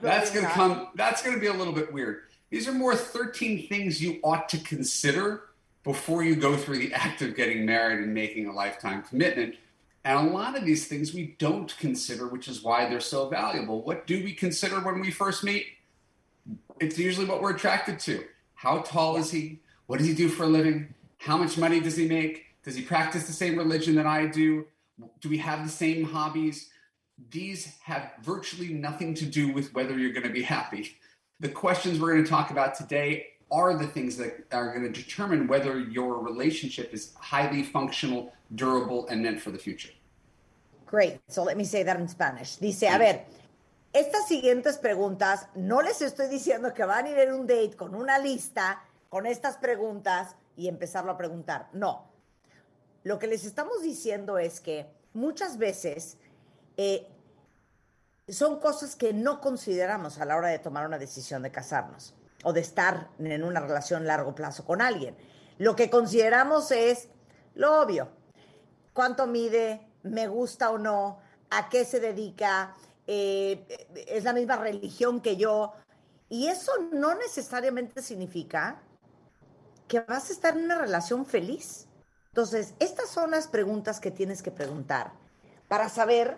[0.00, 0.88] That's going to come.
[0.94, 2.22] That's going to be a little bit weird.
[2.50, 5.44] These are more 13 things you ought to consider
[5.84, 9.56] before you go through the act of getting married and making a lifetime commitment.
[10.04, 13.82] And a lot of these things we don't consider, which is why they're so valuable.
[13.82, 15.66] What do we consider when we first meet?
[16.80, 18.24] It's usually what we're attracted to.
[18.54, 19.60] How tall is he?
[19.86, 20.94] What does he do for a living?
[21.18, 22.46] How much money does he make?
[22.62, 24.66] Does he practice the same religion that I do?
[25.20, 26.70] Do we have the same hobbies?
[27.30, 30.96] These have virtually nothing to do with whether you're going to be happy.
[31.40, 35.02] The questions we're going to talk about today are the things that are going to
[35.02, 39.90] determine whether your relationship is highly functional, durable, and meant for the future.
[40.86, 41.18] Great.
[41.28, 42.56] So let me say that in Spanish.
[42.56, 43.20] Dice, a ver,
[43.98, 47.94] estas siguientes preguntas, no les estoy diciendo que van a ir en un date con
[47.94, 51.68] una lista, con estas preguntas y empezarlo a preguntar.
[51.72, 52.08] No.
[53.02, 56.16] Lo que les estamos diciendo es que muchas veces
[56.76, 57.08] eh,
[58.28, 62.14] son cosas que no consideramos a la hora de tomar una decisión de casarnos
[62.44, 65.16] o de estar en una relación largo plazo con alguien.
[65.58, 67.08] Lo que consideramos es
[67.54, 68.08] lo obvio.
[68.92, 69.80] ¿Cuánto mide?
[70.02, 71.18] ¿Me gusta o no?
[71.50, 72.74] ¿A qué se dedica?
[73.10, 75.72] Eh, ¿Es la misma religión que yo?
[76.28, 78.82] Y eso no necesariamente significa
[79.88, 81.86] que vas a estar en una relación feliz.
[82.28, 85.12] Entonces, estas son las preguntas que tienes que preguntar
[85.68, 86.36] para saber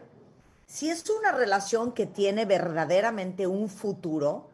[0.66, 4.48] si es una relación que tiene verdaderamente un futuro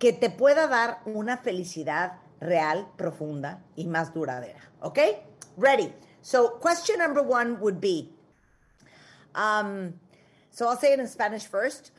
[0.00, 4.60] que te pueda dar una felicidad real, profunda y más duradera.
[4.80, 4.98] ¿Ok?
[5.56, 5.94] Ready.
[6.20, 8.10] So, question number one would be,
[9.36, 9.92] um,
[10.54, 11.90] so I'll say it in Spanish first.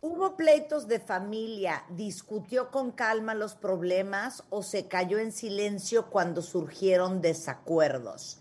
[0.00, 1.82] ¿Hubo pleitos de familia?
[1.90, 8.36] ¿Discutió con calma los problemas o se cayó en silencio cuando surgieron desacuerdos?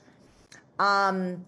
[0.78, 1.44] Um,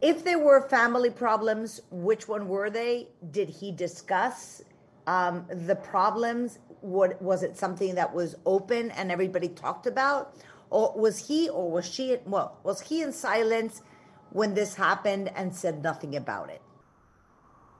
[0.00, 3.08] if there were family problems, which one were they?
[3.32, 4.62] Did he discuss
[5.08, 6.60] um, the problems?
[6.80, 10.36] What, was it something that was open and everybody talked about?
[10.70, 13.82] Or was he or was she, well, was he in silence
[14.30, 16.62] when this happened and said nothing about it?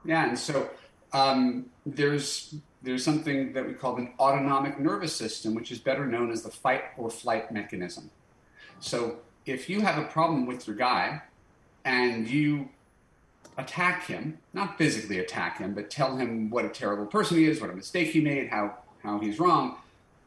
[0.05, 0.69] Yeah, and so
[1.13, 6.31] um, there's there's something that we call an autonomic nervous system, which is better known
[6.31, 8.11] as the fight or flight mechanism.
[8.79, 11.23] So if you have a problem with your guy
[11.83, 12.69] and you
[13.57, 17.59] attack him, not physically attack him, but tell him what a terrible person he is,
[17.59, 19.77] what a mistake he made, how how he's wrong,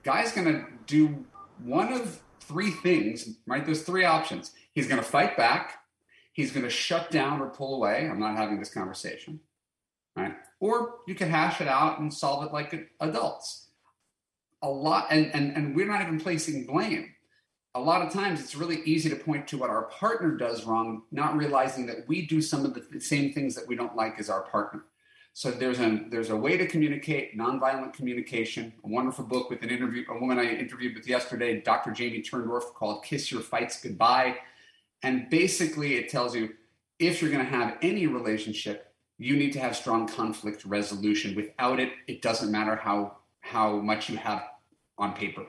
[0.02, 1.24] guy's gonna do
[1.62, 3.64] one of three things, right?
[3.64, 4.52] There's three options.
[4.72, 5.84] He's gonna fight back,
[6.32, 8.09] he's gonna shut down or pull away.
[8.10, 9.40] I'm not having this conversation.
[10.60, 13.66] Or you can hash it out and solve it like adults.
[14.62, 17.14] A lot, and, and, and we're not even placing blame.
[17.74, 21.02] A lot of times it's really easy to point to what our partner does wrong,
[21.12, 24.28] not realizing that we do some of the same things that we don't like as
[24.28, 24.82] our partner.
[25.39, 28.72] So there's a there's a way to communicate, nonviolent communication.
[28.82, 31.93] A wonderful book with an interview, a woman I interviewed with yesterday, Dr.
[31.93, 34.35] Jamie Turndorf, called "Kiss Your Fights Goodbye,"
[35.05, 36.55] and basically it tells you
[36.98, 38.88] if you're going to have any relationship,
[39.19, 41.35] you need to have strong conflict resolution.
[41.35, 44.43] Without it, it doesn't matter how how much you have
[44.97, 45.45] on paper.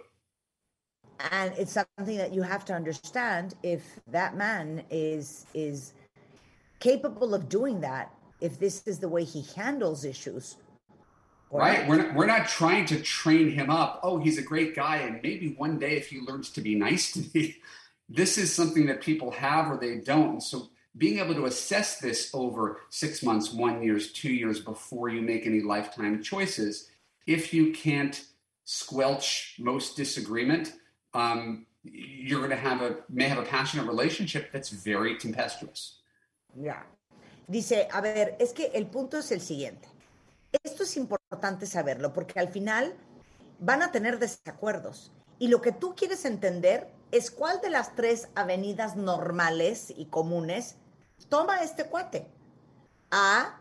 [1.32, 5.94] and it's something that you have to understand if that man is is
[6.80, 10.58] capable of doing that if this is the way he handles issues.
[11.52, 11.80] Right?
[11.80, 11.90] not.
[11.90, 14.00] We're not, we're not trying to train him up.
[14.04, 17.12] Oh, he's a great guy, and maybe one day if he learns to be nice
[17.14, 17.58] to me,
[18.10, 20.42] this is something that people have or they don't.
[20.42, 25.22] So being able to assess this over six months, one years, two years before you
[25.22, 26.90] make any lifetime choices,
[27.28, 28.26] if you can't
[28.66, 30.74] squelch most disagreement,
[31.14, 36.02] um, you're going to have a may have a passionate relationship that's very tempestuous.
[36.56, 36.84] Yeah.
[37.48, 39.88] Dice, a ver, es que el punto es el siguiente.
[40.64, 42.96] Esto es importante saberlo porque al final
[43.60, 45.12] van a tener desacuerdos.
[45.40, 50.76] Y lo que tú quieres entender es cuál de las tres avenidas normales y comunes
[51.28, 52.28] toma este cuate.
[53.12, 53.60] A,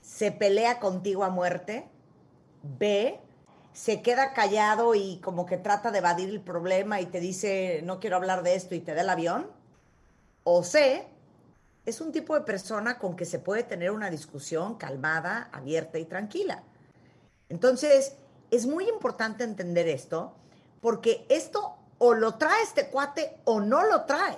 [0.00, 1.88] se pelea contigo a muerte.
[2.62, 3.20] B,
[3.72, 7.98] se queda callado y como que trata de evadir el problema y te dice, no
[7.98, 9.50] quiero hablar de esto y te da el avión.
[10.44, 11.08] O C,
[11.86, 16.04] es un tipo de persona con que se puede tener una discusión calmada, abierta y
[16.04, 16.62] tranquila.
[17.48, 18.16] Entonces,
[18.50, 20.34] es muy importante entender esto,
[20.80, 24.36] porque esto o lo trae este cuate o no lo trae.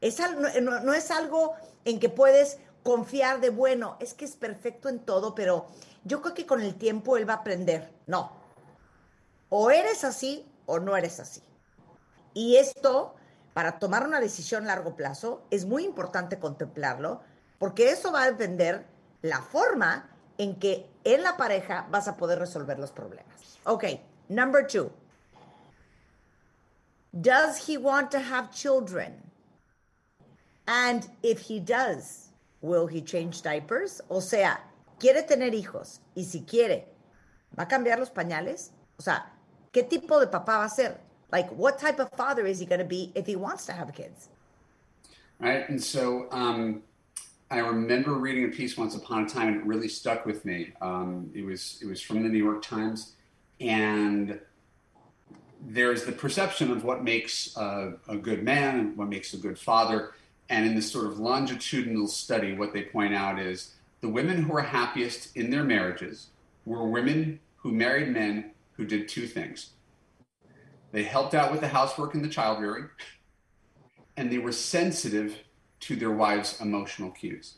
[0.00, 1.52] Es no- no es algo
[1.84, 5.66] en que puedes confiar de, bueno, es que es perfecto en todo, pero
[6.04, 7.92] yo creo que con el tiempo él va a aprender.
[8.06, 8.32] No.
[9.50, 11.42] O eres así o no eres así.
[12.32, 13.14] Y esto,
[13.52, 17.20] para tomar una decisión a largo plazo, es muy importante contemplarlo,
[17.58, 18.86] porque eso va a depender
[19.20, 20.08] la forma
[20.38, 23.58] en que en la pareja vas a poder resolver los problemas.
[23.64, 23.84] Ok,
[24.28, 24.90] number two.
[27.20, 29.12] Does he want to have children?
[30.66, 32.30] And if he does,
[32.60, 34.00] will he change diapers?
[34.10, 34.58] O sea,
[34.98, 36.86] quiere tener hijos y si quiere,
[37.56, 38.70] ¿va a cambiar los pañales?
[38.98, 39.26] O sea,
[39.72, 40.98] ¿qué tipo de papá va a ser?
[41.30, 43.92] Like, what type of father is he going to be if he wants to have
[43.94, 44.28] kids?
[45.38, 45.68] right?
[45.68, 46.82] And so um,
[47.50, 50.72] I remember reading a piece once upon a time, and it really stuck with me.
[50.80, 53.14] Um, it was it was from the New York Times,
[53.60, 54.38] and
[55.68, 59.58] there's the perception of what makes a, a good man and what makes a good
[59.58, 60.12] father.
[60.48, 64.56] And in this sort of longitudinal study, what they point out is the women who
[64.56, 66.28] are happiest in their marriages
[66.64, 69.70] were women who married men who did two things.
[70.92, 72.88] They helped out with the housework and the child rearing,
[74.16, 75.36] and they were sensitive
[75.80, 77.54] to their wives' emotional cues.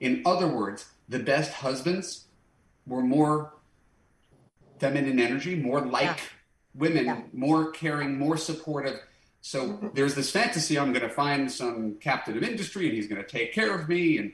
[0.00, 2.24] In other words, the best husbands
[2.84, 3.54] were more
[4.80, 6.16] feminine energy, more like Yeah.
[6.74, 7.22] Women, Yeah.
[7.32, 9.00] more caring, more supportive.
[9.40, 9.88] So mm-hmm.
[9.94, 13.28] there's this fantasy I'm going to find some captain of industry and he's going to
[13.28, 14.18] take care of me.
[14.18, 14.32] And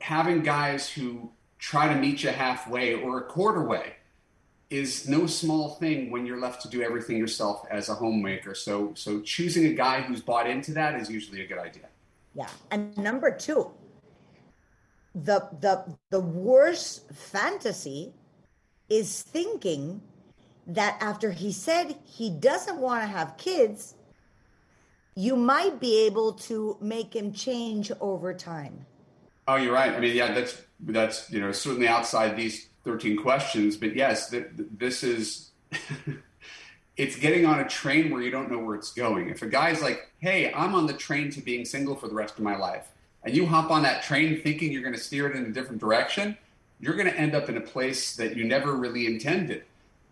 [0.00, 3.94] having guys who try to meet you halfway or a quarter way
[4.70, 8.54] is no small thing when you're left to do everything yourself as a homemaker.
[8.54, 11.86] So, so choosing a guy who's bought into that is usually a good idea.
[12.34, 12.48] Yeah.
[12.70, 13.72] And number two,
[15.14, 18.12] the the the worst fantasy
[18.88, 20.00] is thinking
[20.74, 23.94] that after he said he doesn't want to have kids,
[25.14, 28.86] you might be able to make him change over time.
[29.48, 29.92] Oh, you're right.
[29.92, 34.46] I mean, yeah, that's that's you know certainly outside these 13 questions, but yes, th-
[34.56, 35.50] th- this is
[36.96, 39.28] it's getting on a train where you don't know where it's going.
[39.28, 42.38] If a guy's like, "Hey, I'm on the train to being single for the rest
[42.38, 42.86] of my life,"
[43.24, 45.80] and you hop on that train thinking you're going to steer it in a different
[45.80, 46.38] direction,
[46.78, 49.64] you're going to end up in a place that you never really intended.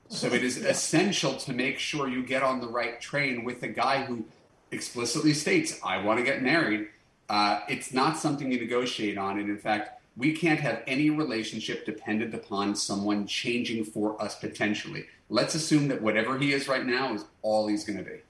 [0.08, 3.68] So it is essential to make sure you get on the right train with a
[3.68, 4.24] guy who
[4.70, 6.88] explicitly states, I want to get married.
[7.28, 9.38] Uh, it's not something you negotiate on.
[9.38, 15.04] And in fact, we can't have any relationship dependent upon someone changing for us potentially.
[15.28, 18.22] Let's assume that whatever he is right now is all he's going to be.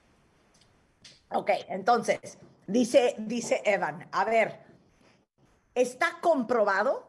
[1.31, 2.37] Ok, entonces,
[2.67, 4.59] dice, dice Evan, a ver,
[5.75, 7.03] está comprobado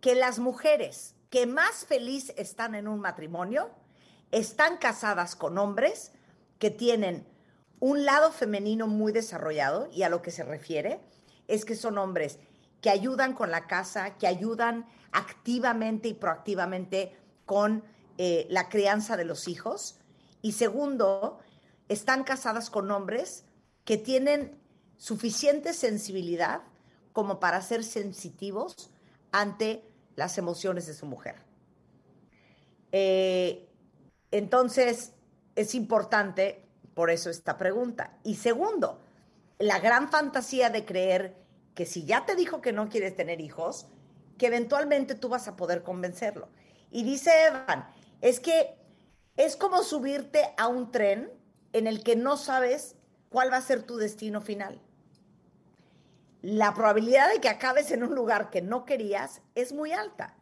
[0.00, 3.70] que las mujeres que más feliz están en un matrimonio
[4.30, 6.12] están casadas con hombres
[6.58, 7.26] que tienen
[7.80, 11.00] un lado femenino muy desarrollado y a lo que se refiere
[11.48, 12.38] es que son hombres
[12.80, 17.16] que ayudan con la casa, que ayudan activamente y proactivamente
[17.46, 17.82] con
[18.18, 19.98] eh, la crianza de los hijos.
[20.42, 21.38] Y segundo,
[21.88, 23.44] están casadas con hombres
[23.84, 24.58] que tienen
[24.96, 26.62] suficiente sensibilidad
[27.12, 28.90] como para ser sensitivos
[29.32, 29.82] ante
[30.16, 31.36] las emociones de su mujer.
[32.92, 33.69] Eh,
[34.30, 35.12] entonces,
[35.56, 38.18] es importante por eso esta pregunta.
[38.22, 39.00] Y segundo,
[39.58, 41.36] la gran fantasía de creer
[41.74, 43.86] que si ya te dijo que no quieres tener hijos,
[44.38, 46.48] que eventualmente tú vas a poder convencerlo.
[46.90, 47.88] Y dice Evan,
[48.20, 48.74] es que
[49.36, 51.30] es como subirte a un tren
[51.72, 52.96] en el que no sabes
[53.28, 54.80] cuál va a ser tu destino final.
[56.42, 60.36] la probabilidad de que acabes en un lugar que no querías es muy alta.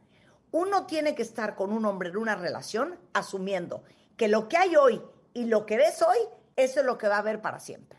[0.51, 3.85] Uno tiene que estar con un hombre en una relación asumiendo
[4.17, 5.03] que lo que hay hoy
[5.35, 6.19] y lo que ves hoy,
[6.57, 7.99] eso es lo que va a haber para siempre.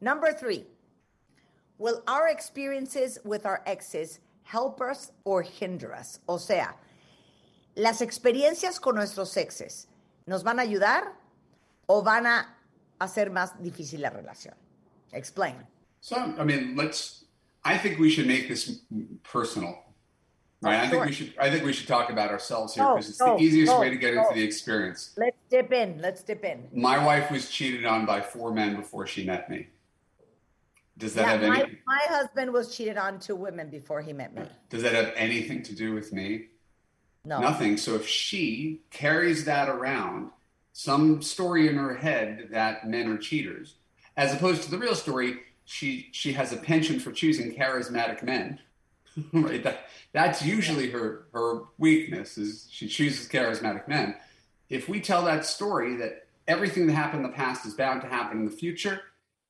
[0.00, 0.66] Number three,
[1.78, 6.20] will our experiences with our exes help us or hinder us?
[6.26, 6.76] O sea,
[7.74, 9.88] las experiencias con nuestros exes,
[10.26, 11.14] ¿nos van a ayudar
[11.86, 12.58] o van a
[12.98, 14.54] hacer más difícil la relación?
[15.12, 15.56] Explain.
[16.00, 17.24] So, I mean, let's.
[17.64, 18.82] I think we should make this
[19.24, 19.85] personal,
[20.66, 20.80] right?
[20.80, 21.34] I think we should.
[21.38, 24.14] I think we should talk about ourselves here because it's the easiest way to get
[24.14, 25.12] into the experience.
[25.16, 25.98] Let's dip in.
[26.00, 26.68] Let's dip in.
[26.72, 29.68] My wife was cheated on by four men before she met me.
[30.98, 31.50] Does that Yeah, have any?
[31.50, 34.42] my, my husband was cheated on two women before he met me.
[34.70, 36.46] Does that have anything to do with me?
[37.24, 37.40] No.
[37.40, 37.76] Nothing.
[37.76, 40.30] So if she carries that around,
[40.72, 43.74] some story in her head that men are cheaters,
[44.16, 48.60] as opposed to the real story, she she has a penchant for choosing charismatic men.
[49.32, 49.62] right?
[49.62, 54.16] That, that's usually her her weakness is she chooses charismatic men.
[54.68, 58.08] If we tell that story that everything that happened in the past is bound to
[58.08, 59.00] happen in the future,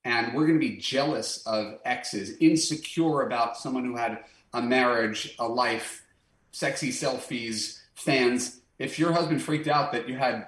[0.05, 5.35] and we're going to be jealous of exes, insecure about someone who had a marriage,
[5.39, 6.05] a life,
[6.53, 8.61] sexy selfies, fans.
[8.79, 10.47] If your husband freaked out that you had,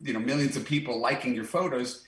[0.00, 2.06] you know, millions of people liking your photos,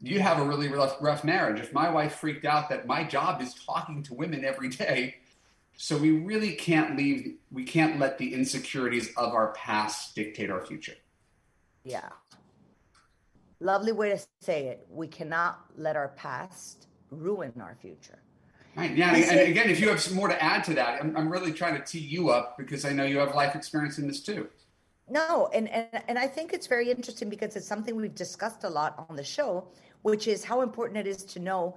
[0.00, 1.60] you have a really rough, rough marriage.
[1.60, 5.16] If my wife freaked out that my job is talking to women every day,
[5.76, 10.64] so we really can't leave, we can't let the insecurities of our past dictate our
[10.64, 10.94] future.
[11.84, 12.08] Yeah.
[13.60, 14.86] Lovely way to say it.
[14.90, 18.18] We cannot let our past ruin our future.
[18.76, 18.96] Right.
[18.96, 19.14] Yeah.
[19.14, 21.52] And, and again, if you have some more to add to that, I'm, I'm really
[21.52, 24.48] trying to tee you up because I know you have life experience in this too.
[25.08, 28.70] No, and, and and I think it's very interesting because it's something we've discussed a
[28.70, 29.68] lot on the show,
[30.02, 31.76] which is how important it is to know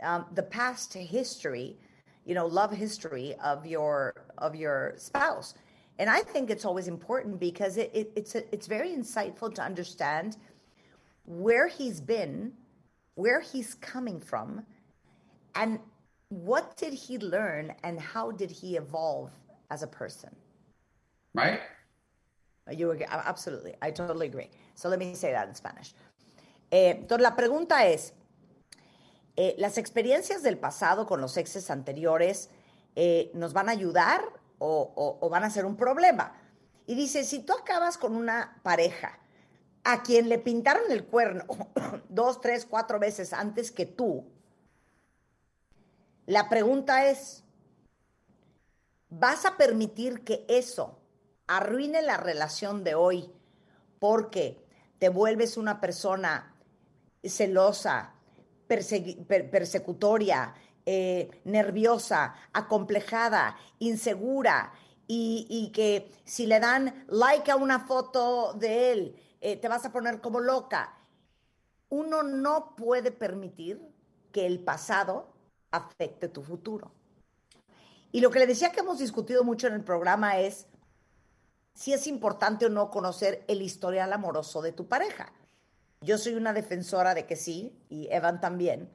[0.00, 1.76] um, the past to history,
[2.28, 5.54] you know, love history of your of your spouse.
[5.98, 9.62] And I think it's always important because it, it it's a, it's very insightful to
[9.62, 10.36] understand
[11.24, 12.52] where he's been,
[13.14, 14.62] where he's coming from,
[15.54, 15.80] and
[16.28, 19.32] what did he learn and how did he evolve
[19.70, 20.30] as a person.
[21.34, 21.60] Right?
[22.70, 23.06] You agree?
[23.08, 23.74] Absolutely.
[23.80, 24.50] I totally agree.
[24.74, 25.94] So let me say that in Spanish.
[26.70, 28.12] Eh, entonces, la pregunta es,
[29.40, 32.50] eh, ¿las experiencias del pasado con los exes anteriores
[32.96, 34.20] eh, nos van a ayudar
[34.58, 36.32] o, o- o van a ser un problema?
[36.86, 39.20] Y dice, si tú acabas con una pareja
[39.84, 41.44] a quien le pintaron el cuerno
[42.08, 44.24] dos, tres, cuatro veces antes que tú,
[46.26, 47.44] la pregunta es,
[49.08, 50.98] ¿vas a permitir que eso
[51.46, 53.32] arruine la relación de hoy
[54.00, 54.60] porque
[54.98, 56.56] te vuelves una persona
[57.24, 58.14] celosa,
[58.68, 60.54] per- persecutoria,
[60.86, 64.72] eh, nerviosa, acomplejada, insegura,
[65.10, 69.84] y, y que si le dan like a una foto de él, eh, te vas
[69.86, 70.98] a poner como loca.
[71.88, 73.80] Uno no puede permitir
[74.32, 75.32] que el pasado
[75.70, 76.92] afecte tu futuro.
[78.12, 80.66] Y lo que le decía que hemos discutido mucho en el programa es
[81.72, 85.32] si es importante o no conocer el historial amoroso de tu pareja.
[86.00, 88.88] Yo soy una defensora de que sí, y Evan también,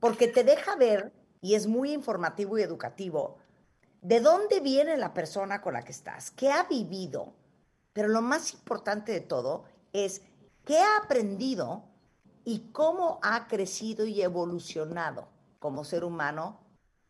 [0.00, 3.38] porque te deja ver, y es muy informativo y educativo,
[4.00, 7.34] de dónde viene la persona con la que estás, qué ha vivido,
[7.92, 10.22] pero lo más importante de todo es
[10.64, 11.84] qué ha aprendido
[12.44, 16.60] y cómo ha crecido y evolucionado como ser humano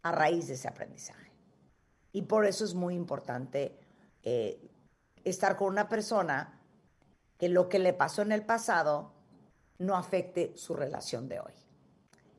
[0.03, 1.31] a raíz de ese aprendizaje.
[2.13, 3.79] Y por eso es muy importante
[4.23, 4.59] eh,
[5.25, 6.58] estar con una persona
[7.39, 9.13] que lo que le pasó en el pasado
[9.79, 11.53] no afecte su relación de hoy.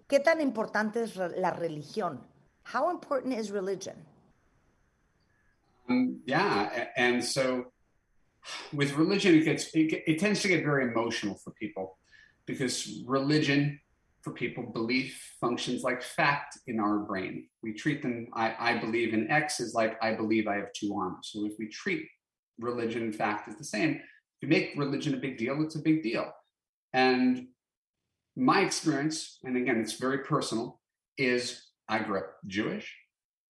[0.07, 2.27] ¿Qué tan importante es la religión?
[2.73, 3.95] How important is religion?
[5.87, 7.71] Um, yeah, and so
[8.73, 11.97] with religion, it gets it, it tends to get very emotional for people
[12.45, 13.79] because religion,
[14.21, 17.47] for people, belief functions like fact in our brain.
[17.63, 18.27] We treat them.
[18.33, 21.29] I, I believe in X is like I believe I have two arms.
[21.31, 22.05] So if we treat
[22.59, 24.01] religion and fact as the same,
[24.41, 26.31] you make religion a big deal, it's a big deal.
[26.93, 27.47] And
[28.35, 30.79] my experience, and again, it's very personal,
[31.17, 32.95] is I grew up Jewish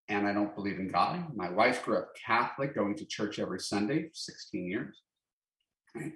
[0.08, 1.36] and I don't believe in God.
[1.36, 5.02] My wife grew up Catholic, going to church every Sunday, 16 years.
[5.96, 6.14] Right?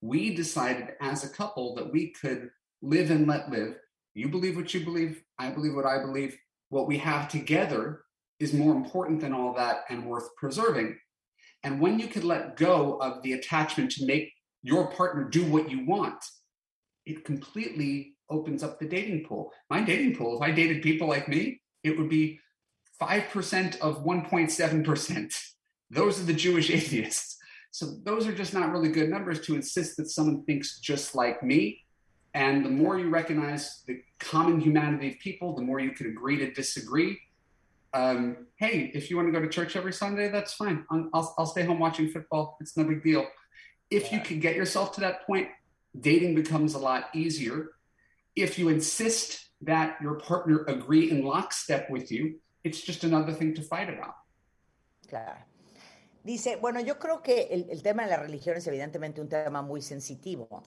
[0.00, 2.50] We decided as a couple that we could
[2.80, 3.76] live and let live.
[4.14, 6.36] You believe what you believe, I believe what I believe.
[6.68, 8.02] What we have together
[8.38, 10.96] is more important than all that and worth preserving.
[11.64, 14.32] And when you can let go of the attachment to make
[14.62, 16.24] your partner do what you want,
[17.06, 19.52] it completely opens up the dating pool.
[19.70, 22.40] My dating pool, if I dated people like me, it would be
[23.00, 25.34] 5% of 1.7%.
[25.90, 27.38] Those are the Jewish atheists.
[27.70, 31.42] So those are just not really good numbers to insist that someone thinks just like
[31.42, 31.80] me.
[32.34, 36.38] And the more you recognize the common humanity of people, the more you can agree
[36.38, 37.18] to disagree.
[37.94, 40.84] Um, hey, if you want to go to church every Sunday, that's fine.
[40.90, 42.56] I'll, I'll, stay home watching football.
[42.60, 43.26] It's no big deal.
[43.90, 45.48] If you can get yourself to that point,
[45.98, 47.72] dating becomes a lot easier.
[48.34, 53.54] If you insist that your partner agree in lockstep with you, it's just another thing
[53.54, 54.14] to fight about.
[55.08, 55.36] Claro.
[56.24, 59.60] Dice, bueno, yo creo que el, el, tema de la religión es evidentemente un tema
[59.60, 60.62] muy sensitivo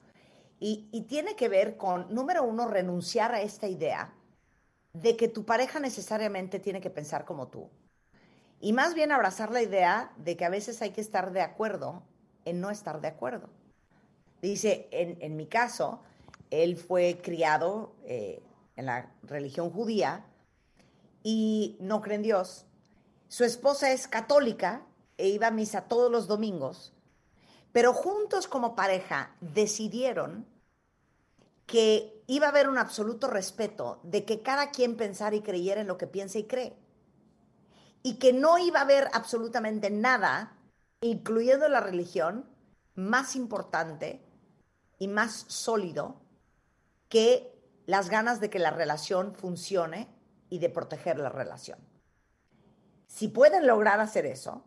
[0.60, 4.14] y, y, tiene que ver con, número uno, renunciar a esta idea
[5.02, 7.68] de que tu pareja necesariamente tiene que pensar como tú.
[8.60, 12.02] Y más bien abrazar la idea de que a veces hay que estar de acuerdo
[12.44, 13.50] en no estar de acuerdo.
[14.40, 16.00] Dice, en, en mi caso,
[16.50, 18.42] él fue criado eh,
[18.76, 20.24] en la religión judía
[21.22, 22.64] y no cree en Dios.
[23.28, 24.86] Su esposa es católica
[25.18, 26.94] e iba a misa todos los domingos,
[27.72, 30.46] pero juntos como pareja decidieron
[31.66, 35.86] que iba a haber un absoluto respeto de que cada quien pensara y creyera en
[35.86, 36.76] lo que piensa y cree.
[38.02, 40.56] Y que no iba a haber absolutamente nada,
[41.00, 42.48] incluyendo la religión,
[42.94, 44.24] más importante
[44.98, 46.20] y más sólido
[47.08, 47.52] que
[47.86, 50.08] las ganas de que la relación funcione
[50.48, 51.78] y de proteger la relación.
[53.06, 54.64] Si pueden lograr hacer eso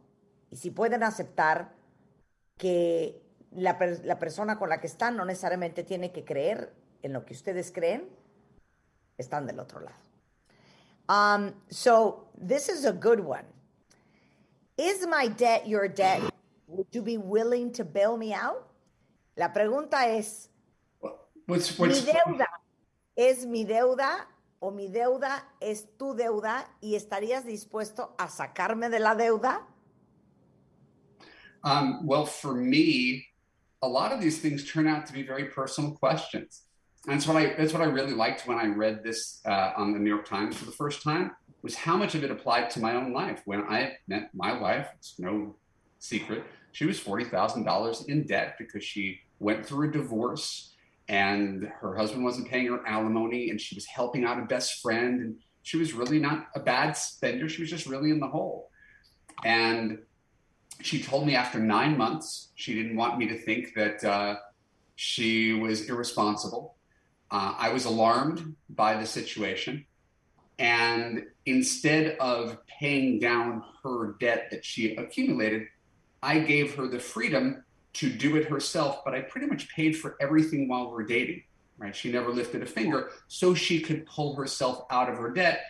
[0.51, 1.73] y si pueden aceptar
[2.57, 3.21] que
[3.51, 6.73] la, la, persona con la que están no necesariamente tiene que creer
[7.03, 8.07] en lo que ustedes creen,
[9.17, 9.97] están del otro lado.
[11.09, 13.45] Um, so this is a good one.
[14.77, 16.21] Is my debt your debt?
[16.67, 18.67] Would you be willing to bail me out?
[19.35, 20.49] La pregunta es,
[21.47, 22.47] what's, what's, ¿mi deuda
[23.17, 24.25] es mi deuda
[24.61, 29.61] o mi deuda es tu deuda y estarías dispuesto a sacarme de la deuda?
[31.63, 33.25] Um, well, for me,
[33.81, 36.68] a lot of these things turn out to be very personal questions.
[37.09, 39.99] And what I that's what I really liked when I read this uh, on the
[39.99, 41.31] New York Times for the first time
[41.63, 43.41] was how much of it applied to my own life.
[43.45, 45.55] When I met my wife, it's no
[45.97, 50.75] secret, she was forty thousand dollars in debt because she went through a divorce
[51.07, 55.19] and her husband wasn't paying her alimony and she was helping out a best friend
[55.19, 57.49] and she was really not a bad spender.
[57.49, 58.69] She was just really in the hole.
[59.43, 59.97] And
[60.81, 64.35] she told me after nine months she didn't want me to think that uh,
[64.95, 66.75] she was irresponsible
[67.31, 69.85] uh, i was alarmed by the situation
[70.57, 75.67] and instead of paying down her debt that she accumulated
[76.21, 80.15] i gave her the freedom to do it herself, but I pretty much paid for
[80.19, 81.43] everything while we we're dating.
[81.77, 81.95] Right?
[81.95, 85.61] She never lifted a finger, so she could pull herself out of her debt,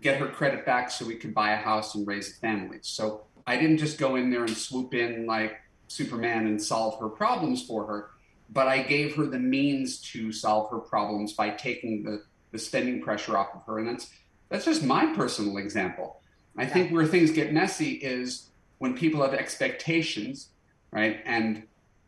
[0.00, 2.78] get her credit back, so we could buy a house and raise a family.
[2.82, 7.08] So I didn't just go in there and swoop in like Superman and solve her
[7.08, 8.10] problems for her,
[8.54, 12.22] but I gave her the means to solve her problems by taking the,
[12.52, 13.78] the spending pressure off of her.
[13.78, 14.10] And that's
[14.48, 16.20] that's just my personal example.
[16.56, 20.50] I think where things get messy is when people have expectations
[20.94, 21.20] right?
[21.26, 21.64] And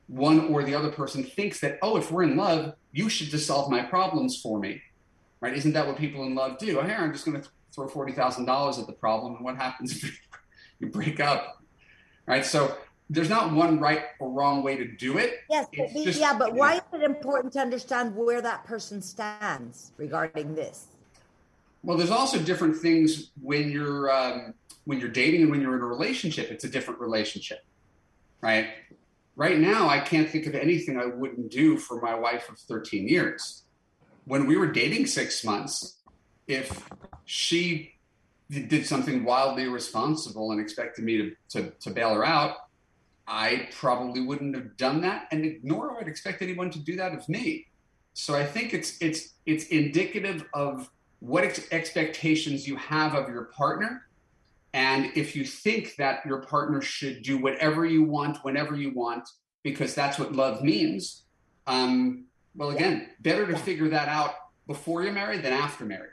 [0.07, 3.47] one or the other person thinks that, oh, if we're in love, you should just
[3.47, 4.81] solve my problems for me,
[5.41, 5.53] right?
[5.53, 6.81] Isn't that what people in love do?
[6.81, 9.35] Here, I'm just going to throw $40,000 at the problem.
[9.37, 10.19] And what happens if
[10.79, 11.63] you break up,
[12.27, 12.47] right?
[12.47, 15.41] So there's not one right or wrong way to do it.
[15.49, 19.93] Yes, but just, yeah, but why is it important to understand where that person stands
[19.97, 20.87] regarding this?
[21.83, 24.55] Well, there's also different things when you're um,
[24.85, 26.51] when you're dating and when you're in a relationship.
[26.51, 27.61] It's a different relationship
[28.41, 28.69] right?
[29.35, 33.09] Right now, I can't think of anything I wouldn't do for my wife of 13
[33.09, 33.63] years.
[34.25, 35.97] When we were dating six months,
[36.47, 36.89] if
[37.25, 37.95] she
[38.49, 42.57] did something wildly irresponsible and expected me to, to, to bail her out,
[43.29, 47.13] I probably wouldn't have done that, and nor would I expect anyone to do that
[47.13, 47.67] of me.
[48.15, 50.91] So I think it's it's it's indicative of
[51.21, 54.07] what ex- expectations you have of your partner
[54.77, 59.27] and if you think that your partner should do whatever you want, whenever you want,
[59.63, 61.23] because that's what love means,
[61.67, 64.35] um, well, again, better to figure that out
[64.67, 66.13] before you're married than after married.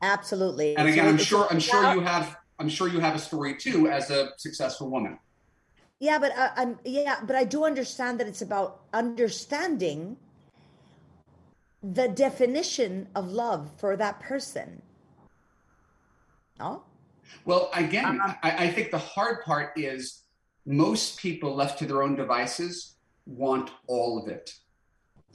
[0.00, 0.78] Absolutely.
[0.78, 3.88] And again, I'm sure I'm sure you have I'm sure you have a story too
[3.88, 5.18] as a successful woman.
[6.00, 10.16] Yeah, but uh, I'm yeah, but I do understand that it's about understanding
[11.82, 14.80] the definition of love for that person.
[16.58, 16.82] No?
[17.44, 18.34] Well, again, uh-huh.
[18.42, 20.22] I, I think the hard part is
[20.66, 22.96] most people left to their own devices
[23.26, 24.54] want all of it,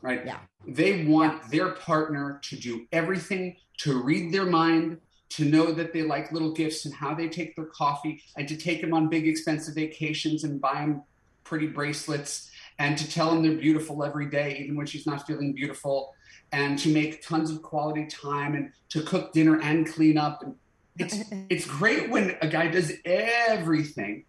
[0.01, 0.23] right?
[0.25, 0.39] Yeah.
[0.67, 4.97] They want their partner to do everything, to read their mind,
[5.35, 8.21] to know that they like little gifts and how they take their coffee.
[8.37, 11.03] And to take them on big expensive vacations and buy them
[11.43, 12.49] pretty bracelets
[12.79, 16.13] and to tell them they're beautiful every day even when she's not feeling beautiful
[16.51, 20.41] and to make tons of quality time and to cook dinner and clean up.
[20.41, 20.55] And
[20.97, 21.17] it's
[21.49, 24.25] it's great when a guy does everything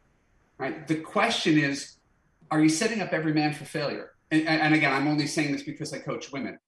[0.59, 0.87] right?
[0.89, 1.97] The question is
[2.51, 4.11] are you setting up every man for failure?
[4.31, 6.59] And, and again i'm only saying this because i coach women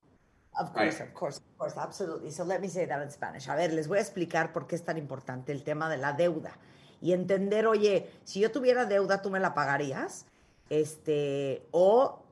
[0.59, 2.32] Of course, of course, of course, absolutely.
[2.32, 3.48] So let me say that in Spanish.
[3.48, 6.12] A ver, les voy a explicar por qué es tan importante el tema de la
[6.12, 6.59] deuda
[7.01, 10.26] y entender, oye, si yo tuviera deuda, tú me la pagarías,
[10.68, 12.24] este, o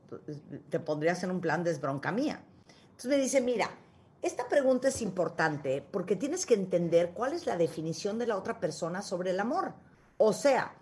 [0.69, 2.41] te pondrías en un plan de bronca mía.
[2.89, 3.69] Entonces me dice, mira,
[4.21, 8.59] esta pregunta es importante porque tienes que entender cuál es la definición de la otra
[8.59, 9.73] persona sobre el amor.
[10.17, 10.73] O sea,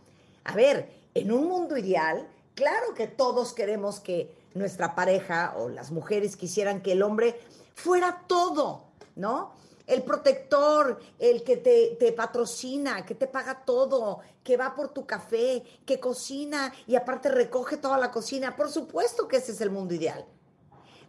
[0.45, 5.91] a ver, en un mundo ideal, claro que todos queremos que nuestra pareja o las
[5.91, 7.39] mujeres quisieran que el hombre
[7.75, 9.53] fuera todo, ¿no?
[9.85, 15.05] El protector, el que te, te, patrocina, que te paga todo, que va por tu
[15.05, 18.55] café, que cocina y aparte recoge toda la cocina.
[18.55, 20.25] Por supuesto que ese es el mundo ideal.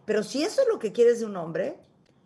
[0.05, 1.79] Pero si eso es lo que quieres de un hombre,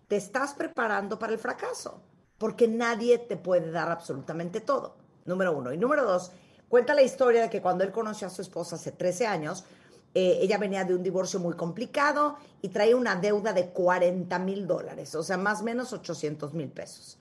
[0.10, 2.02] te estás preparando para el fracaso,
[2.38, 4.98] porque nadie te puede dar absolutamente todo.
[5.24, 5.72] Número uno.
[5.72, 6.32] Y número dos,
[6.68, 9.64] cuenta la historia de que cuando él conoció a su esposa hace 13 años,
[10.14, 14.68] eh, ella venía de un divorcio muy complicado y traía una deuda de 40 mil
[14.68, 17.18] dólares, o sea, más o menos 800 mil pesos.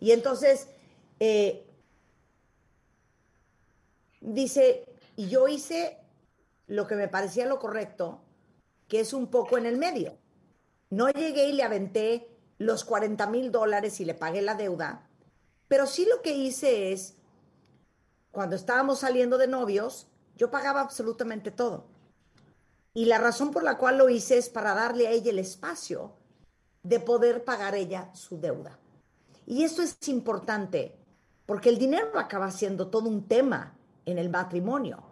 [0.00, 0.68] Y entonces,
[1.18, 1.66] eh,
[4.20, 4.84] dice,
[5.16, 5.98] y yo hice
[6.66, 8.20] lo que me parecía lo correcto,
[8.88, 10.16] que es un poco en el medio.
[10.90, 12.28] No llegué y le aventé
[12.58, 15.08] los 40 mil dólares y le pagué la deuda,
[15.68, 17.14] pero sí lo que hice es,
[18.32, 21.86] cuando estábamos saliendo de novios, yo pagaba absolutamente todo.
[22.92, 26.12] Y la razón por la cual lo hice es para darle a ella el espacio
[26.82, 28.78] de poder pagar ella su deuda.
[29.46, 30.96] Y esto es importante
[31.46, 33.76] porque el dinero acaba siendo todo un tema
[34.06, 35.02] en el matrimonio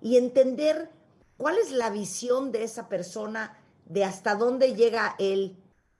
[0.00, 0.90] y entender
[1.36, 5.56] cuál es la visión de esa persona de hasta dónde llega él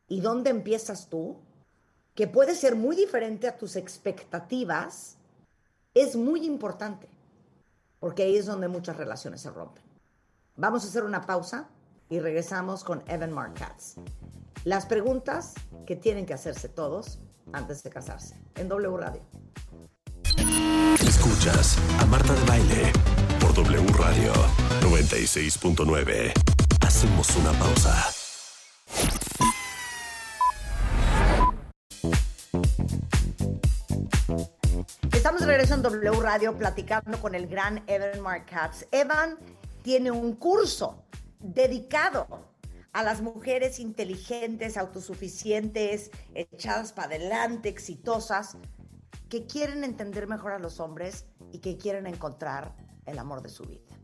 [0.09, 1.39] y dónde empiezas tú,
[2.15, 5.17] que puede ser muy diferente a tus expectativas,
[5.95, 7.09] es muy importante,
[7.99, 9.86] porque ahí es donde muchas relaciones se rompen.
[10.59, 11.69] Vamos a hacer una pausa
[12.09, 13.97] y regresamos con Evan Markatz.
[14.65, 15.53] Las preguntas
[15.87, 17.19] que tienen que hacerse todos
[17.53, 19.21] antes de casarse en W Radio.
[21.01, 22.93] Escuchas a Marta de Baile
[23.39, 24.33] por W Radio
[24.81, 26.33] 96.9.
[26.81, 28.07] Hacemos una pausa.
[35.13, 38.87] Estamos de regreso en W Radio platicando con el gran Evan Markatz.
[38.91, 39.37] Evan
[39.87, 41.05] tiene un curso
[41.39, 42.27] dedicado
[42.93, 48.57] a las mujeres inteligentes, autosuficientes, echadas para adelante, exitosas,
[49.29, 53.63] que quieren entender mejor a los hombres y que quieren encontrar el amor de su
[53.63, 53.97] vida.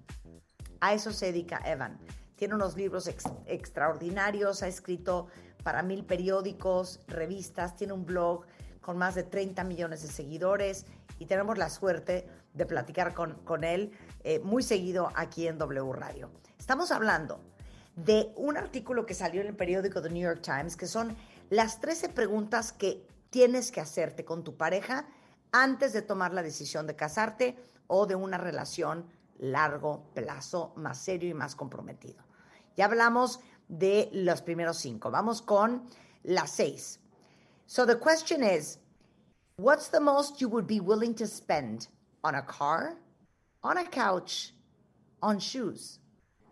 [0.78, 1.98] A eso se dedica Evan.
[2.36, 5.26] Tiene unos libros ex extraordinarios, ha escrito
[5.64, 8.46] para mil periódicos, revistas, tiene un blog
[8.80, 10.86] con más de 30 millones de seguidores
[11.18, 13.90] y tenemos la suerte de platicar con, con él
[14.24, 16.31] eh, muy seguido aquí en W Radio.
[16.59, 17.40] Estamos hablando
[17.97, 21.16] de un artículo que salió en el periódico The New York Times, que son
[21.51, 25.07] las 13 preguntas que tienes que hacerte con tu pareja
[25.53, 29.07] antes de tomar la decisión de casarte o de una relación
[29.39, 32.23] largo plazo, más serio y más comprometido.
[32.77, 35.11] Ya hablamos de los primeros cinco.
[35.11, 35.89] Vamos con
[36.23, 37.01] las seis.
[37.66, 38.78] So the question is,
[39.57, 41.89] what's the most you would be willing to spend
[42.23, 42.97] on a car,
[43.62, 44.52] on a couch,
[45.22, 45.98] on shoes?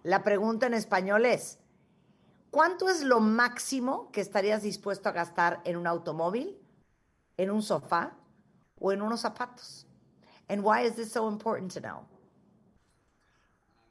[0.05, 1.59] La pregunta en español es,
[2.51, 6.57] ¿cuánto es lo máximo que estarías dispuesto a gastar en un automóvil,
[7.37, 8.13] en un sofá
[8.81, 9.85] o en unos zapatos?
[10.49, 12.07] And why is this so important to know?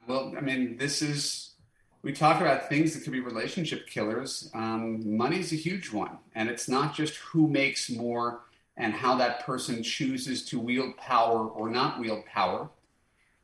[0.06, 1.54] Well, I mean, this is,
[2.02, 4.50] we talk about things that could be relationship killers.
[4.54, 6.18] Um, money's a huge one.
[6.34, 8.40] And it's not just who makes more
[8.76, 12.68] and how that person chooses to wield power or not wield power.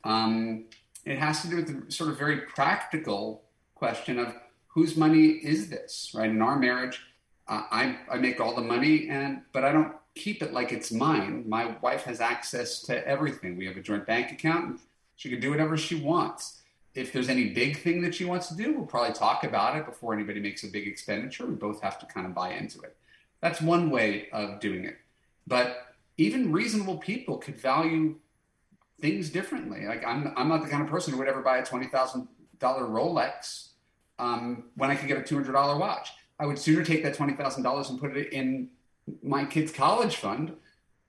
[0.04, 0.64] Um,
[1.04, 3.42] it has to do with the sort of very practical
[3.74, 4.34] question of
[4.68, 6.28] whose money is this, right?
[6.28, 7.00] In our marriage,
[7.48, 10.90] uh, I, I make all the money, and but I don't keep it like it's
[10.90, 11.44] mine.
[11.46, 13.56] My wife has access to everything.
[13.56, 14.80] We have a joint bank account.
[15.16, 16.60] She can do whatever she wants.
[16.94, 19.84] If there's any big thing that she wants to do, we'll probably talk about it
[19.84, 21.46] before anybody makes a big expenditure.
[21.46, 22.96] We both have to kind of buy into it.
[23.40, 24.96] That's one way of doing it.
[25.46, 28.16] But even reasonable people could value
[29.00, 29.86] things differently.
[29.86, 32.28] Like I'm, I'm not the kind of person who would ever buy a twenty thousand
[32.58, 33.68] dollar Rolex
[34.18, 36.10] um, when I could get a two hundred dollar watch.
[36.38, 38.70] I would sooner take that twenty thousand dollars and put it in
[39.22, 40.52] my kid's college fund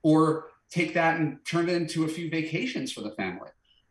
[0.02, 3.48] or take that and turn it into a few vacations for the family.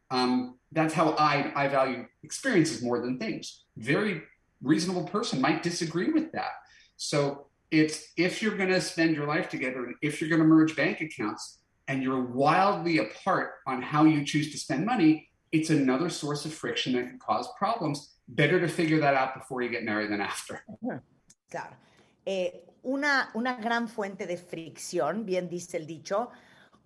[0.09, 3.63] Um, that's how I, I value experiences more than things.
[3.77, 4.21] Very
[4.61, 6.51] reasonable person might disagree with that.
[6.97, 10.47] So it's if you're going to spend your life together and if you're going to
[10.47, 15.69] merge bank accounts and you're wildly apart on how you choose to spend money, it's
[15.69, 18.15] another source of friction that can cause problems.
[18.27, 20.63] Better to figure that out before you get married than after.
[21.49, 21.77] Claro.
[22.25, 26.29] Eh, una, una gran fuente de fricción, bien dice el dicho,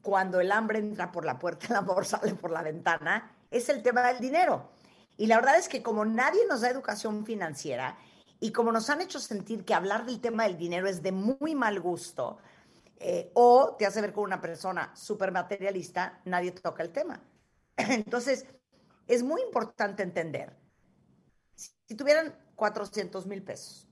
[0.02, 3.82] cuando el hambre entra por la puerta, el amor sale por la ventana, es el
[3.82, 4.70] tema del dinero.
[5.18, 7.98] Y la verdad es que como nadie nos da educación financiera
[8.40, 11.56] y como nos han hecho sentir que hablar del tema del dinero es de muy
[11.56, 12.38] mal gusto
[13.04, 17.20] eh, o te hace ver como una persona súper materialista, nadie toca el tema.
[17.76, 18.46] Entonces,
[19.08, 20.56] es muy importante entender,
[21.56, 23.90] si tuvieran 400 mil pesos,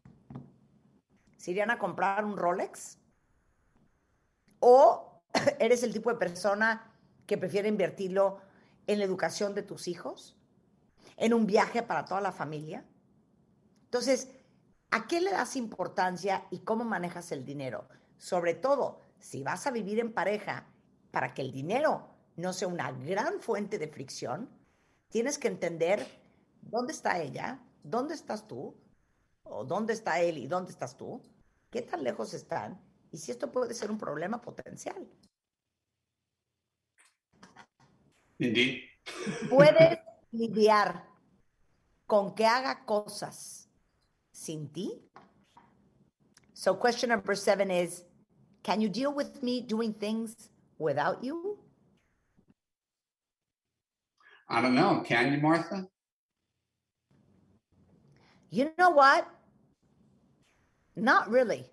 [1.37, 2.99] ¿se irían a comprar un Rolex?
[4.59, 5.23] ¿O
[5.59, 6.93] eres el tipo de persona
[7.25, 8.41] que prefiere invertirlo
[8.85, 10.37] en la educación de tus hijos?
[11.17, 12.85] ¿En un viaje para toda la familia?
[13.85, 14.29] Entonces,
[14.91, 17.87] ¿a qué le das importancia y cómo manejas el dinero?
[18.19, 20.67] Sobre todo, si vas a vivir en pareja,
[21.09, 24.47] para que el dinero no sea una gran fuente de fricción,
[25.09, 26.05] tienes que entender
[26.61, 28.75] dónde está ella, dónde estás tú,
[29.43, 31.23] o dónde está él y dónde estás tú,
[31.71, 32.79] qué tan lejos están
[33.11, 35.07] y si esto puede ser un problema potencial.
[38.37, 38.83] Indeed.
[39.49, 39.99] ¿Puedes
[40.31, 41.07] lidiar
[42.05, 43.69] con que haga cosas
[44.31, 45.09] sin ti?
[46.53, 48.05] So question number seven is,
[48.63, 51.57] can you deal with me doing things without you?
[54.49, 55.01] I don't know.
[55.05, 55.87] Can you, Martha?
[58.49, 59.27] You know what?
[60.95, 61.65] Not really.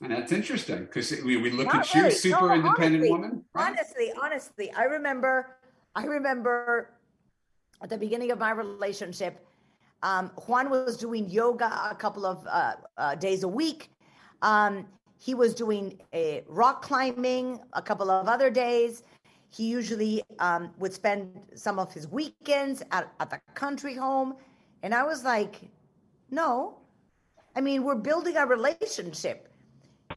[0.00, 3.44] And that's interesting because we, we look Not at you, super No, independent honestly, woman.
[3.54, 3.68] right?
[3.68, 5.56] Honestly, honestly, I remember,
[5.94, 6.94] I remember
[7.82, 9.44] at the beginning of my relationship,
[10.02, 13.90] um, Juan was doing yoga a couple of uh, uh, days a week.
[14.40, 14.86] Um,
[15.20, 19.02] he was doing uh, rock climbing a couple of other days.
[19.50, 24.36] He usually um, would spend some of his weekends at, at the country home.
[24.82, 25.60] And I was like,
[26.30, 26.78] no.
[27.54, 29.48] I mean, we're building a relationship.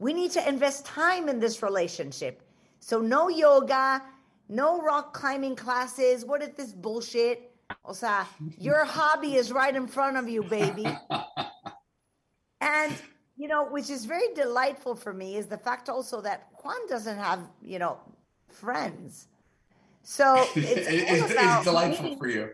[0.00, 2.42] We need to invest time in this relationship.
[2.80, 4.02] So, no yoga,
[4.48, 6.24] no rock climbing classes.
[6.24, 7.50] What is this bullshit?
[7.84, 8.24] O sea,
[8.58, 10.86] your hobby is right in front of you, baby.
[12.62, 12.94] and,
[13.36, 17.18] you know, which is very delightful for me is the fact also that Juan doesn't
[17.18, 17.98] have, you know,
[18.48, 19.26] friends.
[20.02, 22.50] So it's, it's, it's delightful for you.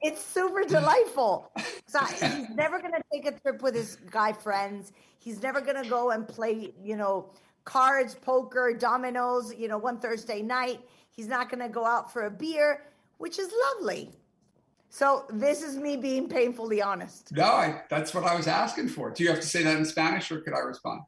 [0.00, 0.68] It's super mm.
[0.68, 1.50] delightful.
[1.86, 4.92] So he's never gonna take a trip with his guy friends.
[5.18, 7.30] He's never gonna go and play, you know,
[7.64, 10.80] cards, poker, dominoes, you know, one Thursday night.
[11.10, 12.84] He's not gonna go out for a beer,
[13.18, 14.10] which is lovely.
[14.94, 17.32] So this is me being painfully honest.
[17.32, 19.10] No, I, that's what I was asking for.
[19.10, 21.00] Do you have to say that in Spanish or could I respond?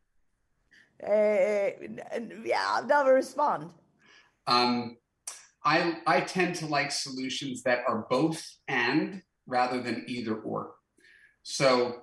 [1.00, 1.70] Uh,
[2.44, 3.70] yeah, I'll never respond.
[4.48, 4.96] Um,
[5.64, 10.72] I, I tend to like solutions that are both and rather than either or.
[11.44, 12.02] So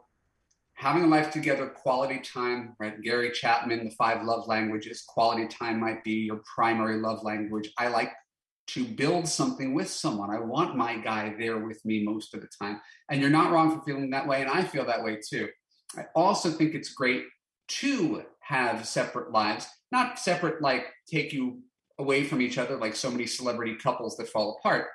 [0.76, 3.02] having a life together, quality time, right?
[3.02, 7.74] Gary Chapman, the five love languages, quality time might be your primary love language.
[7.78, 8.14] I like
[8.68, 10.30] to build something with someone.
[10.30, 12.80] I want my guy there with me most of the time.
[13.10, 14.42] And you're not wrong for feeling that way.
[14.42, 15.50] And I feel that way too.
[15.98, 17.26] I also think it's great
[17.68, 21.60] to have separate lives, not separate like take you
[22.00, 24.88] away from each other like so many celebrity couples that fall apart.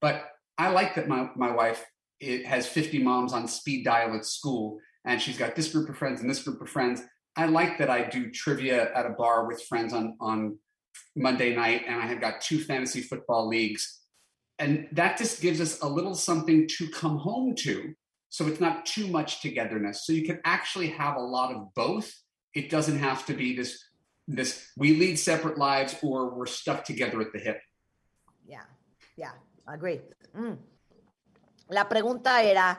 [0.00, 0.24] But
[0.58, 1.84] I like that my, my wife
[2.20, 5.98] it has 50 moms on speed dial at school and she's got this group of
[5.98, 7.02] friends and this group of friends.
[7.36, 10.58] I like that I do trivia at a bar with friends on, on
[11.14, 14.00] Monday night and I have got two fantasy football leagues.
[14.58, 17.94] And that just gives us a little something to come home to.
[18.28, 20.06] So it's not too much togetherness.
[20.06, 22.12] So you can actually have a lot of both.
[22.54, 23.82] It doesn't have to be this
[24.28, 27.60] this we lead separate lives or we're stuck together at the hip.
[28.46, 28.64] Yeah,
[29.16, 29.32] yeah,
[29.66, 30.00] I agree.
[30.36, 30.58] Mm.
[31.68, 32.78] La pregunta era,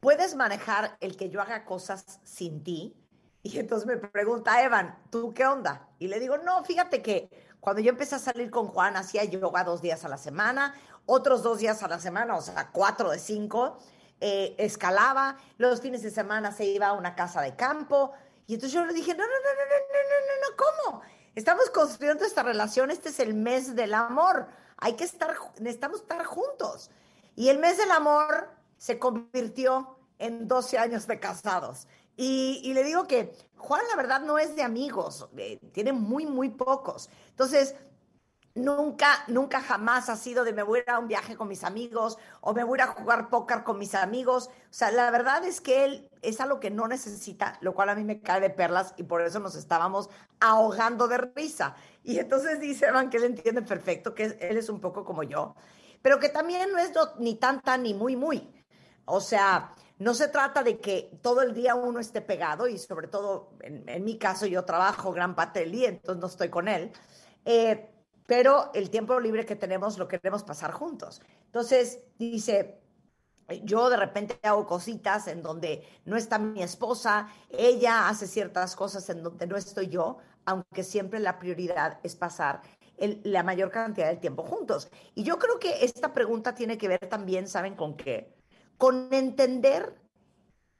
[0.00, 2.94] ¿puedes manejar el que yo haga cosas sin ti?
[3.42, 5.88] Y entonces me pregunta Evan, ¿tú qué onda?
[5.98, 7.30] Y le digo, no, fíjate que
[7.60, 10.74] Cuando yo empecé a salir con Juan, hacía yoga dos días a la semana,
[11.06, 13.78] otros dos días a la semana, o sea, cuatro de cinco.
[14.20, 18.12] Eh, escalaba, los fines de semana se iba a una casa de campo.
[18.46, 21.02] Y entonces yo le dije, no, no, no, no, no, no, no, ¿cómo?
[21.34, 24.48] Estamos construyendo esta relación, este es el mes del amor.
[24.76, 26.90] Hay que estar, necesitamos estar juntos.
[27.36, 31.86] Y el mes del amor se convirtió en 12 años de casados.
[32.20, 36.48] Y, le digo que Juan, la verdad, no es de amigos, eh, tiene muy, muy
[36.48, 37.08] pocos.
[37.28, 37.76] Entonces,
[38.56, 42.52] nunca, nunca jamás ha sido de me voy a un viaje con mis amigos o
[42.54, 44.48] me voy a jugar póker con mis amigos.
[44.48, 47.94] O sea, la verdad es que él es algo que no necesita, lo cual a
[47.94, 51.76] mí me cae de perlas y por eso nos estábamos ahogando de risa.
[52.02, 55.54] Y entonces dice Evan que él entiende perfecto, que él es un poco como yo,
[56.02, 56.90] pero que también no es
[57.20, 58.52] ni tan, tan, ni muy, muy.
[59.04, 63.08] O sea, no se trata de que todo el día uno esté pegado y sobre
[63.08, 66.92] todo en, mi caso yo trabajo gran parte del día, entonces no estoy con él.
[67.44, 67.90] Eh,
[68.26, 71.20] pero el tiempo libre que tenemos lo queremos pasar juntos.
[71.46, 72.78] Entonces dice,
[73.64, 79.08] yo de repente hago cositas en donde no está mi esposa, ella hace ciertas cosas
[79.08, 82.60] en donde no estoy yo, aunque siempre la prioridad es pasar
[82.98, 84.90] la mayor cantidad del tiempo juntos.
[85.14, 88.37] Y yo creo que esta pregunta tiene que ver también, ¿saben con qué?
[88.78, 90.00] Con entender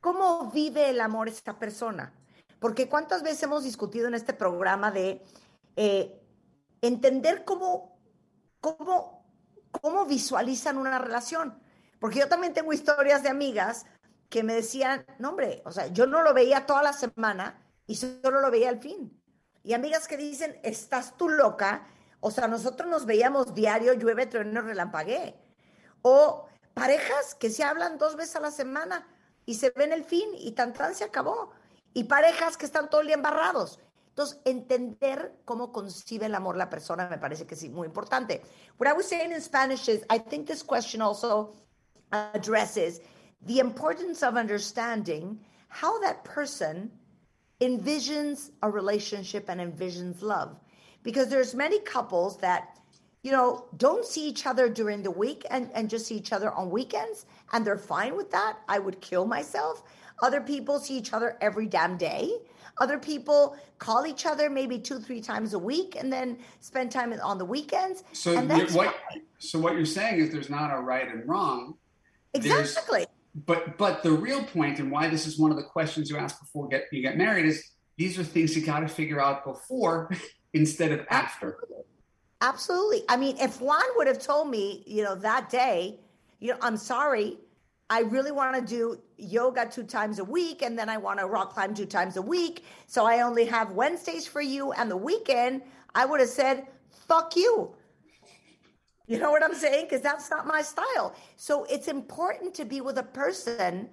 [0.00, 2.14] cómo vive el amor esta persona.
[2.58, 5.22] Porque cuántas veces hemos discutido en este programa de
[5.76, 6.20] eh,
[6.80, 7.98] entender cómo,
[8.60, 9.24] cómo,
[9.70, 11.60] cómo visualizan una relación.
[12.00, 13.86] Porque yo también tengo historias de amigas
[14.28, 17.96] que me decían, no hombre, o sea, yo no lo veía toda la semana y
[17.96, 19.20] solo lo veía al fin.
[19.62, 21.86] Y amigas que dicen, estás tú loca,
[22.20, 25.36] o sea, nosotros nos veíamos diario, llueve, trueno, relampagué.
[26.02, 26.48] O
[26.78, 29.06] parejas que se hablan dos veces a la semana
[29.44, 31.50] y se ven el fin y tan tan se acabó.
[31.94, 33.80] Y parejas que están todo el día embarrados.
[34.10, 38.42] Entonces, entender cómo concibe el amor la persona me parece que es muy importante.
[38.78, 41.54] What I was saying in Spanish is, I think this question also
[42.10, 43.00] addresses
[43.46, 45.38] the importance of understanding
[45.68, 46.90] how that person
[47.60, 50.56] envisions a relationship and envisions love
[51.02, 52.77] because there's many couples that
[53.22, 56.50] you know don't see each other during the week and, and just see each other
[56.52, 59.82] on weekends and they're fine with that i would kill myself
[60.22, 62.30] other people see each other every damn day
[62.80, 67.12] other people call each other maybe two three times a week and then spend time
[67.24, 68.94] on the weekends So and that's what?
[69.10, 69.22] fine.
[69.38, 71.74] So what you're saying is there's not a right and wrong.
[72.34, 73.06] There's- exactly
[73.46, 76.38] But but the real point and why this is one of the questions you ask
[76.40, 80.08] before get you get married is these are things you got to figure out before
[80.54, 81.58] instead of after.
[81.60, 81.84] Absolutely.
[82.40, 85.98] I mean, if Juan would have told me, you know, that day,
[86.40, 87.38] you know, I'm sorry,
[87.90, 91.26] I really want to do yoga two times a week, and then I want to
[91.26, 92.64] rock climb two times a week.
[92.86, 95.62] So I only have Wednesdays for you and the weekend.
[95.94, 97.74] I would have said, fuck you.
[99.06, 99.86] You know what I'm saying?
[99.86, 101.16] Because that's not my style.
[101.36, 103.88] So it's important to be with a person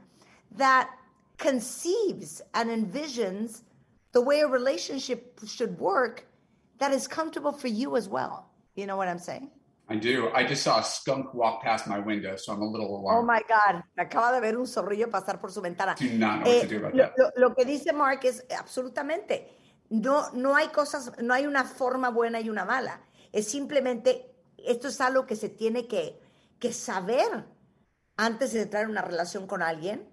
[0.51, 0.91] that
[1.37, 3.61] conceives and envisions
[4.11, 6.27] the way a relationship should work
[6.79, 8.51] that is comfortable for you as well.
[8.75, 9.49] You know what I'm saying?
[9.87, 10.29] I do.
[10.33, 13.27] I just saw a skunk walk past my window, so I'm a little Oh alarmed.
[13.27, 15.95] my God, acaba de ver un zorrillo pasar por su ventana.
[15.97, 17.13] do not know what to do about Eh, that.
[17.17, 19.47] lo- lo que dice Mark es absolutamente,
[19.89, 22.99] no, no hay cosas, no hay una forma buena y una mala.
[23.31, 26.19] Es simplemente, esto es algo que se tiene que,
[26.59, 27.45] que saber
[28.17, 30.09] antes de entrar en una relación con alguien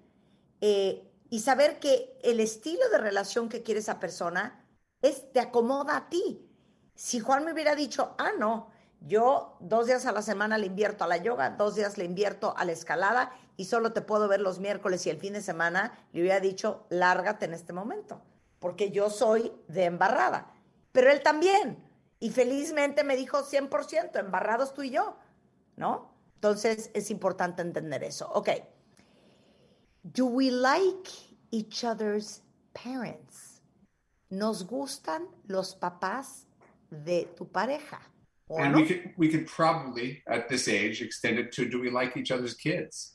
[0.61, 4.67] eh, y saber que el estilo de relación que quiere esa persona
[5.01, 6.47] es, te acomoda a ti.
[6.95, 8.71] Si Juan me hubiera dicho, ah, no,
[9.01, 12.55] yo dos días a la semana le invierto a la yoga, dos días le invierto
[12.57, 15.99] a la escalada y solo te puedo ver los miércoles y el fin de semana,
[16.13, 18.23] le hubiera dicho, lárgate en este momento,
[18.59, 20.53] porque yo soy de embarrada.
[20.93, 21.83] Pero él también.
[22.21, 25.17] Y felizmente me dijo 100%, embarrados tú y yo,
[25.77, 26.13] ¿no?
[26.37, 28.31] Entonces es importante entender eso.
[28.33, 28.51] Ok.
[30.05, 31.11] Do we like
[31.51, 32.43] each other's
[32.73, 33.61] parents?
[34.29, 36.47] ¿Nos gustan los papás
[36.93, 38.01] de tu pareja?
[38.49, 38.81] ¿O And no?
[38.81, 42.31] we could we could probably at this age extend it to do we like each
[42.31, 43.13] other's kids?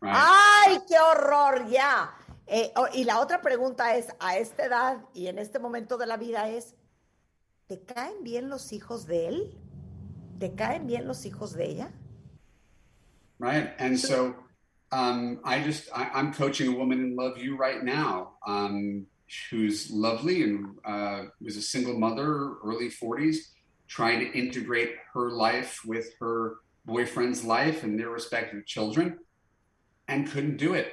[0.00, 0.14] Right.
[0.14, 1.66] ¡Ay, qué horror!
[1.68, 2.10] Ya.
[2.46, 6.06] Eh, oh, y la otra pregunta es, a esta edad y en este momento de
[6.06, 6.74] la vida es,
[7.66, 9.58] ¿te caen bien los hijos de él?
[10.38, 11.92] ¿Te caen bien los hijos de ella?
[13.38, 14.34] right and so
[14.92, 19.06] um, i just I, i'm coaching a woman in love you right now um,
[19.50, 23.36] who's lovely and uh, was a single mother early 40s
[23.88, 29.18] trying to integrate her life with her boyfriend's life and their respective children
[30.08, 30.92] and couldn't do it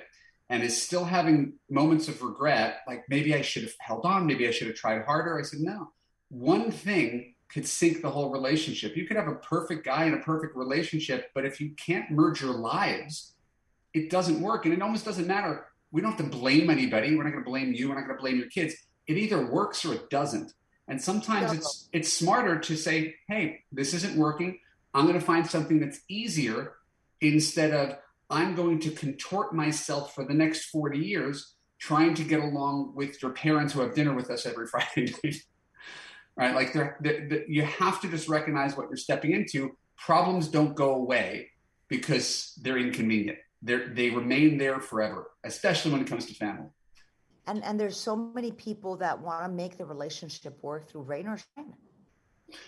[0.49, 4.47] and is still having moments of regret like maybe i should have held on maybe
[4.47, 5.91] i should have tried harder i said no
[6.29, 8.95] one thing could sink the whole relationship.
[8.95, 12.41] You could have a perfect guy in a perfect relationship, but if you can't merge
[12.41, 13.33] your lives,
[13.93, 14.65] it doesn't work.
[14.65, 15.65] And it almost doesn't matter.
[15.91, 17.15] We don't have to blame anybody.
[17.15, 17.89] We're not going to blame you.
[17.89, 18.75] We're not going to blame your kids.
[19.07, 20.53] It either works or it doesn't.
[20.87, 24.59] And sometimes it's it's smarter to say, "Hey, this isn't working.
[24.93, 26.73] I'm going to find something that's easier
[27.21, 27.97] instead of
[28.29, 33.21] I'm going to contort myself for the next 40 years trying to get along with
[33.21, 35.35] your parents who have dinner with us every Friday night.
[36.35, 36.55] right?
[36.55, 39.75] Like they're, they they- you have to just recognize what you're stepping into.
[39.97, 41.51] Problems don't go away
[41.87, 43.37] because they're inconvenient.
[43.61, 46.69] They're, they remain there forever, especially when it comes to family.
[47.47, 51.27] And and there's so many people that want to make the relationship work through rain
[51.27, 51.73] or shine.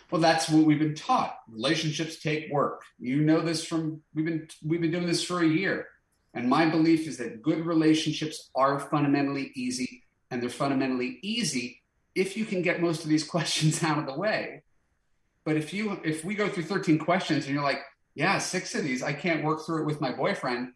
[0.10, 1.38] Well, that's what we've been taught.
[1.50, 2.84] Relationships take work.
[3.00, 5.88] You know this from we've been we've been doing this for a year.
[6.34, 11.82] And my belief is that good relationships are fundamentally easy, and they're fundamentally easy
[12.16, 14.64] if you can get most of these questions out of the way.
[15.46, 17.82] But if you if we go through 13 questions and you're like,
[18.16, 20.74] yeah, six of these I can't work through it with my boyfriend,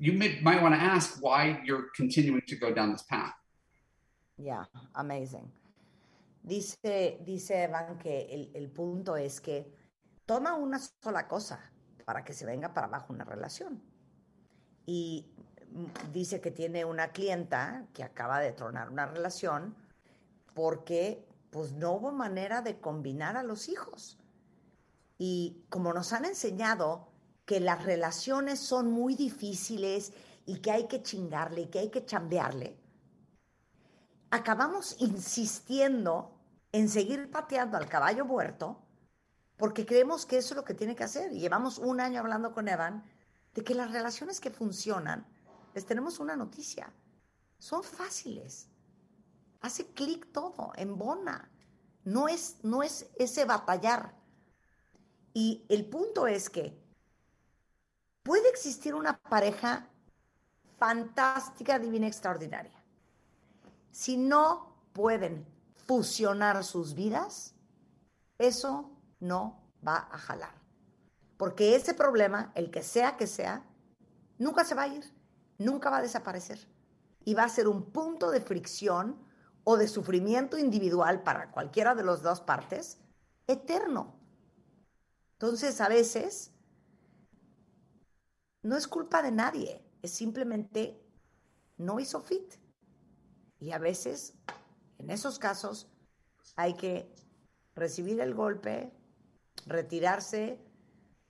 [0.00, 3.34] you may, might want to ask why you're continuing to go down this path.
[4.38, 4.64] Yeah,
[4.94, 5.52] amazing.
[6.42, 9.70] Dice, dice Evan que el, el punto es que
[10.24, 11.60] toma una sola cosa
[12.06, 13.82] para que se venga para abajo una relación.
[14.86, 15.26] Y
[16.12, 19.76] dice que tiene una clienta que acaba de tronar una relación
[20.54, 24.18] porque pues no hubo manera de combinar a los hijos.
[25.18, 27.09] Y como nos han enseñado
[27.50, 30.12] que las relaciones son muy difíciles
[30.46, 32.78] y que hay que chingarle y que hay que chambearle,
[34.30, 36.30] acabamos insistiendo
[36.70, 38.86] en seguir pateando al caballo muerto
[39.56, 41.32] porque creemos que eso es lo que tiene que hacer.
[41.32, 43.02] Y llevamos un año hablando con Evan
[43.52, 45.26] de que las relaciones que funcionan,
[45.74, 46.92] les tenemos una noticia,
[47.58, 48.68] son fáciles.
[49.60, 51.50] Hace clic todo, embona.
[52.04, 54.14] No es, no es ese batallar.
[55.34, 56.78] Y el punto es que
[58.22, 59.88] puede existir una pareja
[60.78, 62.82] fantástica, divina, extraordinaria.
[63.90, 65.46] Si no pueden
[65.86, 67.54] fusionar sus vidas,
[68.38, 68.90] eso
[69.20, 70.54] no va a jalar.
[71.36, 73.64] Porque ese problema, el que sea que sea,
[74.38, 75.04] nunca se va a ir,
[75.58, 76.66] nunca va a desaparecer.
[77.24, 79.16] Y va a ser un punto de fricción
[79.64, 82.98] o de sufrimiento individual para cualquiera de las dos partes,
[83.46, 84.14] eterno.
[85.32, 86.52] Entonces, a veces,
[88.62, 91.00] no es culpa de nadie, es simplemente
[91.78, 92.54] no hizo fit.
[93.58, 94.34] Y a veces,
[94.98, 95.88] en esos casos,
[96.56, 97.14] hay que
[97.74, 98.92] recibir el golpe,
[99.66, 100.58] retirarse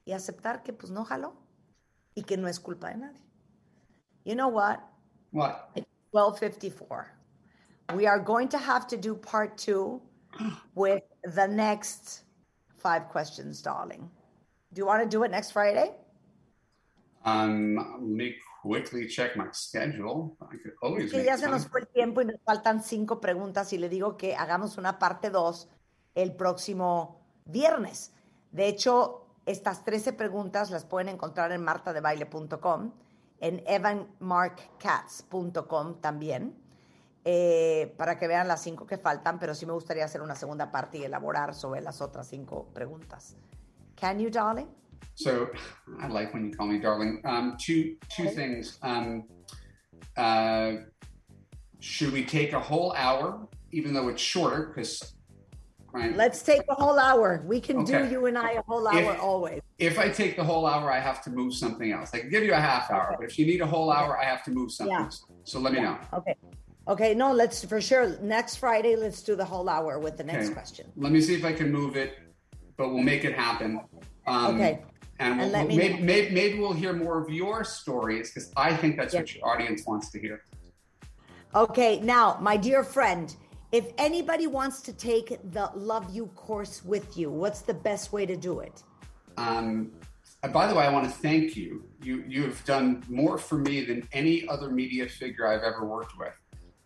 [0.05, 1.35] y aceptar que pues no jaló
[2.15, 3.25] y que no es culpa de nadie.
[4.25, 4.81] You know what?
[5.33, 5.71] What?
[5.75, 7.07] It's 1254.
[7.95, 10.01] We are going to have to do part two
[10.75, 12.23] with the next
[12.77, 14.11] five questions, darling.
[14.73, 15.93] Do you want to do it next Friday?
[17.25, 20.37] Um, let me quickly check my schedule.
[20.41, 23.73] I could always que ya se nos fue el tiempo y nos faltan cinco preguntas
[23.73, 25.69] y le digo que hagamos una parte dos
[26.15, 28.13] el próximo viernes.
[28.53, 32.93] De hecho, estas 13 preguntas las pueden encontrar en martadebaile.com,
[33.41, 36.57] en evanmarkcats.com también,
[37.25, 40.73] eh, para que vean las cinco que faltan, pero sí me gustaría hacer una segunda
[40.73, 43.37] parte y elaborar sobre las otras cinco preguntas.
[43.95, 44.69] Can you, darling?
[45.15, 45.51] So
[46.01, 47.21] I like when you call me darling.
[47.25, 48.79] Um, two two things.
[48.83, 49.25] Um,
[50.17, 50.73] uh,
[51.79, 54.73] should we take a whole hour, even though it's shorter?
[54.75, 55.15] Because
[55.93, 57.43] right, Let's take a whole hour.
[57.47, 59.61] We can do you and I a whole hour If- always.
[59.79, 62.11] if I take the whole hour, I have to move something else.
[62.15, 64.25] I can give you a half hour, but if you need a whole hour, I
[64.25, 64.93] have to move something.
[64.95, 65.09] Yeah.
[65.45, 65.99] So let me know.
[66.15, 66.35] Okay.
[66.89, 68.19] Okay, no, let's for sure.
[68.21, 70.55] Next Friday, let's do the whole hour with the next Okay.
[70.55, 70.91] question.
[70.97, 72.19] Let me see if I can move it,
[72.77, 73.81] but we'll make it happen.
[74.27, 74.83] Um, Okay.
[75.21, 78.51] And, we'll, And let me maybe, maybe, maybe we'll hear more of your stories because
[78.57, 79.21] I think that's Yeah.
[79.21, 80.43] what your audience wants to hear.
[81.55, 83.35] Okay, now, my dear friend,
[83.71, 88.25] if anybody wants to take the Love You course with you, what's the best way
[88.25, 88.83] to do it?
[89.37, 89.93] Um,
[90.53, 91.85] by the way, I want to thank you.
[92.03, 96.17] You you have done more for me than any other media figure I've ever worked
[96.19, 96.33] with.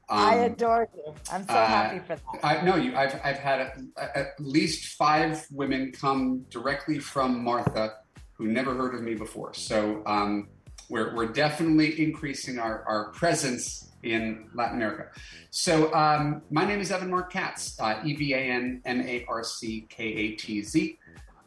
[0.09, 1.15] I Um, adore you.
[1.33, 2.41] I'm so uh, happy for that.
[2.43, 2.97] I no, you.
[2.97, 3.79] I've I've had at,
[4.17, 7.95] at least five women come directly from Martha
[8.35, 9.55] who never heard of me before.
[9.55, 10.49] So um,
[10.89, 15.07] we're we're definitely increasing our our presence in Latin America.
[15.51, 19.25] So um, my name is Evan Mark Katz, uh, E V A N M A
[19.29, 20.99] R C K A T Z.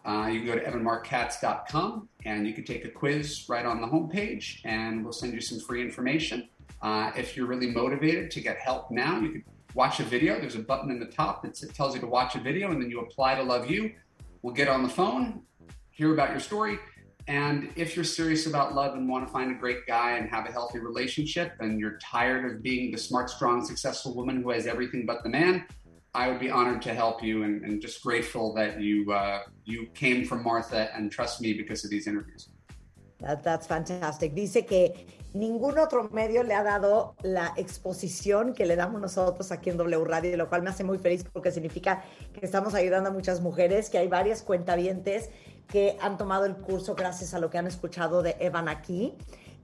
[0.05, 3.87] Uh, you can go to evanmarkkatz.com and you can take a quiz right on the
[3.87, 6.47] homepage, and we'll send you some free information.
[6.81, 9.43] Uh, if you're really motivated to get help now, you can
[9.73, 10.39] watch a video.
[10.39, 12.89] There's a button in the top that tells you to watch a video, and then
[12.89, 13.91] you apply to Love You.
[14.41, 15.41] We'll get on the phone,
[15.97, 16.77] hear about your story.
[17.27, 20.47] And if you're serious about love and want to find a great guy and have
[20.47, 24.65] a healthy relationship, and you're tired of being the smart, strong, successful woman who has
[24.65, 25.65] everything but the man,
[26.13, 29.87] I would be honored to help you and, and just grateful that you uh, you
[29.93, 32.47] came from Martha and trust me because of these interviews.
[33.19, 34.33] That- that's fantastic.
[34.33, 34.93] Dice que
[35.33, 40.03] ningún otro medio le ha dado la exposición que le damos nosotros aquí en W
[40.05, 43.89] Radio, lo cual me hace muy feliz porque significa que estamos ayudando a muchas mujeres,
[43.89, 45.29] que hay varias cuentavientes
[45.67, 49.15] que han tomado el curso gracias a lo que han escuchado de Evan aquí.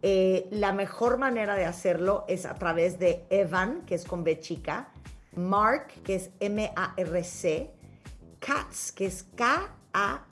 [0.02, 4.40] Eh, la mejor manera de hacerlo es a través de Evan, que es con B
[4.40, 4.90] chica,
[5.36, 7.72] Mark, que es M-A-R-C,
[8.40, 10.28] Cats, que es K-A-T-Z.com.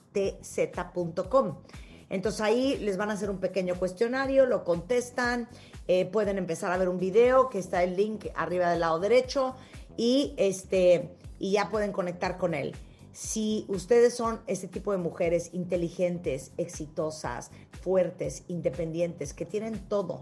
[2.12, 5.48] Entonces ahí les van a hacer un pequeño cuestionario, lo contestan,
[5.88, 9.56] eh, pueden empezar a ver un video que está el link arriba del lado derecho
[9.96, 12.74] y, este, y ya pueden conectar con él.
[13.14, 17.50] Si ustedes son ese tipo de mujeres inteligentes, exitosas,
[17.82, 20.22] fuertes, independientes, que tienen todo,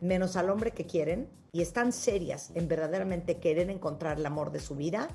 [0.00, 4.60] menos al hombre que quieren y están serias en verdaderamente querer encontrar el amor de
[4.60, 5.08] su vida,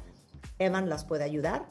[0.60, 1.66] Evan las puede ayudar.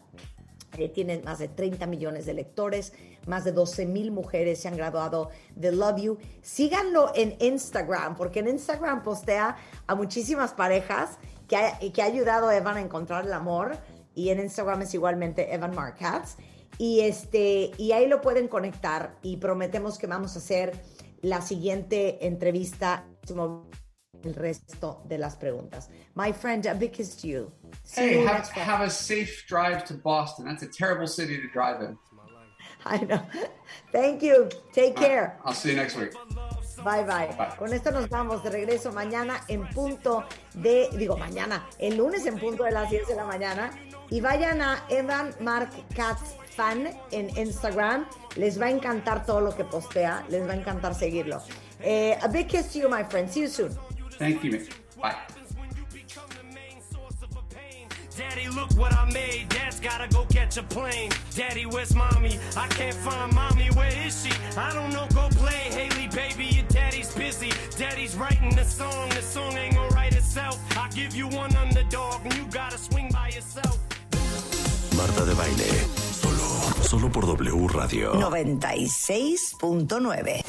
[0.78, 2.92] Eh, tienen más de 30 millones de lectores,
[3.26, 6.18] más de 12 mil mujeres se han graduado de Love You.
[6.42, 9.56] Síganlo en Instagram, porque en Instagram postea
[9.86, 11.18] a muchísimas parejas
[11.48, 13.76] que ha, que ha ayudado a Evan a encontrar el amor.
[14.14, 16.36] Y en Instagram es igualmente Evan Markatz.
[16.78, 20.72] Y, este, y ahí lo pueden conectar y prometemos que vamos a hacer
[21.20, 23.04] la siguiente entrevista
[24.24, 25.88] el resto de las preguntas.
[26.14, 27.52] My friend, a big kiss to you.
[27.84, 30.44] See Hey, you have a safe drive to Boston.
[30.44, 31.96] That's a terrible city to drive in.
[32.86, 33.22] I know.
[33.92, 34.48] Thank you.
[34.72, 35.38] Take care.
[35.44, 36.12] I'll see you next week.
[36.84, 37.56] Bye, bye Bye.
[37.58, 40.24] Con esto nos vamos de regreso mañana en punto
[40.54, 43.70] de, digo mañana, el lunes en punto de las 10 de la mañana.
[44.08, 48.06] Y vayan a Evan Mark Katz Fan en Instagram.
[48.36, 50.24] Les va a encantar todo lo que postea.
[50.30, 51.42] Les va a encantar seguirlo.
[51.80, 53.30] Eh, a big kiss to you, my friend.
[53.30, 53.70] See you soon.
[54.18, 54.58] Thank you.
[55.00, 55.39] Bye.
[58.20, 59.48] Daddy, look what I made.
[59.48, 61.10] Dad's gotta go catch a plane.
[61.34, 62.38] Daddy, where's mommy?
[62.54, 63.68] I can't find mommy.
[63.68, 64.30] Where is she?
[64.58, 65.06] I don't know.
[65.14, 66.44] Go play, Haley, baby.
[66.56, 67.50] Your daddy's busy.
[67.78, 69.08] Daddy's writing the song.
[69.08, 70.58] The song ain't gonna write itself.
[70.76, 73.78] I give you one underdog, and you gotta swing by yourself.
[74.98, 75.70] Marta de baile.
[76.20, 78.12] Solo, solo por W Radio.
[78.20, 80.44] 96.9.